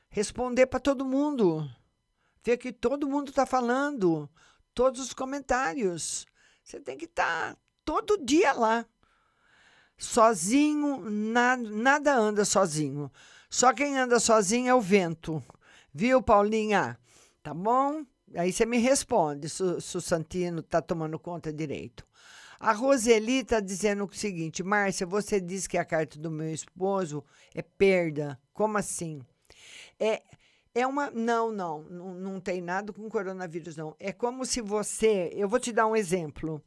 Responder 0.07 0.67
para 0.67 0.79
todo 0.79 1.03
mundo. 1.03 1.67
Ver 2.43 2.57
que 2.57 2.71
todo 2.71 3.09
mundo 3.09 3.29
está 3.29 3.45
falando. 3.45 4.29
Todos 4.73 5.01
os 5.01 5.13
comentários. 5.13 6.27
Você 6.63 6.79
tem 6.79 6.95
que 6.95 7.05
estar 7.05 7.55
tá 7.55 7.59
todo 7.83 8.23
dia 8.23 8.53
lá. 8.53 8.85
Sozinho, 9.97 11.09
na, 11.09 11.57
nada 11.57 12.15
anda 12.15 12.45
sozinho. 12.45 13.11
Só 13.49 13.73
quem 13.73 13.97
anda 13.97 14.19
sozinho 14.19 14.69
é 14.69 14.75
o 14.75 14.81
vento. 14.81 15.43
Viu, 15.93 16.21
Paulinha? 16.21 16.99
Tá 17.41 17.53
bom? 17.53 18.05
Aí 18.33 18.51
você 18.51 18.65
me 18.65 18.77
responde 18.77 19.49
se, 19.49 19.61
o 19.61 20.01
Santino 20.01 20.59
está 20.59 20.81
tomando 20.81 21.19
conta 21.19 21.53
direito. 21.53 22.05
A 22.59 22.71
Roseli 22.71 23.39
está 23.39 23.59
dizendo 23.59 24.05
o 24.05 24.13
seguinte: 24.13 24.63
Márcia, 24.63 25.05
você 25.05 25.39
disse 25.39 25.69
que 25.69 25.77
a 25.77 25.85
carta 25.85 26.17
do 26.17 26.31
meu 26.31 26.51
esposo 26.51 27.23
é 27.53 27.61
perda. 27.61 28.39
Como 28.53 28.77
assim? 28.77 29.21
É, 29.99 30.23
é 30.73 30.87
uma. 30.87 31.11
Não, 31.11 31.51
não, 31.51 31.83
não, 31.83 32.13
não 32.13 32.39
tem 32.39 32.61
nada 32.61 32.91
com 32.91 33.09
coronavírus, 33.09 33.75
não. 33.75 33.95
É 33.99 34.11
como 34.11 34.45
se 34.45 34.61
você. 34.61 35.29
Eu 35.33 35.47
vou 35.47 35.59
te 35.59 35.71
dar 35.71 35.85
um 35.87 35.95
exemplo. 35.95 36.61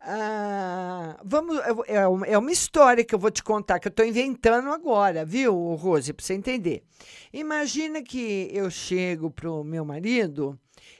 Ah, 0.00 1.18
vamos, 1.24 1.58
é, 1.88 2.32
é 2.32 2.38
uma 2.38 2.52
história 2.52 3.04
que 3.04 3.12
eu 3.12 3.18
vou 3.18 3.32
te 3.32 3.42
contar, 3.42 3.80
que 3.80 3.88
eu 3.88 3.90
estou 3.90 4.06
inventando 4.06 4.70
agora, 4.70 5.24
viu, 5.24 5.74
Rose, 5.74 6.12
para 6.12 6.24
você 6.24 6.34
entender. 6.34 6.84
Imagina 7.32 8.00
que 8.00 8.48
eu 8.52 8.70
chego 8.70 9.28
para 9.28 9.50
o 9.50 9.64
meu 9.64 9.84
marido 9.84 10.56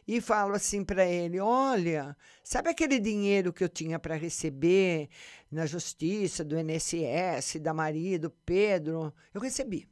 e 0.07 0.20
falo 0.20 0.55
assim 0.55 0.84
para 0.84 1.07
ele: 1.07 1.39
olha, 1.39 2.16
sabe 2.43 2.70
aquele 2.70 2.99
dinheiro 2.99 3.53
que 3.53 3.62
eu 3.62 3.68
tinha 3.68 3.99
para 3.99 4.14
receber 4.14 5.11
na 5.51 5.66
justiça, 5.66 6.45
do 6.45 6.59
INSS, 6.59 7.61
da 7.61 7.74
Maria, 7.74 8.18
do 8.18 8.30
Pedro? 8.30 9.12
Eu 9.34 9.41
recebi. 9.41 9.86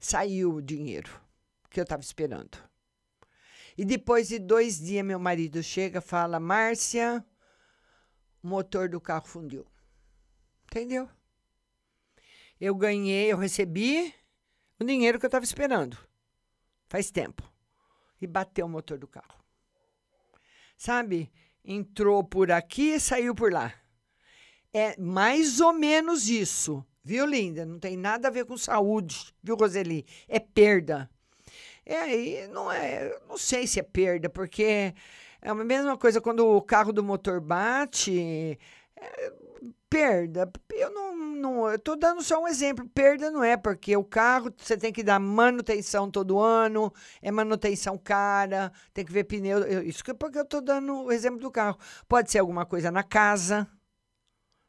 Saiu 0.00 0.54
o 0.54 0.62
dinheiro 0.62 1.20
que 1.68 1.78
eu 1.78 1.84
estava 1.84 2.02
esperando. 2.02 2.58
E 3.76 3.84
depois 3.84 4.28
de 4.28 4.38
dois 4.38 4.78
dias, 4.78 5.04
meu 5.04 5.18
marido 5.18 5.62
chega 5.62 5.98
e 5.98 6.02
fala: 6.02 6.40
Márcia, 6.40 7.24
o 8.42 8.48
motor 8.48 8.88
do 8.88 9.00
carro 9.00 9.26
fundiu. 9.26 9.66
Entendeu? 10.64 11.08
Eu 12.58 12.74
ganhei, 12.74 13.30
eu 13.30 13.36
recebi 13.36 14.14
o 14.80 14.84
dinheiro 14.84 15.18
que 15.18 15.26
eu 15.26 15.28
estava 15.28 15.44
esperando. 15.44 15.98
Faz 16.88 17.10
tempo 17.10 17.51
e 18.24 18.26
bateu 18.26 18.66
o 18.66 18.68
motor 18.68 18.98
do 18.98 19.06
carro. 19.06 19.42
Sabe? 20.76 21.30
Entrou 21.64 22.24
por 22.24 22.50
aqui 22.50 22.94
e 22.94 23.00
saiu 23.00 23.34
por 23.34 23.52
lá. 23.52 23.72
É 24.72 24.96
mais 24.98 25.60
ou 25.60 25.72
menos 25.72 26.28
isso, 26.28 26.84
viu, 27.04 27.26
linda? 27.26 27.66
Não 27.66 27.78
tem 27.78 27.96
nada 27.96 28.28
a 28.28 28.30
ver 28.30 28.46
com 28.46 28.56
saúde, 28.56 29.34
viu, 29.42 29.54
Roseli? 29.54 30.06
É 30.26 30.40
perda. 30.40 31.10
É 31.84 31.96
aí, 31.96 32.48
não 32.48 32.70
é, 32.70 33.18
não 33.28 33.36
sei 33.36 33.66
se 33.66 33.80
é 33.80 33.82
perda, 33.82 34.30
porque 34.30 34.94
é 35.42 35.50
a 35.50 35.54
mesma 35.54 35.98
coisa 35.98 36.20
quando 36.20 36.46
o 36.46 36.62
carro 36.62 36.92
do 36.92 37.02
motor 37.02 37.40
bate. 37.40 38.58
É, 38.96 39.32
perda, 39.92 40.50
eu 40.70 40.90
não, 40.90 41.14
não 41.16 41.70
eu 41.70 41.78
tô 41.78 41.94
dando 41.94 42.22
só 42.22 42.42
um 42.42 42.48
exemplo. 42.48 42.88
Perda 42.88 43.30
não 43.30 43.44
é, 43.44 43.58
porque 43.58 43.94
o 43.94 44.02
carro 44.02 44.50
você 44.56 44.74
tem 44.74 44.90
que 44.90 45.02
dar 45.02 45.20
manutenção 45.20 46.10
todo 46.10 46.40
ano, 46.40 46.90
é 47.20 47.30
manutenção 47.30 47.98
cara, 47.98 48.72
tem 48.94 49.04
que 49.04 49.12
ver 49.12 49.24
pneu. 49.24 49.58
Eu, 49.58 49.82
isso 49.82 50.02
que 50.02 50.14
porque 50.14 50.38
eu 50.38 50.46
tô 50.46 50.62
dando 50.62 51.04
o 51.04 51.12
exemplo 51.12 51.38
do 51.38 51.50
carro. 51.50 51.78
Pode 52.08 52.30
ser 52.30 52.38
alguma 52.38 52.64
coisa 52.64 52.90
na 52.90 53.02
casa, 53.02 53.68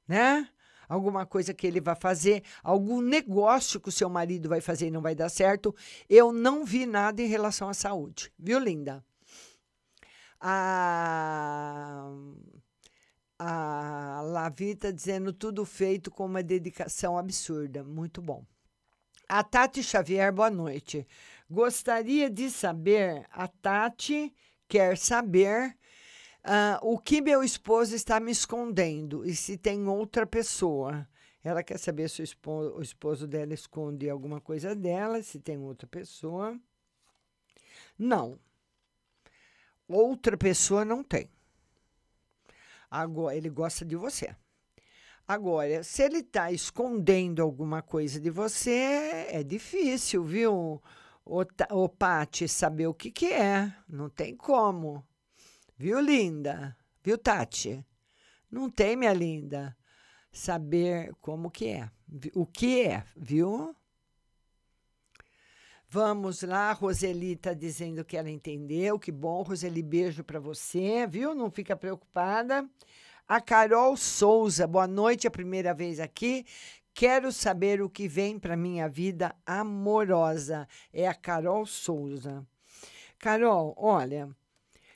né? 0.06 0.50
Alguma 0.90 1.26
coisa 1.26 1.54
que 1.54 1.66
ele 1.66 1.80
vai 1.80 1.96
fazer, 1.96 2.44
algum 2.62 3.02
negócio 3.02 3.80
que 3.80 3.88
o 3.88 3.92
seu 3.92 4.10
marido 4.10 4.50
vai 4.50 4.60
fazer 4.60 4.88
e 4.88 4.92
não 4.92 5.02
vai 5.02 5.16
dar 5.16 5.30
certo. 5.30 5.74
Eu 6.10 6.34
não 6.34 6.66
vi 6.66 6.86
nada 6.86 7.22
em 7.22 7.28
relação 7.28 7.70
à 7.70 7.74
saúde, 7.74 8.32
viu, 8.38 8.60
linda? 8.60 9.04
Ah 10.42 12.12
a 13.38 14.22
Lavi 14.24 14.72
está 14.72 14.92
dizendo 14.92 15.34
tudo 15.34 15.66
feito 15.66 16.12
com 16.12 16.26
uma 16.26 16.44
dedicação 16.44 17.18
absurda. 17.18 17.84
Muito 17.84 18.22
bom. 18.22 18.46
A 19.28 19.44
Tati 19.44 19.82
Xavier, 19.82 20.32
boa 20.32 20.50
noite. 20.50 21.08
Gostaria 21.50 22.30
de 22.30 22.50
saber, 22.50 23.26
a 23.32 23.48
Tati 23.48 24.34
quer 24.68 24.98
saber 24.98 25.76
uh, 26.44 26.80
o 26.82 26.98
que 26.98 27.22
meu 27.22 27.44
esposo 27.44 27.96
está 27.96 28.20
me 28.20 28.32
escondendo 28.32 29.26
e 29.26 29.36
se 29.36 29.58
tem 29.58 29.88
outra 29.88 30.26
pessoa. 30.26 31.08
Ela 31.44 31.64
quer 31.64 31.78
saber 31.78 32.10
se 32.10 32.22
o 32.22 32.24
esposo, 32.24 32.76
o 32.76 32.82
esposo 32.82 33.28
dela 33.28 33.54
esconde 33.54 34.10
alguma 34.10 34.40
coisa 34.40 34.74
dela, 34.74 35.22
se 35.22 35.40
tem 35.40 35.58
outra 35.58 35.88
pessoa. 35.88 36.58
Não. 37.98 38.40
Outra 39.88 40.38
pessoa 40.38 40.86
não 40.86 41.04
tem. 41.04 41.30
Agora, 42.94 43.36
ele 43.36 43.50
gosta 43.50 43.84
de 43.84 43.96
você. 43.96 44.36
Agora, 45.28 45.84
se 45.84 46.04
ele 46.04 46.20
está 46.20 46.52
escondendo 46.52 47.42
alguma 47.42 47.82
coisa 47.82 48.20
de 48.20 48.30
você, 48.30 49.26
é 49.30 49.42
difícil, 49.42 50.24
viu, 50.24 50.80
o, 51.26 51.46
o 51.72 51.90
Pati, 51.90 52.48
saber 52.48 52.86
o 52.86 52.94
que, 52.94 53.10
que 53.10 53.34
é. 53.34 53.74
Não 53.90 54.10
tem 54.10 54.38
como. 54.38 55.04
Viu, 55.76 56.00
linda? 56.00 56.78
Viu, 57.04 57.18
Tati? 57.18 57.84
Não 58.52 58.70
tem, 58.70 58.96
minha 58.96 59.12
linda, 59.12 59.76
saber 60.32 61.16
como 61.20 61.50
que 61.50 61.70
é. 61.70 61.90
O 62.36 62.46
que 62.46 62.84
é, 62.84 63.04
viu? 63.18 63.76
Vamos 65.94 66.42
lá, 66.42 66.72
Roseli 66.72 67.34
está 67.34 67.54
dizendo 67.54 68.04
que 68.04 68.18
ela 68.18 68.28
entendeu. 68.28 68.98
Que 68.98 69.12
bom, 69.12 69.44
Roseli, 69.44 69.84
beijo 69.84 70.24
para 70.24 70.40
você, 70.40 71.06
viu? 71.06 71.36
Não 71.36 71.52
fica 71.52 71.76
preocupada. 71.76 72.68
A 73.28 73.40
Carol 73.40 73.96
Souza, 73.96 74.66
boa 74.66 74.88
noite, 74.88 75.28
é 75.28 75.30
a 75.30 75.32
primeira 75.32 75.72
vez 75.72 76.00
aqui. 76.00 76.48
Quero 76.96 77.32
saber 77.32 77.80
o 77.80 77.92
que 77.92 78.08
vem 78.08 78.40
para 78.40 78.58
minha 78.58 78.90
vida 78.90 79.36
amorosa. 79.46 80.68
É 80.92 81.08
a 81.08 81.14
Carol 81.14 81.64
Souza. 81.68 82.44
Carol, 83.20 83.76
olha, 83.78 84.36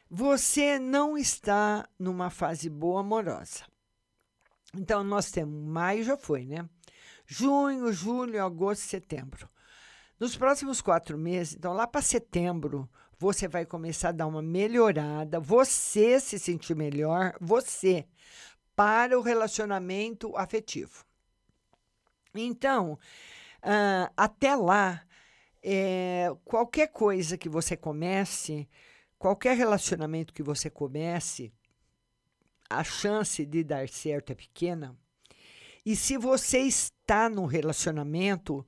você 0.10 0.80
não 0.80 1.16
está 1.16 1.88
numa 2.00 2.32
fase 2.32 2.72
boa 2.72 3.02
amorosa. 3.02 3.66
Então, 4.74 5.04
nós 5.04 5.30
temos 5.30 5.64
maio 5.64 6.04
já 6.04 6.18
foi, 6.18 6.44
né? 6.44 6.68
Junho, 7.28 7.94
julho, 7.94 8.44
agosto, 8.44 8.82
setembro. 8.82 9.48
Nos 10.20 10.36
próximos 10.36 10.82
quatro 10.82 11.18
meses, 11.18 11.56
então 11.56 11.74
lá 11.74 11.86
para 11.86 12.02
setembro, 12.02 12.90
você 13.20 13.48
vai 13.48 13.66
começar 13.66 14.10
a 14.10 14.14
dar 14.14 14.28
uma 14.28 14.42
melhorada, 14.42 15.40
você 15.40 16.20
se 16.20 16.40
sentir 16.40 16.76
melhor, 16.76 17.36
você, 17.40 18.06
para 18.76 19.18
o 19.18 19.22
relacionamento 19.22 20.36
afetivo. 20.36 21.06
Então, 22.34 22.94
uh, 23.64 24.12
até 24.16 24.56
lá, 24.56 25.04
é, 25.64 26.28
qualquer 26.46 26.88
coisa 26.88 27.38
que 27.38 27.50
você 27.50 27.76
comece, 27.76 28.68
qualquer 29.18 29.58
relacionamento 29.58 30.34
que 30.34 30.44
você 30.44 30.70
comece, 30.70 31.52
a 32.70 32.84
chance 32.84 33.46
de 33.46 33.64
dar 33.64 33.88
certo 33.88 34.32
é 34.32 34.36
pequena. 34.36 34.96
E 35.86 35.96
se 35.96 36.18
você 36.18 36.60
está 36.60 37.30
no 37.30 37.46
relacionamento, 37.46 38.66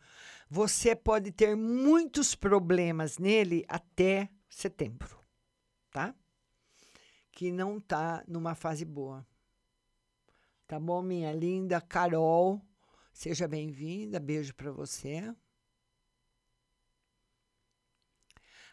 você 0.50 0.96
pode 0.96 1.32
ter 1.32 1.56
muitos 1.56 2.34
problemas 2.34 3.20
nele 3.20 3.64
até 3.68 4.30
setembro, 4.50 5.24
tá? 5.92 6.16
Que 7.32 7.52
não 7.52 7.78
está 7.78 8.24
numa 8.28 8.56
fase 8.56 8.84
boa. 8.84 9.26
Tá 10.66 10.80
bom, 10.80 11.02
minha 11.04 11.32
linda 11.32 11.80
Carol? 11.80 12.60
Seja 13.14 13.48
bem-vinda, 13.48 14.20
beijo 14.20 14.56
para 14.56 14.72
você. 14.72 15.34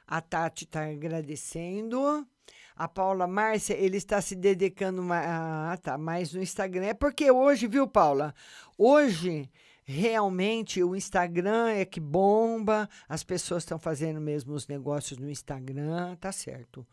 A 0.07 0.21
Tati 0.21 0.65
está 0.65 0.87
agradecendo. 0.87 2.27
A 2.75 2.87
Paula 2.87 3.27
Márcia, 3.27 3.75
ele 3.75 3.97
está 3.97 4.21
se 4.21 4.37
dedicando 4.37 5.03
ah, 5.13 5.77
tá, 5.83 5.99
mais 5.99 6.33
no 6.33 6.43
Instagram. 6.43 6.87
É 6.87 6.95
porque 6.95 7.31
hoje, 7.31 7.67
viu, 7.67 7.89
Paula? 7.89 8.35
Hoje 8.79 9.51
realmente 9.87 10.83
o 10.83 10.97
Instagram 10.97 11.69
é 11.69 11.85
que 11.85 12.01
bomba, 12.01 12.91
as 13.09 13.23
pessoas 13.23 13.63
estão 13.63 13.79
fazendo 13.79 14.21
mesmo 14.21 14.53
os 14.53 14.67
negócios 14.67 15.17
no 15.19 15.31
Instagram, 15.31 16.17
tá 16.17 16.33
certo. 16.33 16.87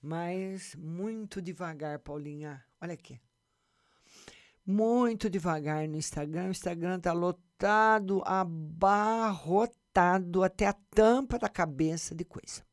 mas 0.00 0.74
muito 0.76 1.42
devagar, 1.42 1.98
Paulinha. 1.98 2.64
Olha 2.80 2.94
aqui. 2.94 3.20
Muito 4.64 5.28
devagar 5.28 5.86
no 5.88 5.96
Instagram. 5.96 6.48
O 6.48 6.50
Instagram 6.50 7.00
tá 7.00 7.12
lotado, 7.12 8.22
abarrotado 8.24 9.78
até 10.44 10.66
a 10.66 10.72
tampa 10.72 11.38
da 11.38 11.48
cabeça 11.48 12.14
de 12.14 12.24
coisa. 12.24 12.64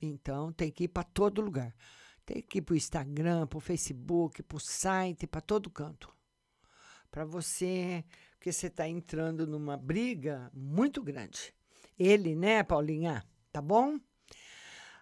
Então 0.00 0.52
tem 0.52 0.70
que 0.70 0.84
ir 0.84 0.88
para 0.88 1.02
todo 1.02 1.42
lugar. 1.42 1.74
Tem 2.24 2.40
que 2.42 2.58
ir 2.58 2.62
para 2.62 2.74
o 2.74 2.76
Instagram, 2.76 3.46
para 3.46 3.56
o 3.58 3.60
Facebook, 3.60 4.42
para 4.42 4.56
o 4.56 4.60
site, 4.60 5.26
para 5.26 5.40
todo 5.40 5.70
canto. 5.70 6.15
Para 7.16 7.24
você, 7.24 8.04
porque 8.32 8.52
você 8.52 8.66
está 8.66 8.86
entrando 8.86 9.46
numa 9.46 9.74
briga 9.74 10.50
muito 10.52 11.02
grande. 11.02 11.54
Ele, 11.98 12.36
né, 12.36 12.62
Paulinha? 12.62 13.24
Tá 13.50 13.62
bom? 13.62 13.98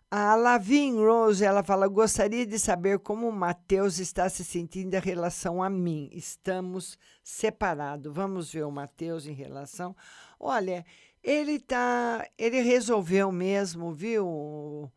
A 0.09 0.37
Lavin 0.37 0.95
Rose, 0.95 1.45
ela 1.45 1.65
fala: 1.65 1.89
gostaria 1.89 2.47
de 2.47 2.57
saber 2.57 3.01
como 3.01 3.29
o 3.29 3.33
Matheus 3.33 3.99
está 3.99 4.29
se 4.29 4.45
sentindo 4.45 4.95
em 4.95 5.01
relação 5.01 5.61
a 5.61 5.69
mim. 5.69 6.09
Estamos 6.13 6.97
separados. 7.21 8.15
Vamos 8.15 8.53
ver 8.53 8.65
o 8.65 8.71
Matheus 8.71 9.27
em 9.27 9.35
relação. 9.35 9.97
Olha, 10.39 10.87
ele 11.21 11.59
tá. 11.59 12.25
Ele 12.39 12.61
resolveu 12.61 13.33
mesmo, 13.33 13.93
viu? 13.93 14.89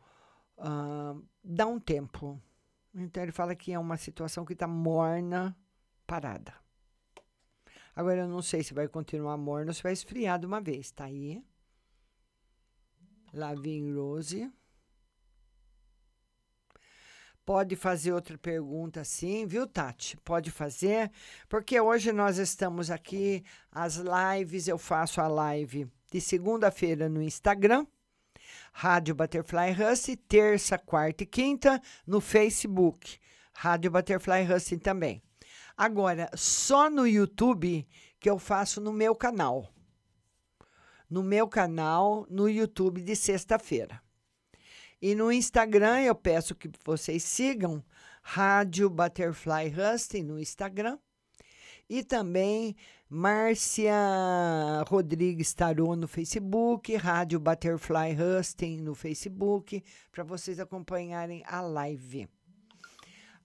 Dá 1.43 1.65
um 1.65 1.79
tempo. 1.79 2.39
Então 2.93 3.23
ele 3.23 3.31
fala 3.31 3.55
que 3.55 3.73
é 3.73 3.79
uma 3.79 3.97
situação 3.97 4.45
que 4.45 4.53
está 4.53 4.67
morna, 4.67 5.57
parada. 6.05 6.53
Agora 7.97 8.19
eu 8.19 8.27
não 8.27 8.43
sei 8.43 8.61
se 8.61 8.75
vai 8.75 8.87
continuar 8.87 9.35
morna 9.37 9.71
ou 9.71 9.73
se 9.73 9.81
vai 9.81 9.91
esfriar 9.91 10.37
de 10.37 10.45
uma 10.45 10.61
vez. 10.61 10.91
Tá 10.91 11.05
aí. 11.05 11.43
Lavin 13.33 13.91
Rose. 13.91 14.53
Pode 17.43 17.75
fazer 17.75 18.13
outra 18.13 18.37
pergunta 18.37 19.03
sim, 19.03 19.47
viu, 19.47 19.65
Tati? 19.65 20.15
Pode 20.17 20.51
fazer, 20.51 21.11
porque 21.49 21.81
hoje 21.81 22.11
nós 22.11 22.37
estamos 22.37 22.91
aqui, 22.91 23.43
as 23.71 23.95
lives, 23.95 24.67
eu 24.67 24.77
faço 24.77 25.19
a 25.19 25.27
live 25.27 25.89
de 26.11 26.21
segunda-feira 26.21 27.09
no 27.09 27.19
Instagram, 27.19 27.87
Rádio 28.73 29.15
Butterfly 29.15 29.71
Hustle, 29.71 30.17
terça, 30.17 30.77
quarta 30.77 31.23
e 31.23 31.25
quinta 31.25 31.81
no 32.05 32.21
Facebook, 32.21 33.17
Rádio 33.53 33.89
Butterfly 33.89 34.43
Hustle 34.53 34.77
também. 34.77 35.23
Agora, 35.77 36.27
só 36.33 36.89
no 36.89 37.05
YouTube 37.05 37.87
que 38.19 38.27
eu 38.27 38.39
faço 38.39 38.81
no 38.81 38.91
meu 38.91 39.15
canal. 39.15 39.71
No 41.07 41.21
meu 41.21 41.47
canal, 41.47 42.25
no 42.31 42.49
YouTube 42.49 42.99
de 43.01 43.15
sexta-feira. 43.15 44.01
E 44.99 45.13
no 45.13 45.31
Instagram 45.31 46.01
eu 46.01 46.15
peço 46.15 46.55
que 46.55 46.67
vocês 46.83 47.23
sigam 47.23 47.83
Rádio 48.23 48.89
Butterfly 48.89 49.71
Husting 49.71 50.23
no 50.23 50.39
Instagram. 50.39 50.97
E 51.87 52.03
também 52.03 52.75
Márcia 53.07 53.93
Rodrigues 54.87 55.53
Tarô 55.53 55.95
no 55.95 56.07
Facebook, 56.07 56.93
Rádio 56.95 57.39
Butterfly 57.39 58.17
Husting 58.19 58.81
no 58.81 58.95
Facebook, 58.95 59.81
para 60.11 60.23
vocês 60.23 60.59
acompanharem 60.59 61.43
a 61.45 61.61
live. 61.61 62.27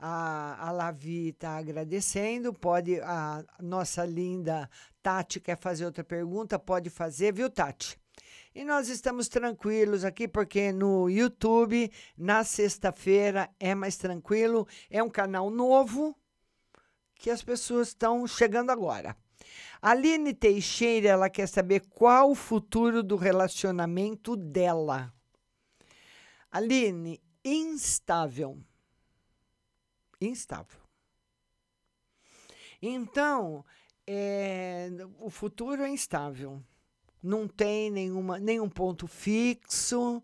A, 0.05 0.69
a 0.69 0.73
Lavi 0.73 1.29
está 1.29 1.57
agradecendo. 1.57 2.53
Pode, 2.53 3.01
a 3.03 3.45
nossa 3.61 4.05
linda 4.05 4.69
Tati 5.01 5.39
quer 5.39 5.57
fazer 5.57 5.85
outra 5.85 6.03
pergunta? 6.03 6.59
Pode 6.59 6.91
fazer, 6.91 7.33
viu, 7.33 7.49
Tati? 7.49 7.97
E 8.53 8.65
nós 8.65 8.89
estamos 8.89 9.29
tranquilos 9.29 10.05
aqui, 10.05 10.27
porque 10.27 10.73
no 10.73 11.09
YouTube, 11.09 11.89
na 12.19 12.43
sexta-feira, 12.43 13.49
é 13.61 13.77
mais 13.77 13.97
tranquilo. 13.97 14.67
É 14.91 15.01
um 15.01 15.09
canal 15.09 15.49
novo 15.51 16.17
que 17.15 17.31
as 17.31 17.41
pessoas 17.41 17.89
estão 17.89 18.27
chegando 18.27 18.71
agora. 18.71 19.17
Aline 19.81 20.35
Teixeira, 20.35 21.11
ela 21.11 21.31
quer 21.31 21.47
saber 21.47 21.81
qual 21.89 22.33
o 22.33 22.35
futuro 22.35 23.05
do 23.05 23.15
relacionamento 23.15 24.37
dela. 24.37 25.15
Aline, 26.51 27.23
instável. 27.45 28.59
Instável. 30.25 30.81
Então, 32.81 33.65
é, 34.07 34.89
o 35.19 35.31
futuro 35.31 35.83
é 35.83 35.89
instável 35.89 36.63
não 37.23 37.47
tem 37.47 37.91
nenhuma, 37.91 38.39
nenhum 38.39 38.69
ponto 38.69 39.07
fixo, 39.07 40.23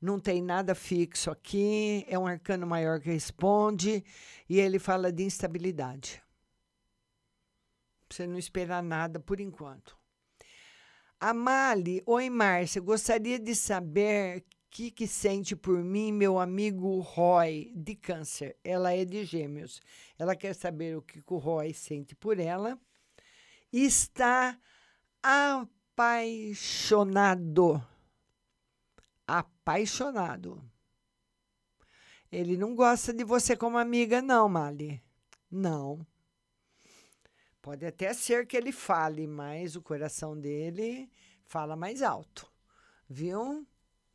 não 0.00 0.18
tem 0.18 0.40
nada 0.40 0.74
fixo 0.74 1.30
aqui, 1.30 2.04
é 2.08 2.18
um 2.18 2.26
arcano 2.26 2.66
maior 2.66 3.00
que 3.00 3.10
responde, 3.10 4.02
e 4.48 4.58
ele 4.58 4.78
fala 4.78 5.12
de 5.12 5.22
instabilidade. 5.22 6.22
Você 8.08 8.26
não 8.26 8.38
esperar 8.38 8.82
nada 8.82 9.20
por 9.20 9.38
enquanto. 9.38 9.96
Amali, 11.20 12.02
oi 12.06 12.30
Márcia, 12.30 12.80
gostaria 12.80 13.38
de 13.38 13.54
saber 13.54 14.44
que, 14.70 14.90
que 14.90 15.06
sente 15.06 15.54
por 15.56 15.82
mim 15.82 16.12
meu 16.12 16.38
amigo 16.38 17.00
Roy, 17.00 17.72
de 17.74 17.96
câncer. 17.96 18.56
Ela 18.62 18.94
é 18.94 19.02
de 19.04 19.24
gêmeos. 19.24 19.80
Ela 20.18 20.36
quer 20.36 20.54
saber 20.54 20.96
o 20.96 21.02
que 21.02 21.22
o 21.26 21.38
Roy 21.38 21.74
sente 21.74 22.14
por 22.14 22.38
ela. 22.38 22.78
Está 23.72 24.56
apaixonado. 25.22 27.84
Apaixonado. 29.26 30.62
Ele 32.30 32.56
não 32.56 32.76
gosta 32.76 33.12
de 33.12 33.24
você 33.24 33.56
como 33.56 33.76
amiga, 33.76 34.22
não, 34.22 34.48
Mali. 34.48 35.02
Não. 35.50 36.06
Pode 37.60 37.84
até 37.84 38.14
ser 38.14 38.46
que 38.46 38.56
ele 38.56 38.70
fale, 38.70 39.26
mas 39.26 39.74
o 39.74 39.82
coração 39.82 40.38
dele 40.38 41.10
fala 41.44 41.74
mais 41.74 42.02
alto. 42.02 42.48
Viu? 43.08 43.66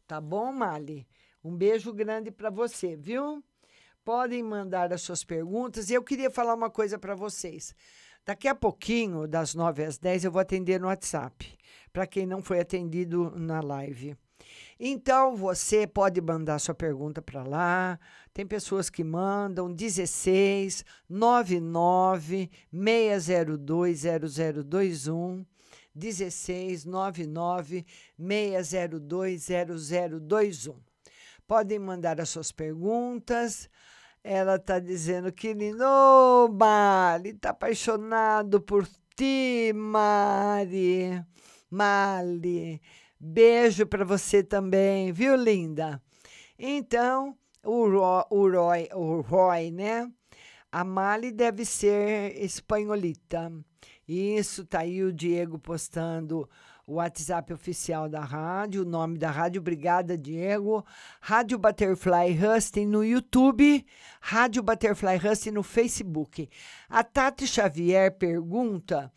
Tá 0.07 0.21
bom, 0.21 0.51
Mali? 0.51 1.07
Um 1.43 1.55
beijo 1.55 1.91
grande 1.91 2.29
para 2.29 2.51
você, 2.51 2.95
viu? 2.95 3.43
Podem 4.03 4.43
mandar 4.43 4.93
as 4.93 5.01
suas 5.01 5.23
perguntas. 5.23 5.89
E 5.89 5.95
eu 5.95 6.03
queria 6.03 6.29
falar 6.29 6.53
uma 6.53 6.69
coisa 6.69 6.99
para 6.99 7.15
vocês. 7.15 7.73
Daqui 8.23 8.47
a 8.47 8.53
pouquinho, 8.53 9.27
das 9.27 9.55
9 9.55 9.83
às 9.83 9.97
10, 9.97 10.25
eu 10.25 10.31
vou 10.31 10.39
atender 10.39 10.79
no 10.79 10.87
WhatsApp, 10.87 11.57
para 11.91 12.05
quem 12.05 12.25
não 12.25 12.41
foi 12.41 12.59
atendido 12.59 13.31
na 13.35 13.61
live. 13.61 14.15
Então, 14.79 15.35
você 15.35 15.87
pode 15.87 16.21
mandar 16.21 16.59
sua 16.59 16.75
pergunta 16.75 17.19
para 17.21 17.43
lá. 17.43 17.99
Tem 18.31 18.45
pessoas 18.45 18.89
que 18.89 19.03
mandam 19.03 19.73
16 19.73 20.85
99 21.09 22.49
602 22.71 24.03
0021. 24.29 25.45
16 25.95 26.85
99 26.85 27.85
602 28.17 29.47
0021. 29.79 30.75
Podem 31.47 31.79
mandar 31.79 32.19
as 32.19 32.29
suas 32.29 32.51
perguntas. 32.51 33.69
Ela 34.23 34.55
está 34.55 34.79
dizendo 34.79 35.31
que 35.31 35.53
lindo, 35.53 35.85
Mari, 36.51 37.29
está 37.29 37.51
apaixonado 37.51 38.59
por 38.59 38.87
ti, 39.15 39.71
Mari. 39.73 41.23
Mali, 41.69 42.81
beijo 43.19 43.85
para 43.85 44.03
você 44.03 44.43
também, 44.43 45.11
viu, 45.11 45.35
linda? 45.35 46.01
Então, 46.57 47.37
o 47.63 47.89
Roy, 47.89 48.23
o 48.29 48.49
Roy, 48.49 48.89
o 48.93 49.21
Roy 49.21 49.71
né? 49.71 50.09
A 50.71 50.83
Mali 50.83 51.31
deve 51.31 51.65
ser 51.65 52.35
espanholita. 52.41 53.51
Isso, 54.07 54.65
tá 54.65 54.79
aí 54.79 55.03
o 55.03 55.11
Diego 55.11 55.57
postando 55.57 56.47
o 56.85 56.95
WhatsApp 56.95 57.51
oficial 57.51 58.07
da 58.07 58.21
rádio, 58.21 58.83
o 58.83 58.85
nome 58.85 59.17
da 59.17 59.31
rádio, 59.31 59.59
obrigada, 59.59 60.15
Diego. 60.17 60.85
Rádio 61.19 61.57
Butterfly 61.57 62.37
Husting 62.37 62.85
no 62.85 63.03
YouTube, 63.03 63.83
Rádio 64.21 64.61
Butterfly 64.61 65.17
Husting 65.17 65.51
no 65.51 65.63
Facebook. 65.63 66.47
A 66.87 67.03
Tati 67.03 67.47
Xavier 67.47 68.15
pergunta 68.15 69.11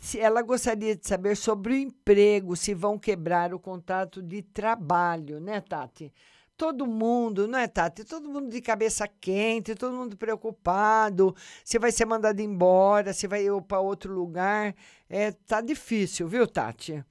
se 0.00 0.20
ela 0.20 0.42
gostaria 0.42 0.94
de 0.94 1.06
saber 1.06 1.36
sobre 1.36 1.72
o 1.72 1.76
emprego, 1.76 2.54
se 2.54 2.72
vão 2.72 2.96
quebrar 2.96 3.52
o 3.52 3.58
contrato 3.58 4.22
de 4.22 4.42
trabalho, 4.42 5.40
né, 5.40 5.60
Tati? 5.60 6.12
Todo 6.58 6.86
mundo, 6.86 7.46
não 7.46 7.58
é, 7.58 7.68
Tati? 7.68 8.04
Todo 8.04 8.28
mundo 8.28 8.50
de 8.50 8.60
cabeça 8.60 9.06
quente, 9.06 9.76
todo 9.76 9.94
mundo 9.94 10.16
preocupado. 10.16 11.34
Se 11.64 11.78
vai 11.78 11.92
ser 11.92 12.04
mandado 12.04 12.40
embora, 12.40 13.14
se 13.14 13.28
vai 13.28 13.46
ir 13.46 13.62
para 13.62 13.80
outro 13.80 14.12
lugar. 14.12 14.74
É, 15.08 15.30
tá 15.30 15.60
difícil, 15.60 16.26
viu, 16.26 16.48
Tati? 16.48 17.02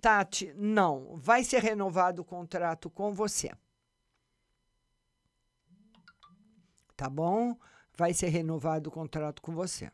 Tati, 0.00 0.52
não. 0.56 1.16
Vai 1.16 1.44
ser 1.44 1.62
renovado 1.62 2.22
o 2.22 2.24
contrato 2.24 2.90
com 2.90 3.14
você. 3.14 3.52
Tá 6.96 7.08
bom? 7.08 7.56
Vai 7.96 8.12
ser 8.12 8.28
renovado 8.28 8.90
o 8.90 8.92
contrato 8.92 9.40
com 9.40 9.54
você. 9.54 9.90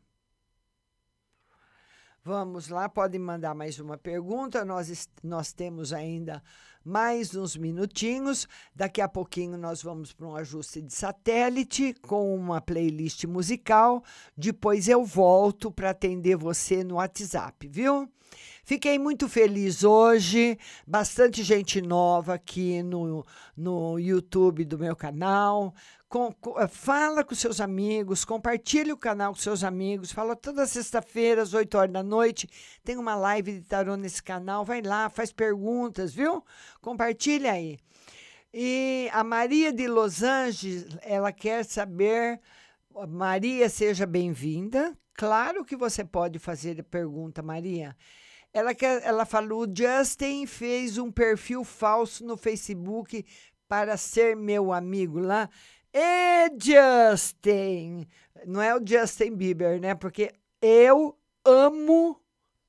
Vamos 2.23 2.69
lá, 2.69 2.89
podem 2.89 3.21
mandar 3.21 3.55
mais 3.55 3.79
uma 3.79 3.99
pergunta. 3.99 4.65
Nós, 4.65 5.11
nós 5.23 5.53
temos 5.53 5.93
ainda 5.93 6.43
mais 6.85 7.35
uns 7.35 7.57
minutinhos. 7.57 8.47
Daqui 8.75 9.01
a 9.01 9.09
pouquinho 9.09 9.57
nós 9.57 9.83
vamos 9.83 10.13
para 10.13 10.27
um 10.27 10.37
ajuste 10.37 10.83
de 10.83 10.93
satélite 10.93 11.95
com 12.03 12.35
uma 12.35 12.61
playlist 12.61 13.25
musical. 13.25 14.05
Depois 14.37 14.89
eu 14.89 15.05
volto 15.05 15.71
para 15.71 15.91
atender 15.91 16.37
você 16.37 16.85
no 16.85 16.97
WhatsApp, 16.97 17.67
viu? 17.67 18.09
Fiquei 18.65 18.99
muito 18.99 19.29
feliz 19.29 19.85
hoje, 19.85 20.59
bastante 20.87 21.43
gente 21.43 21.83
nova 21.83 22.35
aqui 22.35 22.83
no, 22.83 23.25
no 23.57 23.99
YouTube 23.99 24.65
do 24.65 24.79
meu 24.79 24.97
canal. 24.97 25.75
Com, 26.15 26.33
com, 26.35 26.61
eh, 26.61 26.69
fala 26.69 27.25
com 27.25 27.35
seus 27.35 27.61
amigos, 27.61 28.25
compartilhe 28.25 28.93
o 28.93 28.97
canal 28.97 29.33
com 29.33 29.39
seus 29.41 29.65
amigos. 29.65 30.13
Fala 30.13 30.37
toda 30.37 30.65
sexta-feira, 30.65 31.43
às 31.43 31.53
8 31.53 31.77
horas 31.77 31.93
da 31.93 32.05
noite. 32.05 32.49
Tem 32.85 32.97
uma 32.97 33.17
live 33.17 33.59
de 33.59 33.63
tarô 33.63 33.97
nesse 33.97 34.23
canal. 34.23 34.65
Vai 34.65 34.81
lá, 34.81 35.11
faz 35.11 35.33
perguntas, 35.33 36.15
viu? 36.15 36.45
Compartilha 36.81 37.51
aí. 37.51 37.81
E 38.53 39.11
a 39.13 39.25
Maria 39.25 39.73
de 39.73 39.89
Los 39.89 40.23
Angeles, 40.23 40.87
ela 41.03 41.33
quer 41.33 41.65
saber. 41.65 42.41
Maria, 43.09 43.69
seja 43.69 44.07
bem-vinda. 44.07 44.97
Claro 45.15 45.65
que 45.65 45.75
você 45.75 46.05
pode 46.05 46.39
fazer 46.39 46.79
a 46.79 46.85
pergunta, 46.85 47.43
Maria. 47.43 47.97
Ela, 48.53 48.73
quer, 48.73 49.03
ela 49.03 49.27
falou: 49.27 49.67
Justin 49.67 50.47
fez 50.47 50.97
um 50.97 51.11
perfil 51.11 51.65
falso 51.65 52.25
no 52.25 52.37
Facebook 52.37 53.27
para 53.67 53.97
ser 53.97 54.37
meu 54.37 54.73
amigo 54.73 55.19
lá. 55.19 55.51
E 55.97 56.51
Justin! 56.59 58.09
Não 58.45 58.61
é 58.61 58.75
o 58.75 58.85
Justin 58.85 59.37
Bieber, 59.37 59.81
né? 59.81 59.95
Porque 59.95 60.33
eu 60.61 61.17
amo, 61.45 62.21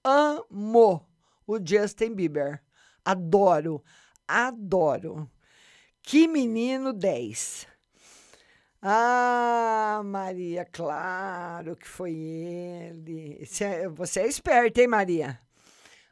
amo 0.03 1.03
o 1.47 1.57
Justin 1.57 2.13
Bieber. 2.13 2.61
Adoro, 3.03 3.83
adoro. 4.27 5.27
Que 6.03 6.27
menino 6.27 6.93
10. 6.93 7.67
Ah, 8.79 10.03
Maria, 10.05 10.63
claro 10.63 11.75
que 11.75 11.87
foi 11.87 12.13
ele. 12.13 13.43
Você 13.95 14.19
é 14.19 14.27
esperta, 14.27 14.81
hein, 14.81 14.87
Maria? 14.87 15.39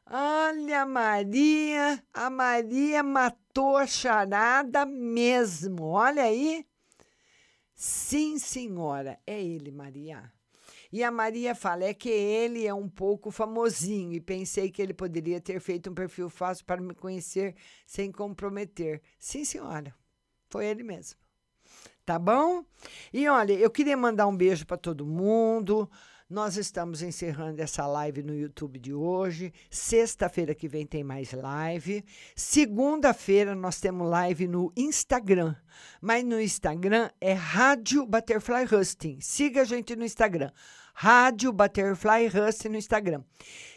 Olha, 0.09 0.83
Maria, 0.83 2.03
a 2.11 2.31
Maria 2.31 3.03
matou 3.03 3.77
a 3.77 3.85
charada 3.85 4.83
mesmo. 4.83 5.83
Olha 5.85 6.23
aí. 6.23 6.65
Sim, 7.73 8.37
senhora, 8.37 9.19
é 9.25 9.41
ele, 9.41 9.71
Maria. 9.71 10.31
E 10.91 11.03
a 11.03 11.09
Maria 11.09 11.55
fala: 11.55 11.85
é 11.85 11.93
que 11.93 12.09
ele 12.09 12.67
é 12.67 12.73
um 12.73 12.87
pouco 12.87 13.31
famosinho 13.31 14.13
e 14.13 14.21
pensei 14.21 14.69
que 14.71 14.81
ele 14.81 14.93
poderia 14.93 15.41
ter 15.41 15.59
feito 15.59 15.89
um 15.89 15.93
perfil 15.93 16.29
fácil 16.29 16.65
para 16.65 16.81
me 16.81 16.93
conhecer 16.93 17.55
sem 17.85 18.11
comprometer. 18.11 19.01
Sim, 19.17 19.43
senhora, 19.43 19.93
foi 20.49 20.67
ele 20.67 20.83
mesmo. 20.83 21.17
Tá 22.05 22.19
bom? 22.19 22.65
E 23.13 23.27
olha, 23.27 23.53
eu 23.53 23.71
queria 23.71 23.95
mandar 23.95 24.27
um 24.27 24.35
beijo 24.35 24.65
para 24.65 24.77
todo 24.77 25.05
mundo. 25.05 25.89
Nós 26.33 26.57
estamos 26.57 27.03
encerrando 27.03 27.61
essa 27.61 27.85
live 27.85 28.23
no 28.23 28.33
YouTube 28.33 28.79
de 28.79 28.91
hoje. 28.91 29.53
Sexta-feira 29.69 30.55
que 30.55 30.67
vem 30.67 30.83
tem 30.83 31.03
mais 31.03 31.31
live. 31.31 32.03
Segunda-feira 32.35 33.53
nós 33.53 33.79
temos 33.79 34.09
live 34.09 34.47
no 34.47 34.73
Instagram. 34.75 35.55
Mas 36.01 36.23
no 36.25 36.41
Instagram 36.41 37.11
é 37.21 37.33
Rádio 37.33 38.03
Butterfly 38.07 38.65
Husting. 38.65 39.19
Siga 39.21 39.61
a 39.61 39.63
gente 39.63 39.95
no 39.95 40.03
Instagram. 40.03 40.49
Rádio 40.95 41.53
Butterfly 41.53 42.25
Husting 42.25 42.69
no 42.69 42.77
Instagram. 42.77 43.23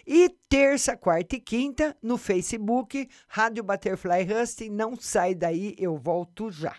E 0.07 0.31
terça, 0.49 0.97
quarta 0.97 1.37
e 1.37 1.41
quinta 1.41 1.95
no 2.03 2.17
Facebook, 2.17 3.07
Rádio 3.29 3.63
Butterfly 3.65 4.27
Husting. 4.33 4.71
Não 4.71 4.97
sai 4.97 5.35
daí, 5.35 5.77
eu 5.79 5.99
volto 5.99 6.51
já. 6.51 6.75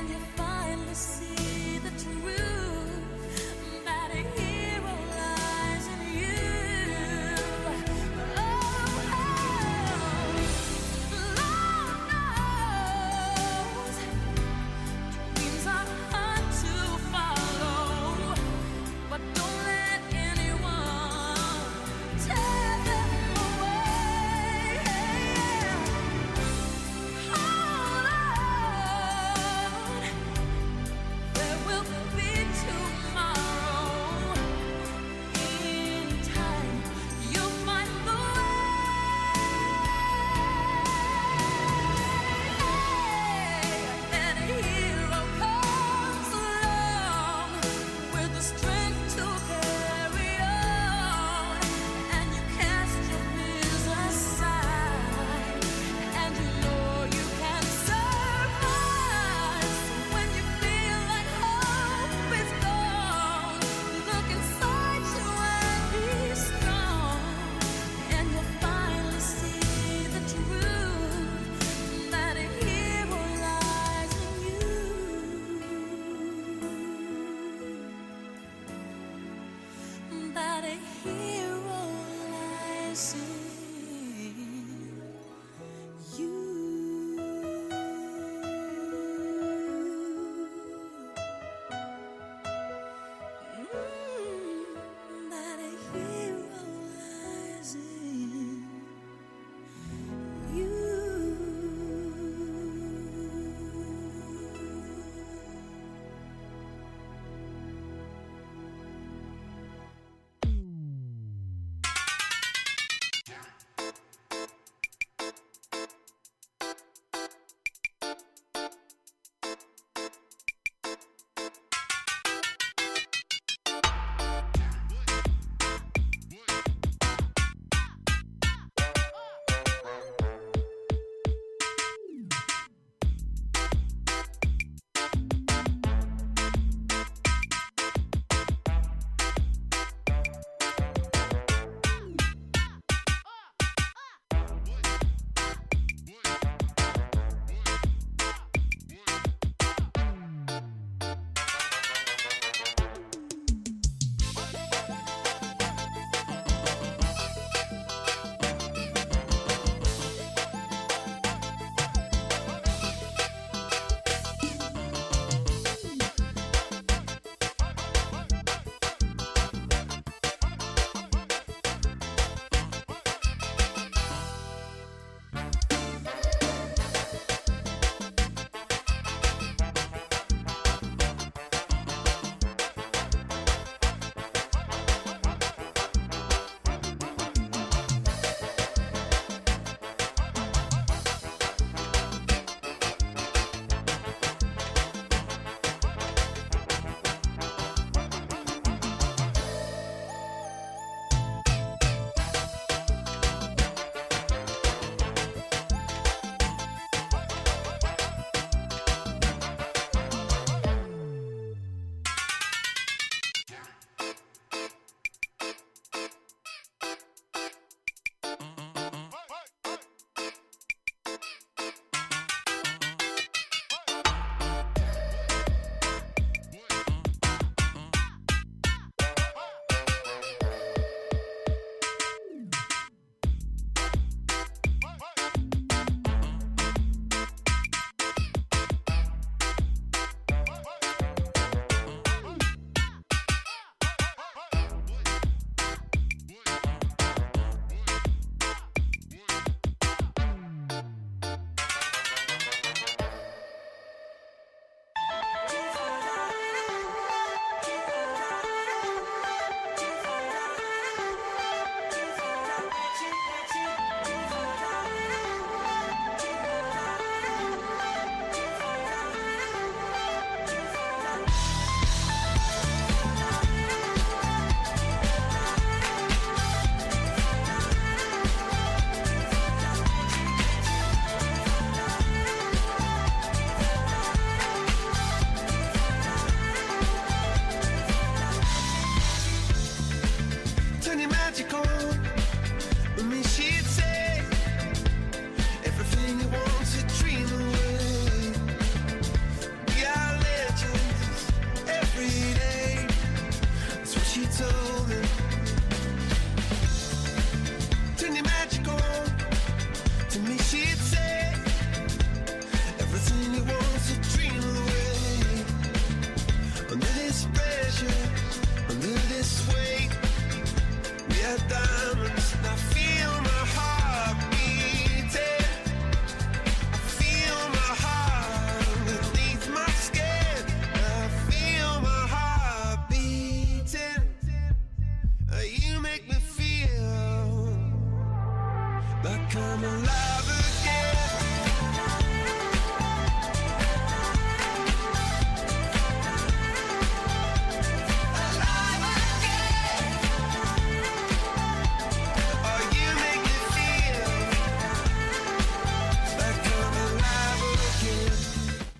when 0.00 0.08
you 0.08 0.18
finally 0.36 0.94
see? 0.94 1.29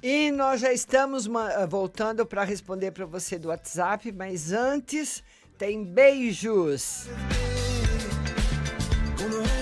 E 0.03 0.31
nós 0.31 0.61
já 0.61 0.73
estamos 0.73 1.29
ah, 1.35 1.67
voltando 1.67 2.25
para 2.25 2.43
responder 2.43 2.91
para 2.91 3.05
você 3.05 3.39
do 3.39 3.49
WhatsApp, 3.49 4.11
mas 4.13 4.51
antes 4.51 5.23
tem 5.59 5.85
beijos. 5.85 7.07
Música 9.21 9.60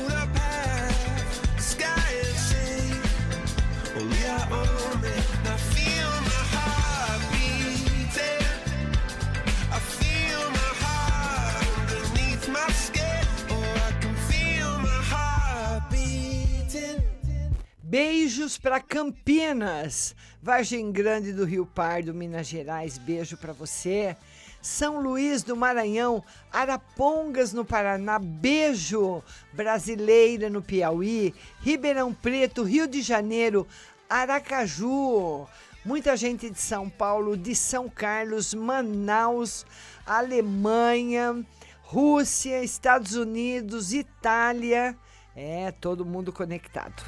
Beijos 17.88 18.58
para 18.58 18.80
Campinas, 18.80 20.14
Vargem 20.42 20.92
Grande 20.92 21.32
do 21.32 21.46
Rio 21.46 21.64
Pardo, 21.64 22.12
Minas 22.12 22.46
Gerais. 22.46 22.98
Beijo 22.98 23.34
para 23.38 23.54
você. 23.54 24.14
São 24.60 25.00
Luís 25.00 25.42
do 25.42 25.56
Maranhão, 25.56 26.22
Arapongas 26.52 27.54
no 27.54 27.64
Paraná, 27.64 28.18
beijo. 28.18 29.22
Brasileira 29.54 30.50
no 30.50 30.60
Piauí, 30.60 31.34
Ribeirão 31.62 32.12
Preto, 32.12 32.62
Rio 32.62 32.86
de 32.86 33.00
Janeiro, 33.00 33.66
Aracaju. 34.06 35.46
Muita 35.82 36.14
gente 36.14 36.50
de 36.50 36.60
São 36.60 36.90
Paulo, 36.90 37.38
de 37.38 37.54
São 37.54 37.88
Carlos, 37.88 38.52
Manaus, 38.52 39.64
Alemanha, 40.04 41.42
Rússia, 41.84 42.62
Estados 42.62 43.14
Unidos, 43.14 43.94
Itália. 43.94 44.94
É, 45.34 45.72
todo 45.72 46.04
mundo 46.04 46.30
conectado. 46.34 47.02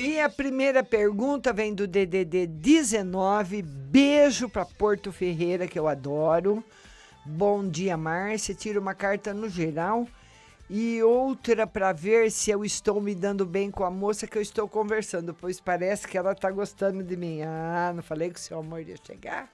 E 0.00 0.20
a 0.20 0.28
primeira 0.28 0.82
pergunta 0.82 1.52
vem 1.52 1.74
do 1.74 1.86
DDD 1.86 2.46
19. 2.46 3.62
Beijo 3.62 4.48
para 4.48 4.64
Porto 4.64 5.12
Ferreira, 5.12 5.66
que 5.66 5.78
eu 5.78 5.86
adoro. 5.86 6.64
Bom 7.24 7.66
dia, 7.68 7.96
Márcia. 7.96 8.54
Tira 8.54 8.80
uma 8.80 8.94
carta 8.94 9.34
no 9.34 9.48
geral 9.48 10.06
e 10.68 11.02
outra 11.02 11.66
para 11.66 11.92
ver 11.92 12.30
se 12.30 12.50
eu 12.50 12.64
estou 12.64 13.00
me 13.00 13.14
dando 13.14 13.44
bem 13.44 13.70
com 13.70 13.84
a 13.84 13.90
moça 13.90 14.26
que 14.26 14.38
eu 14.38 14.42
estou 14.42 14.68
conversando, 14.68 15.34
pois 15.34 15.60
parece 15.60 16.08
que 16.08 16.16
ela 16.16 16.32
está 16.32 16.50
gostando 16.50 17.02
de 17.02 17.16
mim. 17.16 17.42
Ah, 17.42 17.92
não 17.94 18.02
falei 18.02 18.30
que 18.30 18.38
o 18.38 18.42
seu 18.42 18.58
amor 18.58 18.80
ia 18.80 18.96
chegar? 18.96 19.48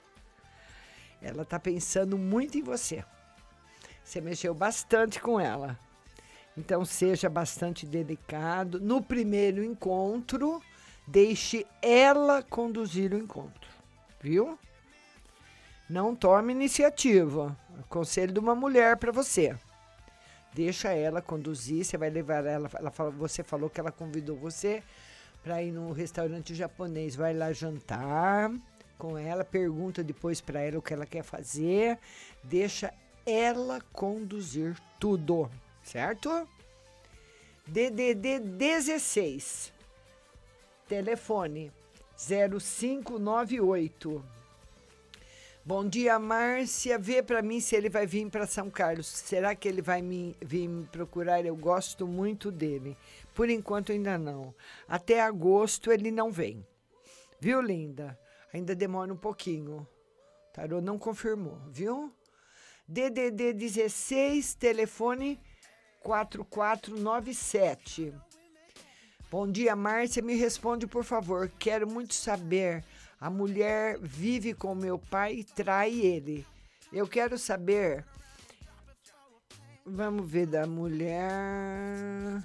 Ela 1.20 1.43
está 1.43 1.59
pensando 1.59 2.16
muito 2.16 2.56
em 2.56 2.62
você. 2.62 3.05
Você 4.05 4.20
mexeu 4.20 4.55
bastante 4.55 5.20
com 5.20 5.39
ela. 5.40 5.78
Então 6.61 6.85
seja 6.85 7.31
bastante 7.31 7.87
delicado. 7.87 8.78
No 8.78 9.03
primeiro 9.03 9.65
encontro, 9.65 10.62
deixe 11.07 11.66
ela 11.81 12.43
conduzir 12.43 13.15
o 13.15 13.16
encontro, 13.16 13.70
viu? 14.20 14.59
Não 15.89 16.15
tome 16.15 16.53
iniciativa. 16.53 17.57
Conselho 17.89 18.35
de 18.35 18.39
uma 18.39 18.55
mulher 18.55 18.99
para 18.99 19.11
você. 19.11 19.57
Deixa 20.53 20.93
ela 20.93 21.23
conduzir, 21.23 21.82
você 21.82 21.97
vai 21.97 22.11
levar 22.11 22.45
ela, 22.45 22.69
ela 22.74 22.91
fala, 22.91 23.11
você 23.11 23.43
falou 23.43 23.70
que 23.70 23.81
ela 23.81 23.91
convidou 23.91 24.37
você 24.37 24.82
para 25.43 25.62
ir 25.62 25.73
num 25.73 25.93
restaurante 25.93 26.55
japonês, 26.55 27.16
vai 27.16 27.32
lá 27.32 27.55
jantar 27.55 28.53
com 28.99 29.16
ela, 29.16 29.45
pergunta 29.45 30.05
depois 30.05 30.43
para 30.43 30.61
ela 30.61 30.78
o 30.78 30.82
que 30.82 30.93
ela 30.93 31.07
quer 31.07 31.23
fazer, 31.23 31.99
deixa 32.45 32.93
ela 33.24 33.81
conduzir 33.93 34.77
tudo, 34.99 35.49
certo? 35.90 36.48
DDD 37.66 38.38
16. 38.38 39.72
Telefone 40.88 41.72
0598 42.16 44.24
Bom 45.64 45.88
dia, 45.88 46.16
Márcia. 46.18 46.98
Vê 46.98 47.22
para 47.22 47.40
mim 47.42 47.60
se 47.60 47.76
ele 47.76 47.90
vai 47.90 48.06
vir 48.06 48.30
para 48.30 48.46
São 48.46 48.70
Carlos. 48.70 49.06
Será 49.06 49.54
que 49.54 49.68
ele 49.68 49.82
vai 49.82 50.00
me, 50.00 50.34
vir 50.40 50.66
me 50.68 50.86
procurar? 50.86 51.44
Eu 51.44 51.54
gosto 51.54 52.06
muito 52.06 52.50
dele. 52.50 52.96
Por 53.34 53.50
enquanto, 53.50 53.92
ainda 53.92 54.16
não. 54.16 54.54
Até 54.88 55.20
agosto 55.20 55.92
ele 55.92 56.10
não 56.10 56.30
vem. 56.30 56.66
Viu, 57.38 57.60
linda? 57.60 58.18
Ainda 58.52 58.74
demora 58.74 59.12
um 59.12 59.16
pouquinho. 59.16 59.86
Tarô 60.52 60.80
não 60.80 60.98
confirmou, 60.98 61.58
viu? 61.68 62.12
DDD 62.88 63.52
16, 63.52 64.54
telefone 64.54 65.38
4497. 66.01 68.12
Bom 69.31 69.51
dia, 69.51 69.74
Márcia. 69.77 70.22
Me 70.22 70.35
responde, 70.35 70.86
por 70.86 71.05
favor. 71.05 71.51
Quero 71.59 71.89
muito 71.89 72.14
saber. 72.14 72.85
A 73.20 73.31
mulher 73.31 73.98
vive 74.01 74.55
com 74.55 74.74
meu 74.74 74.98
pai 74.98 75.35
e 75.35 75.44
trai 75.44 75.93
ele. 75.93 76.47
Eu 76.93 77.06
quero 77.06 77.39
saber. 77.39 78.05
Vamos 79.86 80.28
ver 80.28 80.47
da 80.47 80.66
mulher. 80.66 82.43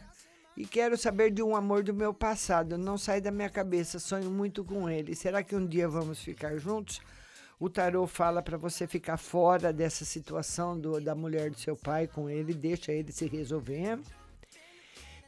E 0.55 0.65
quero 0.65 0.97
saber 0.97 1.31
de 1.31 1.41
um 1.41 1.55
amor 1.55 1.83
do 1.83 1.93
meu 1.93 2.13
passado. 2.13 2.77
Não 2.77 2.97
sai 2.97 3.19
da 3.19 3.31
minha 3.31 3.49
cabeça. 3.49 3.99
Sonho 3.99 4.29
muito 4.29 4.63
com 4.63 4.89
ele. 4.89 5.15
Será 5.15 5.43
que 5.43 5.55
um 5.55 5.65
dia 5.65 5.87
vamos 5.87 6.19
ficar 6.19 6.57
juntos? 6.57 7.01
O 7.57 7.69
tarô 7.69 8.05
fala 8.05 8.41
para 8.41 8.57
você 8.57 8.85
ficar 8.85 9.15
fora 9.15 9.71
dessa 9.71 10.03
situação 10.03 10.77
do, 10.77 10.99
da 10.99 11.15
mulher 11.15 11.49
do 11.49 11.57
seu 11.57 11.77
pai 11.77 12.05
com 12.05 12.29
ele, 12.29 12.53
deixa 12.53 12.91
ele 12.91 13.13
se 13.13 13.27
resolver. 13.27 13.97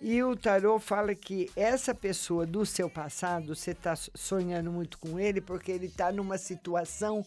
E 0.02 0.22
o 0.22 0.36
tarô 0.36 0.78
fala 0.78 1.16
que 1.16 1.50
essa 1.56 1.96
pessoa 1.96 2.46
do 2.46 2.66
seu 2.66 2.90
passado, 2.90 3.56
você 3.56 3.72
está 3.72 3.96
sonhando 3.96 4.70
muito 4.72 5.00
com 5.00 5.18
ele 5.18 5.40
porque 5.40 5.72
ele 5.72 5.86
está 5.88 6.12
numa 6.12 6.38
situação 6.38 7.26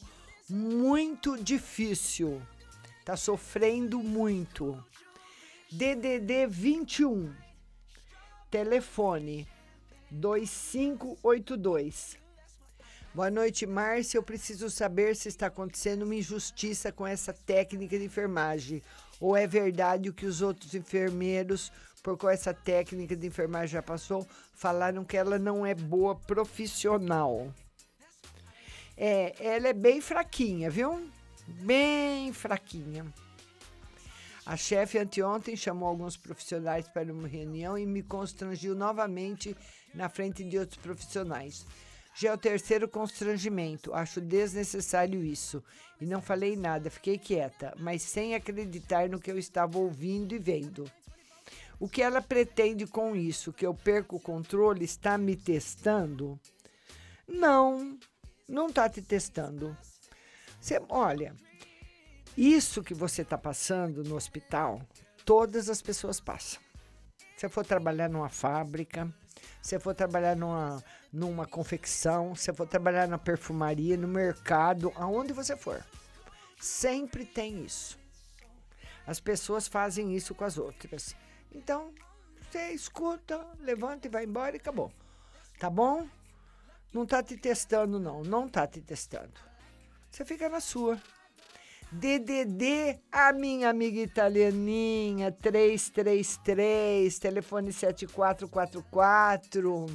muito 0.49 1.43
difícil. 1.43 2.41
Está 2.99 3.17
sofrendo 3.17 4.01
muito. 4.01 4.85
DDD 5.73 6.47
21. 6.47 7.35
Telefone 8.51 9.49
2582. 10.11 12.20
Boa 13.13 13.29
noite, 13.29 13.67
Márcia. 13.67 14.19
Eu 14.19 14.23
preciso 14.23 14.71
saber 14.71 15.17
se 15.17 15.27
está 15.27 15.47
acontecendo 15.47 16.03
uma 16.03 16.15
injustiça 16.15 16.93
com 16.93 17.05
essa 17.05 17.33
técnica 17.33 17.99
de 17.99 18.05
enfermagem. 18.05 18.81
Ou 19.21 19.37
é 19.37 19.49
verdade 19.49 20.09
o 20.09 20.13
que 20.13 20.27
os 20.27 20.41
outros 20.41 20.75
enfermeiros, 20.77 21.73
por 22.05 22.17
qual 22.17 22.33
essa 22.33 22.55
técnica 22.55 23.17
de 23.17 23.27
enfermagem 23.27 23.73
já 23.73 23.83
passou, 23.83 24.25
falaram 24.55 25.05
que 25.05 25.17
ela 25.17 25.41
não 25.41 25.67
é 25.67 25.75
boa 25.75 26.15
profissional. 26.15 27.53
É, 28.97 29.35
ela 29.45 29.67
é 29.67 29.73
bem 29.73 30.01
fraquinha, 30.01 30.71
viu? 30.71 31.11
Bem 31.49 32.33
fraquinha. 32.33 33.05
A 34.47 34.57
chefe 34.57 34.99
anteontem 34.99 35.57
chamou 35.57 35.89
alguns 35.89 36.17
profissionais 36.17 36.87
para 36.87 37.13
uma 37.13 37.27
reunião 37.27 37.77
e 37.77 37.85
me 37.85 38.05
constrangiu 38.05 38.77
novamente 38.77 39.57
na 39.93 40.09
frente 40.09 40.45
de 40.45 40.57
outros 40.57 40.79
profissionais. 40.79 41.67
Já 42.15 42.31
é 42.31 42.35
o 42.35 42.39
terceiro 42.39 42.89
constrangimento. 42.89 43.95
Acho 43.95 44.21
desnecessário 44.21 45.23
isso. 45.23 45.63
E 46.01 46.07
não 46.07 46.21
falei 46.21 46.57
nada, 46.57 46.91
fiquei 46.91 47.19
quieta, 47.19 47.75
mas 47.79 48.03
sem 48.03 48.35
acreditar 48.35 49.09
no 49.09 49.21
que 49.21 49.31
eu 49.31 49.39
estava 49.39 49.79
ouvindo 49.79 50.35
e 50.35 50.39
vendo. 50.39 50.91
O 51.79 51.89
que 51.89 52.03
ela 52.03 52.21
pretende 52.21 52.87
com 52.87 53.15
isso? 53.17 53.53
Que 53.53 53.67
eu 53.67 53.75
perco 53.75 54.17
o 54.17 54.21
controle? 54.21 54.85
Está 54.85 55.17
me 55.17 55.37
testando? 55.37 56.39
Não, 57.27 57.99
não 58.49 58.69
está 58.69 58.89
te 58.89 59.01
testando. 59.01 59.77
Você, 60.61 60.81
olha, 60.89 61.35
isso 62.37 62.83
que 62.83 62.93
você 62.93 63.23
está 63.23 63.39
passando 63.39 64.05
no 64.05 64.17
hospital, 64.17 64.81
todas 65.25 65.69
as 65.69 65.81
pessoas 65.81 66.21
passam. 66.21 66.61
Se 67.37 67.49
for 67.49 67.65
trabalhar 67.65 68.11
numa 68.11 68.29
fábrica, 68.29 69.11
se 69.63 69.79
for 69.79 69.95
trabalhar 69.95 70.37
numa, 70.37 70.83
numa 71.13 71.47
confecção, 71.47 72.35
se 72.35 72.53
for 72.53 72.67
trabalhar 72.67 73.09
na 73.09 73.19
perfumaria, 73.19 73.97
no 73.97 74.07
mercado, 74.07 74.93
aonde 74.95 75.33
você 75.33 75.57
for. 75.57 75.85
Sempre 76.61 77.25
tem 77.25 77.65
isso. 77.65 77.99
As 79.07 79.19
pessoas 79.19 79.67
fazem 79.67 80.15
isso 80.15 80.35
com 80.35 80.45
as 80.45 80.59
outras. 80.59 81.17
Então, 81.53 81.93
você 82.41 82.71
escuta, 82.71 83.45
levanta 83.61 84.07
e 84.07 84.11
vai 84.11 84.25
embora 84.25 84.57
e 84.57 84.61
acabou. 84.61 84.93
Tá 85.59 85.69
bom? 85.69 86.07
Não 86.93 87.07
tá 87.07 87.23
te 87.23 87.37
testando, 87.37 87.99
não. 87.99 88.23
Não 88.23 88.49
tá 88.49 88.67
te 88.67 88.81
testando. 88.81 89.35
Você 90.11 90.25
fica 90.25 90.49
na 90.49 90.61
sua. 90.61 91.01
DDD, 91.93 93.01
a 93.11 93.33
minha 93.33 93.69
amiga 93.69 94.01
italianinha, 94.01 95.33
333, 95.33 97.19
telefone 97.19 97.73
7444. 97.73 99.87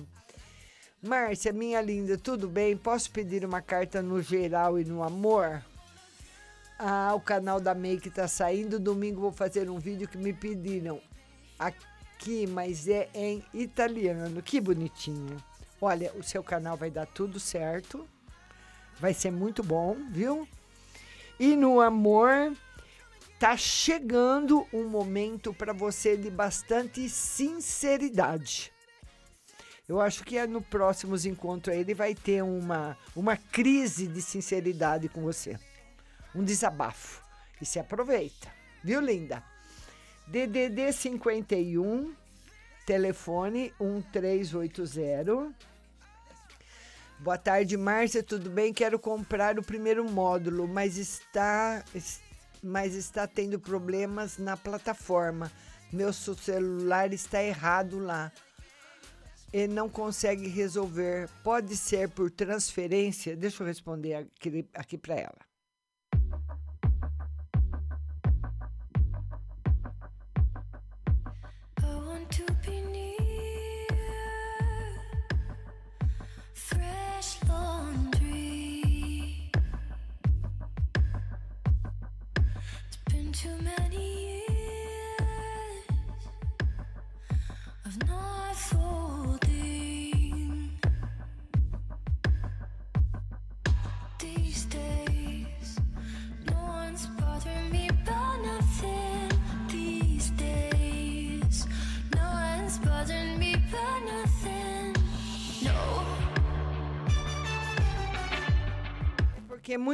Márcia, 1.06 1.54
minha 1.54 1.80
linda, 1.82 2.18
tudo 2.18 2.48
bem? 2.48 2.76
Posso 2.76 3.12
pedir 3.12 3.46
uma 3.46 3.62
carta 3.62 4.02
no 4.02 4.24
geral 4.24 4.80
e 4.80 4.84
no 4.84 5.04
amor? 5.04 5.64
Ah, 6.80 7.14
o 7.14 7.20
canal 7.20 7.62
da 7.62 7.76
Make 7.76 8.10
tá 8.10 8.28
saindo. 8.28 8.80
Domingo 8.80 9.22
vou 9.22 9.32
fazer 9.32 9.70
um 9.70 9.78
vídeo 9.78 10.08
que 10.08 10.18
me 10.18 10.34
pediram 10.34 11.00
aqui, 11.60 12.48
mas 12.48 12.88
é 12.88 13.08
em 13.14 13.46
italiano. 13.54 14.42
Que 14.42 14.60
bonitinho. 14.60 15.38
Olha, 15.80 16.12
o 16.16 16.24
seu 16.24 16.44
canal 16.44 16.76
vai 16.76 16.90
dar 16.90 17.06
tudo 17.06 17.40
certo. 17.40 18.08
Vai 19.00 19.14
ser 19.14 19.32
muito 19.32 19.62
bom, 19.62 19.96
viu? 20.10 20.48
E 21.40 21.56
no 21.56 21.82
amor, 21.82 22.52
tá 23.40 23.56
chegando 23.56 24.66
um 24.74 24.90
momento 24.90 25.54
para 25.54 25.72
você 25.72 26.18
de 26.18 26.32
bastante 26.32 27.08
sinceridade. 27.08 28.74
Eu 29.88 30.02
acho 30.02 30.24
que 30.24 30.38
é 30.38 30.48
no 30.48 30.62
próximos 30.62 31.26
encontros 31.26 31.76
ele 31.76 31.94
vai 31.94 32.16
ter 32.16 32.44
uma, 32.44 32.98
uma 33.16 33.38
crise 33.38 34.08
de 34.08 34.22
sinceridade 34.22 35.08
com 35.08 35.22
você. 35.22 35.60
Um 36.34 36.44
desabafo. 36.44 37.24
E 37.62 37.66
se 37.66 37.80
aproveita. 37.80 38.52
Viu, 38.84 39.00
linda? 39.00 39.44
DDD 40.28 40.92
51, 40.92 42.14
telefone 42.86 43.72
1380. 43.80 45.54
Boa 47.20 47.38
tarde, 47.38 47.78
Márcia, 47.78 48.22
tudo 48.22 48.50
bem? 48.50 48.74
Quero 48.74 49.00
comprar 49.00 49.58
o 49.58 49.64
primeiro 49.64 50.04
módulo, 50.10 50.68
mas 50.68 50.98
está 50.98 51.84
mas 52.62 52.96
está 52.96 53.28
tendo 53.28 53.60
problemas 53.60 54.40
na 54.40 54.58
plataforma. 54.58 55.52
Meu 55.94 56.12
celular 56.12 57.14
está 57.14 57.42
errado 57.42 58.00
lá. 58.00 58.32
Ele 59.56 59.74
não 59.74 59.88
consegue 59.88 60.50
resolver. 60.50 61.30
Pode 61.42 61.78
ser 61.78 62.10
por 62.10 62.30
transferência? 62.30 63.38
Deixa 63.38 63.64
eu 63.64 63.68
responder 63.68 64.16
aqui, 64.16 64.68
aqui 64.74 64.98
para 64.98 65.16
ela. 65.16 65.38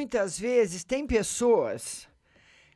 Muitas 0.01 0.39
vezes 0.39 0.83
tem 0.83 1.05
pessoas 1.05 2.07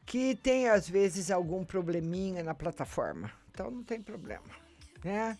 que 0.05 0.35
têm, 0.35 0.69
às 0.69 0.87
vezes, 0.87 1.31
algum 1.31 1.65
probleminha 1.65 2.43
na 2.43 2.53
plataforma. 2.53 3.31
Então 3.49 3.71
não 3.71 3.83
tem 3.83 3.99
problema, 3.99 4.45
né? 5.03 5.35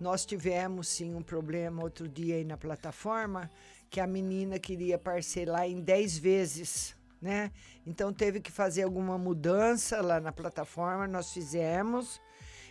Nós 0.00 0.24
tivemos 0.24 0.88
sim 0.88 1.14
um 1.14 1.22
problema 1.22 1.82
outro 1.82 2.08
dia 2.08 2.36
aí 2.36 2.44
na 2.44 2.56
plataforma 2.56 3.50
que 3.90 4.00
a 4.00 4.06
menina 4.06 4.58
queria 4.58 4.96
parcelar 4.96 5.66
em 5.66 5.82
10 5.82 6.16
vezes, 6.16 6.96
né? 7.20 7.52
Então 7.86 8.10
teve 8.10 8.40
que 8.40 8.50
fazer 8.50 8.84
alguma 8.84 9.18
mudança 9.18 10.00
lá 10.00 10.18
na 10.20 10.32
plataforma, 10.32 11.06
nós 11.06 11.30
fizemos. 11.30 12.22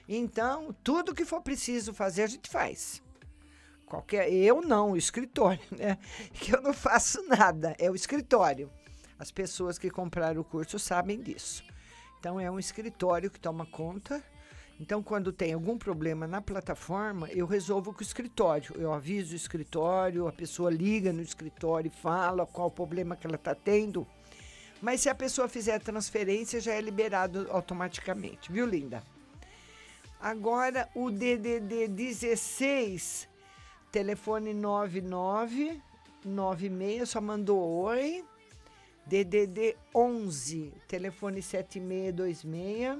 Então, 0.10 0.76
tudo 0.84 1.14
que 1.14 1.26
for 1.26 1.42
preciso 1.42 1.94
fazer, 1.94 2.24
a 2.24 2.28
gente 2.28 2.50
faz. 2.50 3.04
Qualquer, 3.88 4.32
eu 4.32 4.62
não, 4.62 4.92
o 4.92 4.98
escritório, 4.98 5.64
né? 5.72 5.98
Que 6.34 6.54
eu 6.54 6.62
não 6.62 6.74
faço 6.74 7.24
nada, 7.26 7.76
é 7.80 7.90
o 7.90 7.96
escritório. 7.96 8.70
As 9.18 9.32
pessoas 9.32 9.80
que 9.80 9.90
compraram 9.90 10.42
o 10.42 10.44
curso 10.44 10.78
sabem 10.78 11.20
disso. 11.20 11.64
Então 12.20 12.40
é 12.40 12.52
um 12.52 12.60
escritório 12.60 13.32
que 13.32 13.40
toma 13.40 13.66
conta. 13.66 14.22
Então, 14.80 15.02
quando 15.02 15.32
tem 15.32 15.54
algum 15.54 15.76
problema 15.76 16.28
na 16.28 16.40
plataforma, 16.40 17.28
eu 17.32 17.48
resolvo 17.48 17.92
com 17.92 18.02
o 18.02 18.04
escritório. 18.04 18.76
Eu 18.78 18.94
aviso 18.94 19.34
o 19.34 19.36
escritório, 19.36 20.28
a 20.28 20.32
pessoa 20.32 20.70
liga 20.70 21.12
no 21.12 21.22
escritório 21.22 21.92
e 21.92 22.02
fala 22.02 22.46
qual 22.46 22.68
o 22.68 22.72
problema 22.72 23.16
que 23.16 23.26
ela 23.26 23.38
está 23.38 23.56
tendo. 23.56 24.06
Mas 24.80 25.02
se 25.02 25.10
a 25.10 25.16
pessoa 25.16 25.48
fizer 25.48 25.74
a 25.74 25.80
transferência, 25.80 26.62
já 26.62 26.74
é 26.74 26.82
liberado 26.82 27.48
automaticamente, 27.50 28.52
viu, 28.52 28.68
linda? 28.68 29.02
Agora 30.20 30.88
o 30.94 31.10
DDD 31.10 31.88
16, 31.88 33.28
telefone 33.92 34.54
9996, 34.54 37.10
só 37.10 37.20
mandou 37.22 37.60
oi. 37.60 38.24
DDD 39.06 39.78
11, 39.96 40.74
telefone 40.86 41.42
7626. 41.42 43.00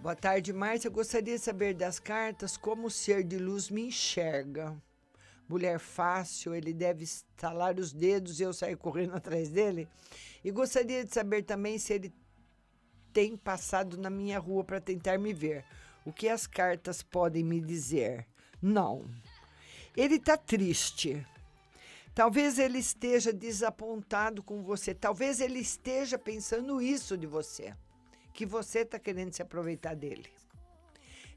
Boa 0.00 0.16
tarde, 0.16 0.54
Márcia. 0.54 0.88
Gostaria 0.88 1.36
de 1.36 1.42
saber 1.42 1.74
das 1.74 1.98
cartas 1.98 2.56
como 2.56 2.86
o 2.86 2.90
ser 2.90 3.22
de 3.22 3.36
luz 3.36 3.68
me 3.68 3.88
enxerga. 3.88 4.74
Mulher 5.46 5.78
fácil, 5.78 6.54
ele 6.54 6.72
deve 6.72 7.04
estalar 7.04 7.78
os 7.78 7.92
dedos 7.92 8.38
e 8.38 8.44
eu 8.44 8.54
sair 8.54 8.76
correndo 8.76 9.14
atrás 9.16 9.50
dele. 9.50 9.86
E 10.42 10.50
gostaria 10.50 11.04
de 11.04 11.12
saber 11.12 11.42
também 11.42 11.78
se 11.78 11.92
ele 11.92 12.14
tem 13.12 13.36
passado 13.36 13.98
na 13.98 14.08
minha 14.08 14.38
rua 14.38 14.64
para 14.64 14.80
tentar 14.80 15.18
me 15.18 15.32
ver. 15.32 15.64
O 16.06 16.12
que 16.12 16.28
as 16.28 16.46
cartas 16.46 17.02
podem 17.02 17.44
me 17.44 17.60
dizer? 17.60 18.26
Não. 18.60 19.04
Ele 19.96 20.16
está 20.16 20.36
triste. 20.36 21.24
Talvez 22.14 22.58
ele 22.58 22.78
esteja 22.78 23.32
desapontado 23.32 24.42
com 24.42 24.62
você. 24.62 24.94
Talvez 24.94 25.40
ele 25.40 25.58
esteja 25.58 26.18
pensando 26.18 26.82
isso 26.82 27.16
de 27.16 27.26
você. 27.26 27.74
Que 28.32 28.44
você 28.44 28.80
está 28.80 28.98
querendo 28.98 29.32
se 29.32 29.42
aproveitar 29.42 29.94
dele. 29.94 30.28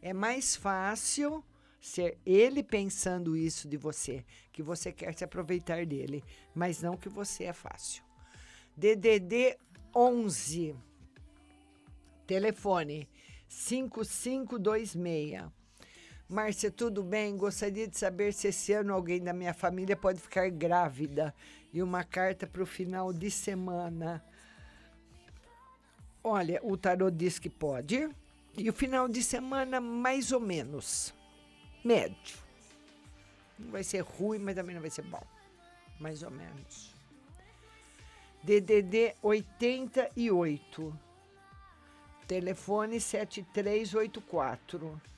É 0.01 0.13
mais 0.13 0.55
fácil 0.55 1.43
ser 1.79 2.17
ele 2.25 2.63
pensando 2.63 3.35
isso 3.35 3.67
de 3.67 3.77
você, 3.77 4.23
que 4.51 4.61
você 4.61 4.91
quer 4.91 5.15
se 5.15 5.23
aproveitar 5.23 5.85
dele, 5.85 6.23
mas 6.53 6.81
não 6.81 6.95
que 6.95 7.09
você 7.09 7.45
é 7.45 7.53
fácil. 7.53 8.03
DDD 8.77 9.57
11 9.95 10.75
Telefone 12.25 13.09
5526. 13.49 15.60
Márcia, 16.31 16.71
tudo 16.71 17.03
bem? 17.03 17.35
Gostaria 17.35 17.85
de 17.85 17.97
saber 17.97 18.31
se 18.31 18.47
esse 18.47 18.71
ano 18.71 18.93
alguém 18.93 19.21
da 19.21 19.33
minha 19.33 19.53
família 19.53 19.97
pode 19.97 20.21
ficar 20.21 20.49
grávida. 20.49 21.35
E 21.73 21.83
uma 21.83 22.05
carta 22.05 22.47
para 22.47 22.63
o 22.63 22.65
final 22.65 23.11
de 23.11 23.29
semana. 23.29 24.23
Olha, 26.23 26.61
o 26.63 26.77
tarô 26.77 27.11
diz 27.11 27.37
que 27.37 27.49
pode. 27.49 28.09
E 28.57 28.69
o 28.69 28.73
final 28.73 29.09
de 29.09 29.21
semana, 29.21 29.81
mais 29.81 30.31
ou 30.31 30.39
menos. 30.39 31.13
Médio. 31.83 32.37
Não 33.59 33.71
vai 33.71 33.83
ser 33.83 33.99
ruim, 33.99 34.39
mas 34.39 34.55
também 34.55 34.73
não 34.73 34.81
vai 34.81 34.89
ser 34.89 35.01
bom. 35.01 35.23
Mais 35.99 36.23
ou 36.23 36.31
menos. 36.31 36.95
DDD 38.41 39.15
88. 39.21 40.97
Telefone 42.25 43.01
7384. 43.01 45.10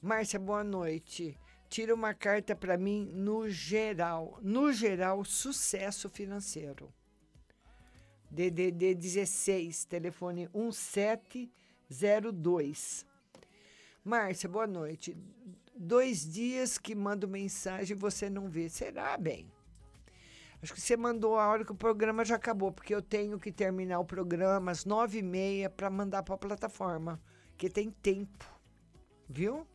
Márcia, 0.00 0.38
boa 0.38 0.62
noite. 0.62 1.36
Tira 1.68 1.92
uma 1.94 2.14
carta 2.14 2.56
para 2.56 2.78
mim 2.78 3.10
no 3.12 3.48
geral. 3.48 4.38
No 4.42 4.72
geral, 4.72 5.24
sucesso 5.24 6.08
financeiro. 6.08 6.94
DDD 8.30 8.94
16, 8.94 9.86
telefone 9.86 10.48
1702. 10.54 13.04
Márcia, 14.04 14.48
boa 14.48 14.66
noite. 14.66 15.16
Dois 15.74 16.30
dias 16.30 16.78
que 16.78 16.94
mando 16.94 17.26
mensagem 17.28 17.96
e 17.96 18.00
você 18.00 18.30
não 18.30 18.48
vê. 18.48 18.68
Será, 18.68 19.16
bem? 19.16 19.50
Acho 20.62 20.74
que 20.74 20.80
você 20.80 20.96
mandou 20.96 21.38
a 21.38 21.48
hora 21.48 21.64
que 21.64 21.72
o 21.72 21.76
programa 21.76 22.24
já 22.24 22.34
acabou, 22.34 22.72
porque 22.72 22.94
eu 22.94 23.00
tenho 23.00 23.38
que 23.38 23.52
terminar 23.52 24.00
o 24.00 24.04
programa 24.04 24.72
às 24.72 24.84
nove 24.84 25.18
e 25.18 25.22
meia 25.22 25.70
para 25.70 25.88
mandar 25.88 26.22
para 26.24 26.34
a 26.34 26.38
plataforma, 26.38 27.20
que 27.56 27.70
tem 27.70 27.90
tempo, 27.90 28.44
viu? 29.28 29.66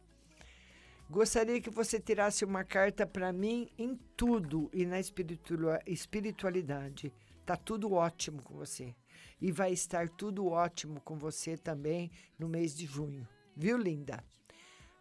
Gostaria 1.10 1.62
que 1.62 1.70
você 1.70 2.00
tirasse 2.00 2.44
uma 2.44 2.64
carta 2.64 3.06
para 3.06 3.32
mim 3.32 3.70
em 3.78 3.96
tudo 4.18 4.70
e 4.74 4.86
na 4.86 5.00
espiritua- 5.00 5.80
espiritualidade. 5.86 7.14
Tá 7.46 7.56
tudo 7.56 7.94
ótimo 7.94 8.42
com 8.42 8.56
você. 8.56 8.96
E 9.40 9.52
vai 9.52 9.72
estar 9.72 10.10
tudo 10.10 10.48
ótimo 10.48 11.00
com 11.02 11.18
você 11.18 11.58
também 11.58 12.10
no 12.40 12.50
mês 12.50 12.76
de 12.76 12.86
junho. 12.86 13.28
Viu, 13.56 13.78
linda? 13.78 14.24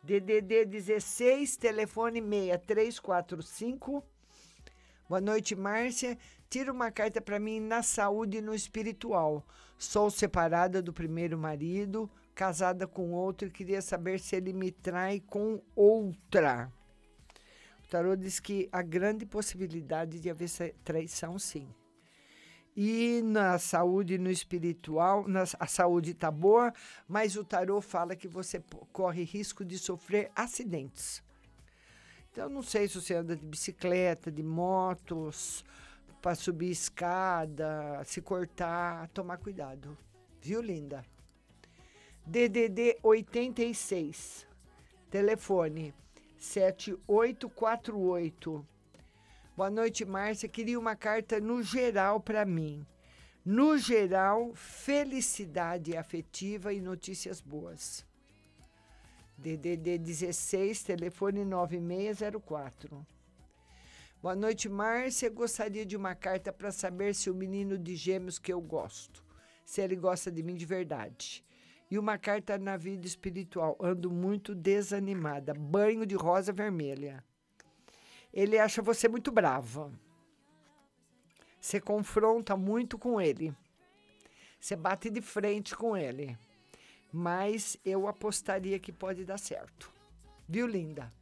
DDD 0.02 0.64
16, 0.66 1.56
telefone 1.56 2.20
6345. 2.20 4.04
Boa 5.12 5.20
noite, 5.20 5.54
Márcia. 5.54 6.16
Tira 6.48 6.72
uma 6.72 6.90
carta 6.90 7.20
para 7.20 7.38
mim 7.38 7.60
na 7.60 7.82
saúde 7.82 8.38
e 8.38 8.40
no 8.40 8.54
espiritual. 8.54 9.46
Sou 9.76 10.10
separada 10.10 10.80
do 10.80 10.90
primeiro 10.90 11.36
marido, 11.36 12.10
casada 12.34 12.86
com 12.86 13.12
outro 13.12 13.46
e 13.46 13.50
queria 13.50 13.82
saber 13.82 14.18
se 14.18 14.36
ele 14.36 14.54
me 14.54 14.70
trai 14.70 15.20
com 15.20 15.60
outra. 15.76 16.72
O 17.84 17.88
tarô 17.88 18.16
diz 18.16 18.40
que 18.40 18.70
há 18.72 18.80
grande 18.80 19.26
possibilidade 19.26 20.18
de 20.18 20.30
haver 20.30 20.48
traição, 20.82 21.38
sim. 21.38 21.68
E 22.74 23.20
na 23.22 23.58
saúde 23.58 24.14
e 24.14 24.18
no 24.18 24.30
espiritual, 24.30 25.28
na- 25.28 25.44
a 25.60 25.66
saúde 25.66 26.12
está 26.12 26.30
boa, 26.30 26.72
mas 27.06 27.36
o 27.36 27.44
tarô 27.44 27.82
fala 27.82 28.16
que 28.16 28.26
você 28.26 28.64
corre 28.90 29.24
risco 29.24 29.62
de 29.62 29.78
sofrer 29.78 30.30
acidentes. 30.34 31.22
Então, 32.32 32.48
não 32.48 32.62
sei 32.62 32.88
se 32.88 32.98
você 32.98 33.14
anda 33.14 33.36
de 33.36 33.44
bicicleta, 33.44 34.32
de 34.32 34.42
motos, 34.42 35.62
para 36.22 36.34
subir 36.34 36.70
escada, 36.70 38.02
se 38.06 38.22
cortar, 38.22 39.06
tomar 39.08 39.36
cuidado. 39.36 39.98
Viu, 40.40 40.62
linda? 40.62 41.04
DDD 42.24 42.96
86, 43.02 44.46
telefone 45.10 45.92
7848. 46.38 48.66
Boa 49.54 49.68
noite, 49.68 50.06
Márcia. 50.06 50.48
Queria 50.48 50.78
uma 50.78 50.96
carta 50.96 51.38
no 51.38 51.62
geral 51.62 52.18
para 52.18 52.46
mim. 52.46 52.86
No 53.44 53.76
geral, 53.76 54.54
felicidade 54.54 55.94
afetiva 55.94 56.72
e 56.72 56.80
notícias 56.80 57.42
boas. 57.42 58.06
DDD 59.42 59.98
16, 59.98 60.84
telefone 60.84 61.44
9604. 61.44 63.04
Boa 64.22 64.36
noite, 64.36 64.68
Márcia. 64.68 65.28
Gostaria 65.28 65.84
de 65.84 65.96
uma 65.96 66.14
carta 66.14 66.52
para 66.52 66.70
saber 66.70 67.12
se 67.12 67.28
o 67.28 67.34
menino 67.34 67.76
de 67.76 67.96
gêmeos 67.96 68.38
que 68.38 68.52
eu 68.52 68.60
gosto, 68.60 69.24
se 69.64 69.80
ele 69.80 69.96
gosta 69.96 70.30
de 70.30 70.44
mim 70.44 70.54
de 70.54 70.64
verdade. 70.64 71.44
E 71.90 71.98
uma 71.98 72.16
carta 72.18 72.56
na 72.56 72.76
vida 72.76 73.04
espiritual. 73.04 73.76
Ando 73.80 74.12
muito 74.12 74.54
desanimada. 74.54 75.52
Banho 75.52 76.06
de 76.06 76.14
rosa 76.14 76.52
vermelha. 76.52 77.24
Ele 78.32 78.60
acha 78.60 78.80
você 78.80 79.08
muito 79.08 79.32
brava. 79.32 79.92
Você 81.60 81.80
confronta 81.80 82.56
muito 82.56 82.96
com 82.96 83.20
ele. 83.20 83.52
Você 84.60 84.76
bate 84.76 85.10
de 85.10 85.20
frente 85.20 85.74
com 85.74 85.96
ele. 85.96 86.38
Mas 87.12 87.76
eu 87.84 88.08
apostaria 88.08 88.78
que 88.78 88.90
pode 88.90 89.24
dar 89.24 89.38
certo. 89.38 89.92
Viu, 90.48 90.66
linda? 90.66 91.12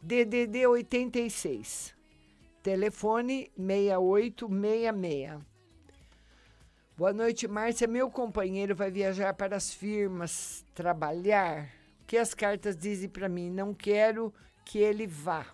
DDD 0.00 0.66
86. 0.66 1.94
Telefone 2.62 3.50
6866. 3.56 5.42
Boa 6.96 7.12
noite, 7.12 7.48
Márcia. 7.48 7.88
Meu 7.88 8.08
companheiro 8.08 8.76
vai 8.76 8.90
viajar 8.90 9.34
para 9.34 9.56
as 9.56 9.74
firmas 9.74 10.64
trabalhar. 10.74 11.68
O 12.02 12.04
que 12.06 12.16
as 12.16 12.32
cartas 12.34 12.76
dizem 12.76 13.08
para 13.08 13.28
mim? 13.28 13.50
Não 13.50 13.74
quero 13.74 14.32
que 14.64 14.78
ele 14.78 15.06
vá. 15.06 15.44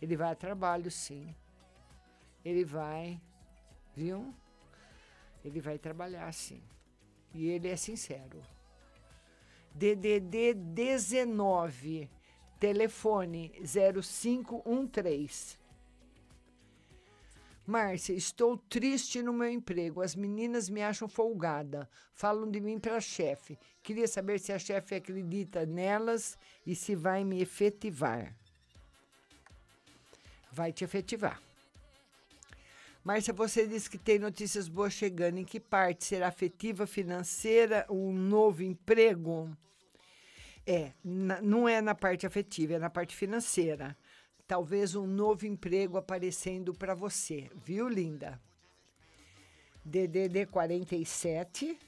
Ele 0.00 0.16
vai 0.16 0.32
a 0.32 0.34
trabalho, 0.34 0.90
sim. 0.90 1.34
Ele 2.44 2.64
vai, 2.64 3.20
viu? 3.94 4.34
Ele 5.44 5.60
vai 5.60 5.78
trabalhar, 5.78 6.32
sim. 6.32 6.62
E 7.34 7.48
ele 7.48 7.68
é 7.68 7.76
sincero. 7.76 8.40
DDD 9.74 10.54
19, 10.54 12.08
telefone 12.60 13.52
0513. 13.60 15.58
Márcia, 17.66 18.12
estou 18.12 18.58
triste 18.58 19.22
no 19.22 19.32
meu 19.32 19.50
emprego. 19.50 20.02
As 20.02 20.14
meninas 20.14 20.68
me 20.68 20.82
acham 20.82 21.08
folgada. 21.08 21.88
Falam 22.12 22.50
de 22.50 22.60
mim 22.60 22.78
para 22.78 22.96
a 22.96 23.00
chefe. 23.00 23.58
Queria 23.82 24.06
saber 24.06 24.38
se 24.38 24.52
a 24.52 24.58
chefe 24.58 24.94
acredita 24.94 25.64
nelas 25.64 26.38
e 26.66 26.74
se 26.74 26.94
vai 26.94 27.24
me 27.24 27.40
efetivar. 27.40 28.36
Vai 30.52 30.72
te 30.72 30.84
efetivar. 30.84 31.42
Márcia, 33.04 33.34
você 33.34 33.66
disse 33.66 33.90
que 33.90 33.98
tem 33.98 34.18
notícias 34.18 34.66
boas 34.66 34.94
chegando. 34.94 35.36
Em 35.36 35.44
que 35.44 35.60
parte? 35.60 36.06
Será 36.06 36.28
afetiva, 36.28 36.86
financeira, 36.86 37.84
um 37.90 38.10
novo 38.10 38.62
emprego? 38.62 39.54
É, 40.66 40.92
não 41.04 41.68
é 41.68 41.82
na 41.82 41.94
parte 41.94 42.26
afetiva, 42.26 42.72
é 42.72 42.78
na 42.78 42.88
parte 42.88 43.14
financeira. 43.14 43.94
Talvez 44.48 44.94
um 44.94 45.06
novo 45.06 45.44
emprego 45.44 45.98
aparecendo 45.98 46.72
para 46.72 46.94
você, 46.94 47.50
viu, 47.54 47.86
linda? 47.90 48.40
DDD 49.84 50.46
47, 50.46 51.78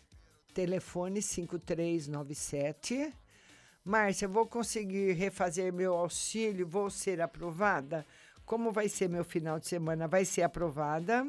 telefone 0.53 1.23
5397. 1.23 3.11
Márcia, 3.83 4.29
vou 4.29 4.47
conseguir 4.47 5.13
refazer 5.13 5.73
meu 5.73 5.95
auxílio? 5.95 6.67
Vou 6.67 6.91
ser 6.91 7.23
aprovada? 7.23 8.05
Como 8.47 8.71
vai 8.71 8.89
ser 8.89 9.09
meu 9.09 9.25
final 9.25 9.59
de 9.59 9.67
semana? 9.67 10.07
Vai 10.07 10.25
ser 10.25 10.43
aprovada. 10.43 11.29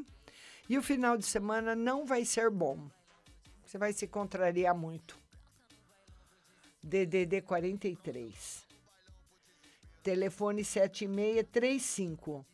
E 0.70 0.78
o 0.78 0.84
final 0.84 1.18
de 1.18 1.26
semana 1.26 1.76
não 1.76 2.06
vai 2.06 2.24
ser 2.24 2.52
bom. 2.52 2.88
Você 3.66 3.76
vai 3.80 3.92
se 3.92 4.06
contrariar 4.06 4.76
muito. 4.76 5.18
DDD 6.84 7.42
43. 7.42 8.68
Telefone 10.04 10.64
7635. 10.64 12.46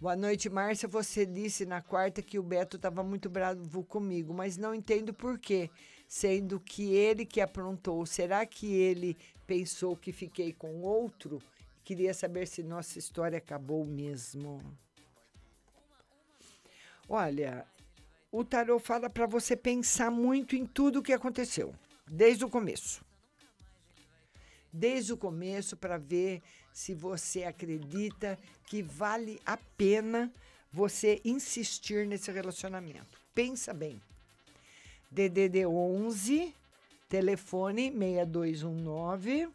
Boa 0.00 0.16
noite, 0.16 0.50
Márcia. 0.50 0.88
Você 0.88 1.24
disse 1.24 1.64
na 1.64 1.80
quarta 1.80 2.20
que 2.20 2.36
o 2.36 2.42
Beto 2.42 2.76
estava 2.76 3.04
muito 3.04 3.30
bravo 3.30 3.84
comigo, 3.84 4.34
mas 4.34 4.56
não 4.56 4.74
entendo 4.74 5.14
por 5.14 5.38
quê, 5.38 5.70
sendo 6.08 6.58
que 6.58 6.92
ele 6.94 7.24
que 7.24 7.40
aprontou. 7.40 8.04
Será 8.04 8.44
que 8.44 8.74
ele 8.74 9.16
pensou 9.46 9.96
que 9.96 10.12
fiquei 10.12 10.52
com 10.52 10.82
outro? 10.82 11.40
Queria 11.84 12.14
saber 12.14 12.46
se 12.46 12.62
nossa 12.62 12.98
história 12.98 13.36
acabou 13.36 13.84
mesmo. 13.84 14.62
Olha, 17.06 17.66
o 18.32 18.42
tarô 18.42 18.78
fala 18.78 19.10
para 19.10 19.26
você 19.26 19.54
pensar 19.54 20.10
muito 20.10 20.56
em 20.56 20.64
tudo 20.64 20.98
o 20.98 21.02
que 21.02 21.12
aconteceu, 21.12 21.74
desde 22.10 22.42
o 22.44 22.48
começo. 22.48 23.04
Desde 24.72 25.12
o 25.12 25.16
começo 25.16 25.76
para 25.76 25.98
ver 25.98 26.42
se 26.72 26.94
você 26.94 27.44
acredita 27.44 28.38
que 28.66 28.82
vale 28.82 29.38
a 29.44 29.56
pena 29.56 30.32
você 30.72 31.20
insistir 31.22 32.06
nesse 32.06 32.32
relacionamento. 32.32 33.20
Pensa 33.34 33.74
bem. 33.74 34.00
DDD 35.10 35.66
11, 35.66 36.52
telefone 37.08 37.92
6219. 37.92 39.48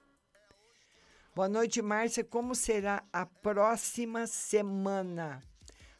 Boa 1.39 1.47
noite, 1.47 1.81
Márcia. 1.81 2.21
Como 2.21 2.53
será 2.53 3.01
a 3.13 3.25
próxima 3.25 4.27
semana? 4.27 5.41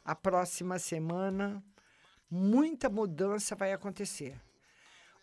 A 0.04 0.14
próxima 0.14 0.78
semana 0.78 1.64
Muita 2.30 2.90
mudança 2.90 3.56
vai 3.56 3.72
acontecer. 3.72 4.38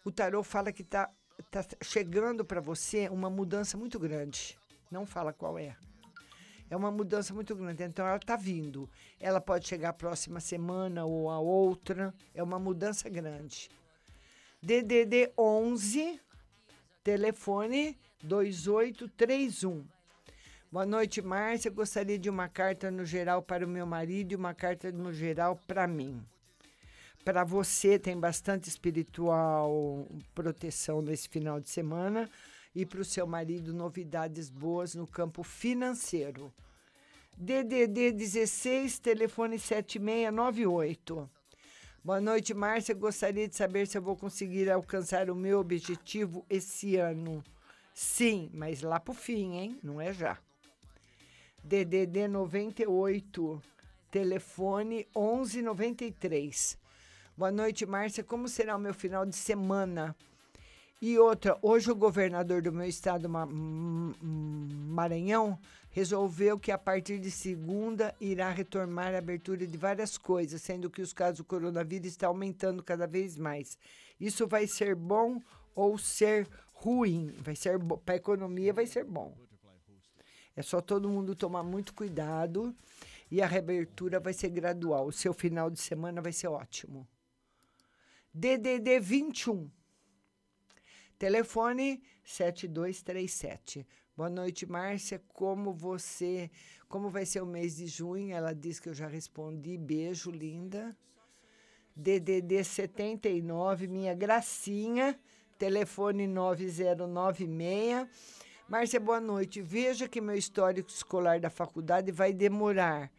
O 0.03 0.11
tarô 0.11 0.41
fala 0.41 0.71
que 0.71 0.83
tá, 0.83 1.07
tá 1.51 1.63
chegando 1.83 2.43
para 2.43 2.59
você 2.59 3.07
uma 3.09 3.29
mudança 3.29 3.77
muito 3.77 3.99
grande. 3.99 4.57
Não 4.89 5.05
fala 5.05 5.31
qual 5.31 5.59
é. 5.59 5.77
É 6.67 6.75
uma 6.75 6.89
mudança 6.89 7.31
muito 7.31 7.55
grande. 7.55 7.83
Então 7.83 8.07
ela 8.07 8.17
está 8.17 8.35
vindo. 8.35 8.89
Ela 9.19 9.39
pode 9.39 9.67
chegar 9.67 9.89
a 9.89 9.93
próxima 9.93 10.39
semana 10.39 11.05
ou 11.05 11.29
a 11.29 11.37
outra. 11.37 12.11
É 12.33 12.41
uma 12.41 12.57
mudança 12.57 13.07
grande. 13.07 13.69
DDD 14.63 15.31
11, 15.37 16.19
telefone 17.03 17.95
2831. 18.23 19.96
Boa 20.69 20.85
noite, 20.85 21.21
Márcia. 21.21 21.71
Gostaria 21.71 22.19
de 22.19 22.29
uma 22.29 22.49
carta 22.49 22.91
no 22.91 23.05
geral 23.05 23.41
para 23.41 23.65
o 23.65 23.69
meu 23.69 23.85
marido 23.85 24.33
e 24.33 24.35
uma 24.35 24.53
carta 24.53 24.91
no 24.91 25.13
geral 25.13 25.57
para 25.65 25.87
mim. 25.87 26.21
Para 27.23 27.45
você, 27.45 27.97
tem 27.97 28.19
bastante 28.19 28.67
espiritual 28.67 30.05
proteção 30.35 31.01
nesse 31.01 31.29
final 31.29 31.61
de 31.61 31.69
semana. 31.69 32.29
E 32.75 32.85
para 32.85 32.99
o 32.99 33.05
seu 33.05 33.25
marido, 33.25 33.73
novidades 33.73 34.49
boas 34.49 34.93
no 34.93 35.07
campo 35.07 35.41
financeiro. 35.41 36.53
DDD 37.37 38.11
16, 38.11 38.99
telefone 38.99 39.57
7698. 39.57 41.29
Boa 42.03 42.19
noite, 42.19 42.53
Márcia. 42.53 42.93
Gostaria 42.93 43.47
de 43.47 43.55
saber 43.55 43.87
se 43.87 43.97
eu 43.97 44.01
vou 44.01 44.17
conseguir 44.17 44.69
alcançar 44.69 45.29
o 45.29 45.35
meu 45.35 45.61
objetivo 45.61 46.45
esse 46.49 46.97
ano. 46.97 47.41
Sim, 47.93 48.49
mas 48.53 48.81
lá 48.81 48.99
pro 48.99 49.13
fim, 49.13 49.55
hein? 49.55 49.79
Não 49.81 50.01
é 50.01 50.11
já. 50.11 50.37
DDD 51.67 52.29
98, 52.29 53.61
telefone 54.09 55.05
1193. 55.13 56.77
Boa 57.35 57.51
noite, 57.51 57.85
Márcia. 57.85 58.23
Como 58.23 58.47
será 58.47 58.77
o 58.77 58.79
meu 58.79 58.93
final 58.93 59.25
de 59.25 59.35
semana? 59.35 60.15
E 61.01 61.19
outra, 61.19 61.57
hoje 61.61 61.91
o 61.91 61.95
governador 61.95 62.61
do 62.61 62.71
meu 62.71 62.87
estado, 62.87 63.27
Maranhão, 64.23 65.59
resolveu 65.91 66.57
que 66.57 66.71
a 66.71 66.77
partir 66.77 67.19
de 67.19 67.29
segunda 67.29 68.15
irá 68.21 68.49
retomar 68.49 69.13
a 69.13 69.17
abertura 69.17 69.67
de 69.67 69.77
várias 69.77 70.17
coisas, 70.17 70.61
sendo 70.61 70.89
que 70.89 71.01
os 71.01 71.11
casos 71.11 71.39
do 71.39 71.43
coronavírus 71.43 72.07
estão 72.07 72.29
aumentando 72.29 72.81
cada 72.81 73.05
vez 73.05 73.35
mais. 73.37 73.77
Isso 74.17 74.47
vai 74.47 74.67
ser 74.67 74.95
bom 74.95 75.41
ou 75.75 75.97
ser 75.97 76.47
ruim? 76.75 77.35
Vai 77.41 77.57
ser 77.57 77.77
para 78.05 78.13
a 78.13 78.17
economia 78.17 78.71
vai 78.71 78.85
ser 78.87 79.03
bom. 79.03 79.35
É 80.57 80.63
só 80.63 80.81
todo 80.81 81.07
mundo 81.07 81.35
tomar 81.35 81.61
muito 81.61 81.93
cuidado 81.93 82.75
e 83.29 83.43
a 83.43 83.45
reabertura 83.45 84.19
vai 84.19 84.33
ser 84.33 84.49
gradual. 84.49 85.05
O 85.05 85.11
seu 85.11 85.31
final 85.31 85.69
de 85.69 85.79
semana 85.79 86.19
vai 86.19 86.33
ser 86.33 86.47
ótimo. 86.47 87.07
DDD 88.33 88.99
21. 88.99 89.69
Telefone 91.19 92.01
7237. 92.23 93.85
Boa 94.15 94.31
noite, 94.31 94.65
Márcia. 94.65 95.21
Como 95.31 95.71
você, 95.71 96.49
como 96.89 97.07
vai 97.07 97.23
ser 97.23 97.43
o 97.43 97.45
mês 97.45 97.75
de 97.75 97.85
junho? 97.85 98.35
Ela 98.35 98.51
disse 98.51 98.81
que 98.81 98.89
eu 98.89 98.95
já 98.95 99.05
respondi. 99.05 99.77
Beijo, 99.77 100.31
linda. 100.31 100.97
DDD 101.95 102.63
79, 102.63 103.87
minha 103.87 104.15
gracinha. 104.15 105.19
Telefone 105.59 106.25
9096. 106.25 108.07
Márcia, 108.67 108.99
boa 108.99 109.21
noite. 109.21 109.61
Veja 109.61 110.09
que 110.09 110.19
meu 110.19 110.35
histórico 110.35 110.89
escolar 110.89 111.39
da 111.39 111.49
faculdade 111.49 112.11
vai 112.11 112.33
demorar. 112.33 113.09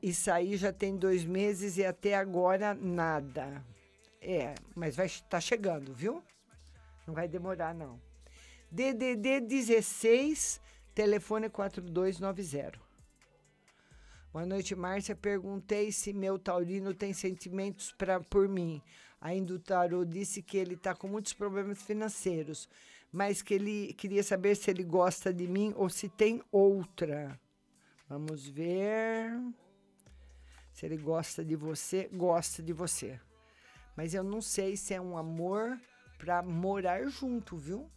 Isso 0.00 0.30
aí 0.30 0.56
já 0.56 0.72
tem 0.72 0.96
dois 0.96 1.24
meses 1.24 1.78
e 1.78 1.84
até 1.84 2.14
agora 2.14 2.72
nada. 2.72 3.64
É, 4.20 4.54
mas 4.72 4.94
vai 4.94 5.06
estar 5.06 5.40
chegando, 5.40 5.92
viu? 5.92 6.22
Não 7.04 7.12
vai 7.12 7.26
demorar, 7.26 7.74
não. 7.74 8.00
DDD 8.70 9.40
16, 9.40 10.60
telefone 10.94 11.48
4290. 11.48 12.78
Boa 14.32 14.46
noite, 14.46 14.76
Márcia. 14.76 15.16
Perguntei 15.16 15.90
se 15.90 16.12
meu 16.12 16.38
taurino 16.38 16.94
tem 16.94 17.12
sentimentos 17.12 17.92
pra, 17.92 18.20
por 18.20 18.48
mim. 18.48 18.80
Ainda 19.20 19.54
o 19.54 19.58
tarô 19.58 20.04
disse 20.04 20.40
que 20.40 20.56
ele 20.56 20.74
está 20.74 20.94
com 20.94 21.08
muitos 21.08 21.32
problemas 21.32 21.82
financeiros, 21.82 22.68
mas 23.12 23.42
que 23.42 23.52
ele 23.52 23.92
queria 23.92 24.22
saber 24.22 24.56
se 24.56 24.70
ele 24.70 24.82
gosta 24.82 25.32
de 25.32 25.46
mim 25.46 25.74
ou 25.76 25.90
se 25.90 26.08
tem 26.08 26.42
outra. 26.50 27.38
Vamos 28.08 28.48
ver. 28.48 29.30
Se 30.72 30.86
ele 30.86 30.96
gosta 30.96 31.44
de 31.44 31.54
você, 31.54 32.08
gosta 32.10 32.62
de 32.62 32.72
você. 32.72 33.20
Mas 33.94 34.14
eu 34.14 34.24
não 34.24 34.40
sei 34.40 34.76
se 34.76 34.94
é 34.94 35.00
um 35.00 35.18
amor 35.18 35.78
para 36.16 36.42
morar 36.42 37.06
junto, 37.08 37.56
viu? 37.56 37.90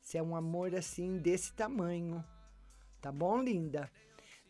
Se 0.00 0.16
é 0.16 0.22
um 0.22 0.36
amor 0.36 0.74
assim 0.76 1.18
desse 1.18 1.52
tamanho. 1.52 2.24
Tá 3.00 3.10
bom, 3.10 3.42
linda? 3.42 3.90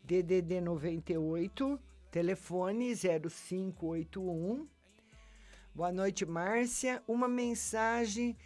DDD 0.05 0.61
98, 0.61 1.81
telefone 2.11 2.94
0581. 2.94 4.69
Boa 5.74 5.90
noite, 5.90 6.27
Márcia. 6.27 7.03
Uma 7.09 7.28
mensagem 7.28 8.36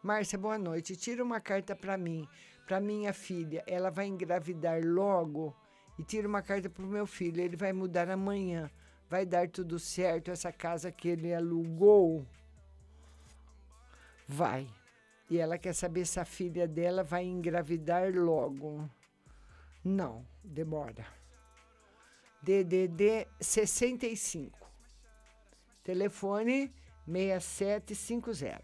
Márcia, 0.04 0.38
boa 0.38 0.60
noite. 0.60 0.96
Tira 0.96 1.24
uma 1.24 1.42
carta 1.42 1.76
para 1.76 1.98
mim, 1.98 2.28
para 2.68 2.80
minha 2.80 3.14
filha. 3.14 3.64
Ela 3.66 3.90
vai 3.90 4.06
engravidar 4.06 4.80
logo. 4.86 5.56
E 5.98 6.04
tira 6.04 6.28
uma 6.28 6.44
carta 6.44 6.70
para 6.70 6.86
o 6.86 6.88
meu 6.88 7.08
filho. 7.08 7.42
Ele 7.42 7.58
vai 7.58 7.74
mudar 7.74 8.08
amanhã. 8.12 8.70
Vai 9.10 9.26
dar 9.26 9.50
tudo 9.50 9.80
certo 9.80 10.30
essa 10.30 10.52
casa 10.52 10.92
que 10.92 11.08
ele 11.08 11.34
alugou? 11.34 12.28
Vai. 14.28 14.70
E 15.32 15.38
ela 15.38 15.58
quer 15.58 15.74
saber 15.74 16.06
se 16.06 16.20
a 16.20 16.26
filha 16.26 16.68
dela 16.68 17.06
vai 17.06 17.24
engravidar 17.24 18.14
logo. 18.14 18.90
Não, 19.82 20.28
demora. 20.44 21.08
DDD 22.42 23.30
65. 23.40 24.60
Telefone 25.86 26.70
6750. 27.08 28.62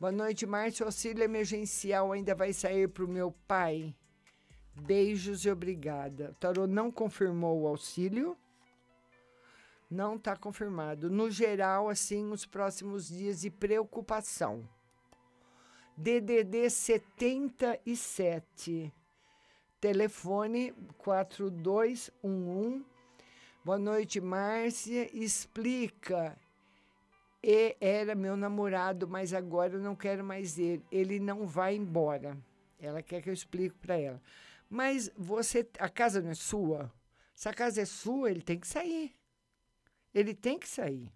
Boa 0.00 0.10
noite, 0.10 0.44
Márcio. 0.46 0.84
Auxílio 0.84 1.22
emergencial 1.22 2.10
ainda 2.10 2.34
vai 2.34 2.52
sair 2.52 2.88
para 2.88 3.04
o 3.04 3.08
meu 3.08 3.30
pai. 3.46 3.94
Beijos 4.74 5.44
e 5.44 5.50
obrigada. 5.50 6.32
O 6.32 6.34
tarô 6.34 6.66
não 6.66 6.90
confirmou 6.90 7.62
o 7.62 7.68
auxílio. 7.68 8.36
Não 9.88 10.16
está 10.16 10.36
confirmado. 10.36 11.08
No 11.08 11.30
geral, 11.30 11.88
assim, 11.88 12.32
os 12.32 12.44
próximos 12.44 13.06
dias 13.06 13.42
de 13.42 13.48
preocupação. 13.48 14.68
DDD 16.00 16.70
77. 16.70 18.94
Telefone 19.80 20.72
4211. 20.96 22.84
Boa 23.64 23.78
noite, 23.80 24.20
Márcia. 24.20 25.10
Explica. 25.12 26.38
E 27.42 27.76
era 27.80 28.14
meu 28.14 28.36
namorado, 28.36 29.08
mas 29.08 29.34
agora 29.34 29.74
eu 29.74 29.80
não 29.80 29.96
quero 29.96 30.22
mais 30.22 30.56
ele. 30.56 30.84
Ele 30.92 31.18
não 31.18 31.44
vai 31.44 31.74
embora. 31.74 32.38
Ela 32.78 33.02
quer 33.02 33.20
que 33.20 33.28
eu 33.28 33.34
explique 33.34 33.74
para 33.78 33.98
ela. 33.98 34.22
Mas 34.70 35.10
você, 35.16 35.68
a 35.80 35.88
casa 35.88 36.22
não 36.22 36.30
é 36.30 36.34
sua? 36.34 36.92
Se 37.34 37.48
a 37.48 37.52
casa 37.52 37.82
é 37.82 37.84
sua, 37.84 38.30
ele 38.30 38.42
tem 38.42 38.60
que 38.60 38.68
sair. 38.68 39.12
Ele 40.14 40.32
tem 40.32 40.60
que 40.60 40.68
sair. 40.68 41.12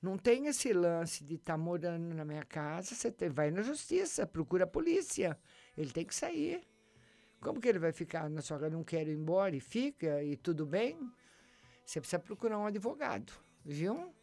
Não 0.00 0.16
tem 0.16 0.46
esse 0.46 0.72
lance 0.72 1.24
de 1.24 1.34
estar 1.34 1.58
morando 1.58 2.14
na 2.14 2.24
minha 2.24 2.44
casa, 2.44 2.94
você 2.94 3.10
vai 3.28 3.50
na 3.50 3.62
justiça, 3.62 4.26
procura 4.26 4.64
a 4.64 4.66
polícia. 4.66 5.36
Ele 5.76 5.90
tem 5.90 6.04
que 6.04 6.14
sair. 6.14 6.62
Como 7.40 7.60
que 7.60 7.68
ele 7.68 7.80
vai 7.80 7.92
ficar 7.92 8.30
na 8.30 8.40
sua 8.40 8.58
casa? 8.58 8.70
Não 8.70 8.84
quero 8.84 9.10
ir 9.10 9.14
embora 9.14 9.56
e 9.56 9.60
fica 9.60 10.22
e 10.22 10.36
tudo 10.36 10.64
bem? 10.64 10.98
Você 11.84 12.00
precisa 12.00 12.18
procurar 12.20 12.58
um 12.58 12.66
advogado, 12.66 13.32
viu? 13.64 14.14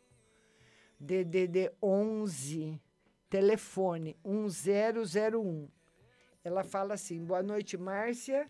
DDD 1.00 1.72
11, 1.82 2.82
telefone 3.30 4.18
1001. 4.24 5.70
Ela 6.44 6.64
fala 6.64 6.94
assim: 6.94 7.24
Boa 7.26 7.44
noite, 7.44 7.76
Márcia. 7.76 8.50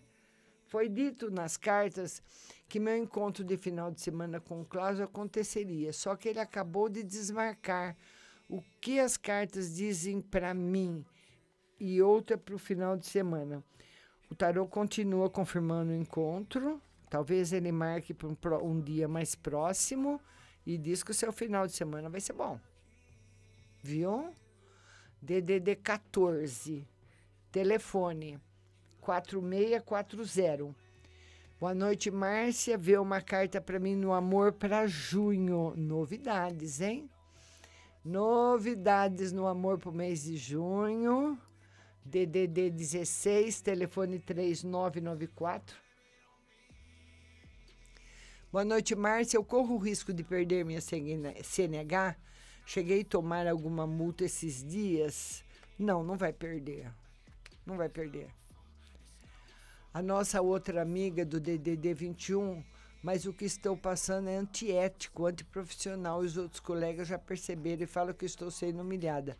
Foi 0.66 0.88
dito 0.88 1.30
nas 1.30 1.56
cartas 1.56 2.22
que 2.68 2.80
meu 2.80 2.96
encontro 2.96 3.44
de 3.44 3.56
final 3.56 3.90
de 3.90 4.00
semana 4.00 4.40
com 4.40 4.60
o 4.60 4.64
Cláudio 4.64 5.04
aconteceria, 5.04 5.92
só 5.92 6.16
que 6.16 6.28
ele 6.28 6.40
acabou 6.40 6.88
de 6.88 7.02
desmarcar. 7.02 7.96
O 8.48 8.62
que 8.80 9.00
as 9.00 9.16
cartas 9.16 9.74
dizem 9.74 10.20
para 10.20 10.54
mim 10.54 11.04
e 11.80 12.00
outra 12.00 12.38
para 12.38 12.54
o 12.54 12.58
final 12.58 12.96
de 12.96 13.06
semana? 13.06 13.62
O 14.30 14.34
tarô 14.34 14.66
continua 14.66 15.28
confirmando 15.30 15.92
o 15.92 15.96
encontro. 15.96 16.80
Talvez 17.08 17.52
ele 17.52 17.70
marque 17.70 18.12
para 18.14 18.28
um, 18.28 18.70
um 18.70 18.80
dia 18.80 19.06
mais 19.08 19.34
próximo 19.34 20.20
e 20.64 20.76
diz 20.76 21.02
que 21.02 21.12
o 21.12 21.14
seu 21.14 21.32
final 21.32 21.66
de 21.66 21.72
semana 21.72 22.08
vai 22.08 22.20
ser 22.20 22.32
bom. 22.32 22.60
Viu? 23.82 24.32
DDD 25.22 25.76
14. 25.76 26.86
Telefone 27.50 28.38
4640. 29.00 30.85
Boa 31.58 31.74
noite, 31.74 32.10
Márcia. 32.10 32.76
Vê 32.76 32.98
uma 32.98 33.22
carta 33.22 33.62
para 33.62 33.78
mim 33.78 33.96
no 33.96 34.12
amor 34.12 34.52
para 34.52 34.86
junho. 34.86 35.72
Novidades, 35.74 36.82
hein? 36.82 37.08
Novidades 38.04 39.32
no 39.32 39.46
amor 39.46 39.78
para 39.78 39.88
o 39.88 39.94
mês 39.94 40.24
de 40.24 40.36
junho. 40.36 41.40
DDD 42.04 42.68
16, 42.68 43.62
telefone 43.62 44.18
3994. 44.18 45.74
Boa 48.52 48.64
noite, 48.64 48.94
Márcia. 48.94 49.38
Eu 49.38 49.44
corro 49.44 49.76
o 49.76 49.78
risco 49.78 50.12
de 50.12 50.22
perder 50.22 50.62
minha 50.62 50.82
CNH? 50.82 52.16
Cheguei 52.66 53.00
a 53.00 53.04
tomar 53.04 53.46
alguma 53.46 53.86
multa 53.86 54.26
esses 54.26 54.62
dias? 54.62 55.42
Não, 55.78 56.04
não 56.04 56.18
vai 56.18 56.34
perder. 56.34 56.92
Não 57.64 57.78
vai 57.78 57.88
perder. 57.88 58.28
A 59.96 60.02
nossa 60.02 60.42
outra 60.42 60.82
amiga 60.82 61.24
do 61.24 61.40
DDD 61.40 61.94
21, 61.94 62.62
mas 63.02 63.24
o 63.24 63.32
que 63.32 63.46
estou 63.46 63.74
passando 63.74 64.28
é 64.28 64.36
antiético, 64.36 65.24
antiprofissional. 65.24 66.22
E 66.22 66.26
os 66.26 66.36
outros 66.36 66.60
colegas 66.60 67.08
já 67.08 67.18
perceberam 67.18 67.84
e 67.84 67.86
falam 67.86 68.12
que 68.12 68.26
estou 68.26 68.50
sendo 68.50 68.82
humilhada. 68.82 69.38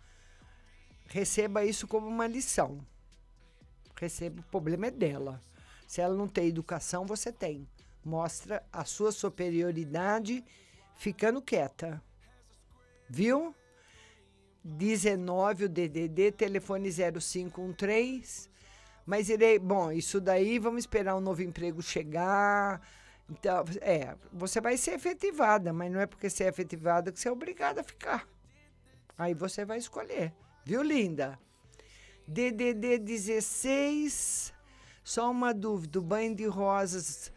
Receba 1.09 1.63
isso 1.63 1.87
como 1.87 2.07
uma 2.07 2.27
lição. 2.27 2.81
Receba, 4.01 4.41
o 4.41 4.45
problema 4.45 4.87
é 4.87 4.91
dela. 4.91 5.43
Se 5.87 6.01
ela 6.01 6.15
não 6.15 6.27
tem 6.27 6.49
educação, 6.49 7.05
você 7.05 7.31
tem. 7.31 7.69
Mostra 8.03 8.65
a 8.73 8.83
sua 8.87 9.13
superioridade 9.13 10.43
ficando 10.95 11.43
quieta. 11.43 12.03
Viu? 13.11 13.55
19 14.65 15.67
o 15.67 15.69
DDD, 15.69 16.33
telefone 16.33 16.89
0513. 16.91 18.56
Mas 19.07 19.29
irei, 19.29 19.59
bom, 19.59 19.93
isso 19.93 20.21
daí 20.21 20.59
vamos 20.59 20.81
esperar 20.81 21.17
um 21.17 21.21
novo 21.21 21.41
emprego 21.43 21.81
chegar. 21.81 22.83
Então, 23.31 23.65
é, 23.81 24.17
você 24.33 24.61
vai 24.61 24.77
ser 24.77 24.93
efetivada, 24.95 25.73
mas 25.73 25.93
não 25.93 26.01
é 26.01 26.07
porque 26.07 26.29
você 26.29 26.45
é 26.45 26.49
efetivada 26.49 27.13
que 27.13 27.21
você 27.21 27.29
é 27.29 27.33
obrigada 27.33 27.81
a 27.81 27.85
ficar. 27.85 28.29
Aí 29.17 29.33
você 29.33 29.65
vai 29.65 29.79
escolher. 29.79 30.35
Viu, 30.65 30.83
linda? 30.83 31.39
DDD 32.27 32.99
16. 32.99 34.53
Só 35.05 35.31
uma 35.31 35.55
dúvida, 35.55 36.01
o 36.01 36.03
banho 36.03 36.35
de 36.35 36.47
rosas 36.47 37.33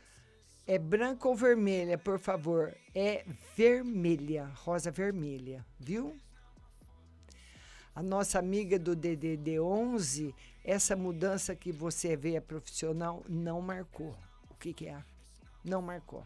é 0.65 0.77
branca 0.77 1.27
ou 1.27 1.35
vermelha, 1.35 1.97
por 1.97 2.19
favor? 2.19 2.75
É 2.93 3.25
vermelha, 3.55 4.51
rosa 4.55 4.91
vermelha, 4.91 5.65
viu? 5.79 6.15
A 7.95 8.03
nossa 8.03 8.39
amiga 8.39 8.77
do 8.77 8.95
DDD 8.95 9.59
11, 9.59 10.33
essa 10.69 10.95
mudança 10.95 11.55
que 11.55 11.71
você 11.71 12.15
vê 12.15 12.37
a 12.37 12.41
profissional 12.41 13.23
não 13.27 13.59
marcou. 13.59 14.15
O 14.51 14.53
que, 14.53 14.71
que 14.71 14.87
é? 14.87 15.03
Não 15.65 15.81
marcou. 15.81 16.23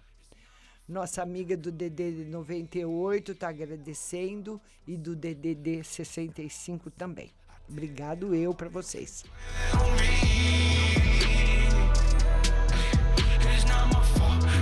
Nossa 0.85 1.21
amiga 1.21 1.55
do 1.55 1.71
DDD 1.71 2.25
98 2.25 3.31
está 3.31 3.47
agradecendo 3.47 4.59
e 4.85 4.97
do 4.97 5.15
DDD 5.15 5.81
65 5.81 6.91
também. 6.91 7.31
Obrigado 7.69 8.35
eu 8.35 8.53
para 8.53 8.67
vocês. 8.67 9.23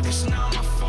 It's 0.04 0.26
not 0.26 0.54
my 0.54 0.64
fault. 0.64 0.81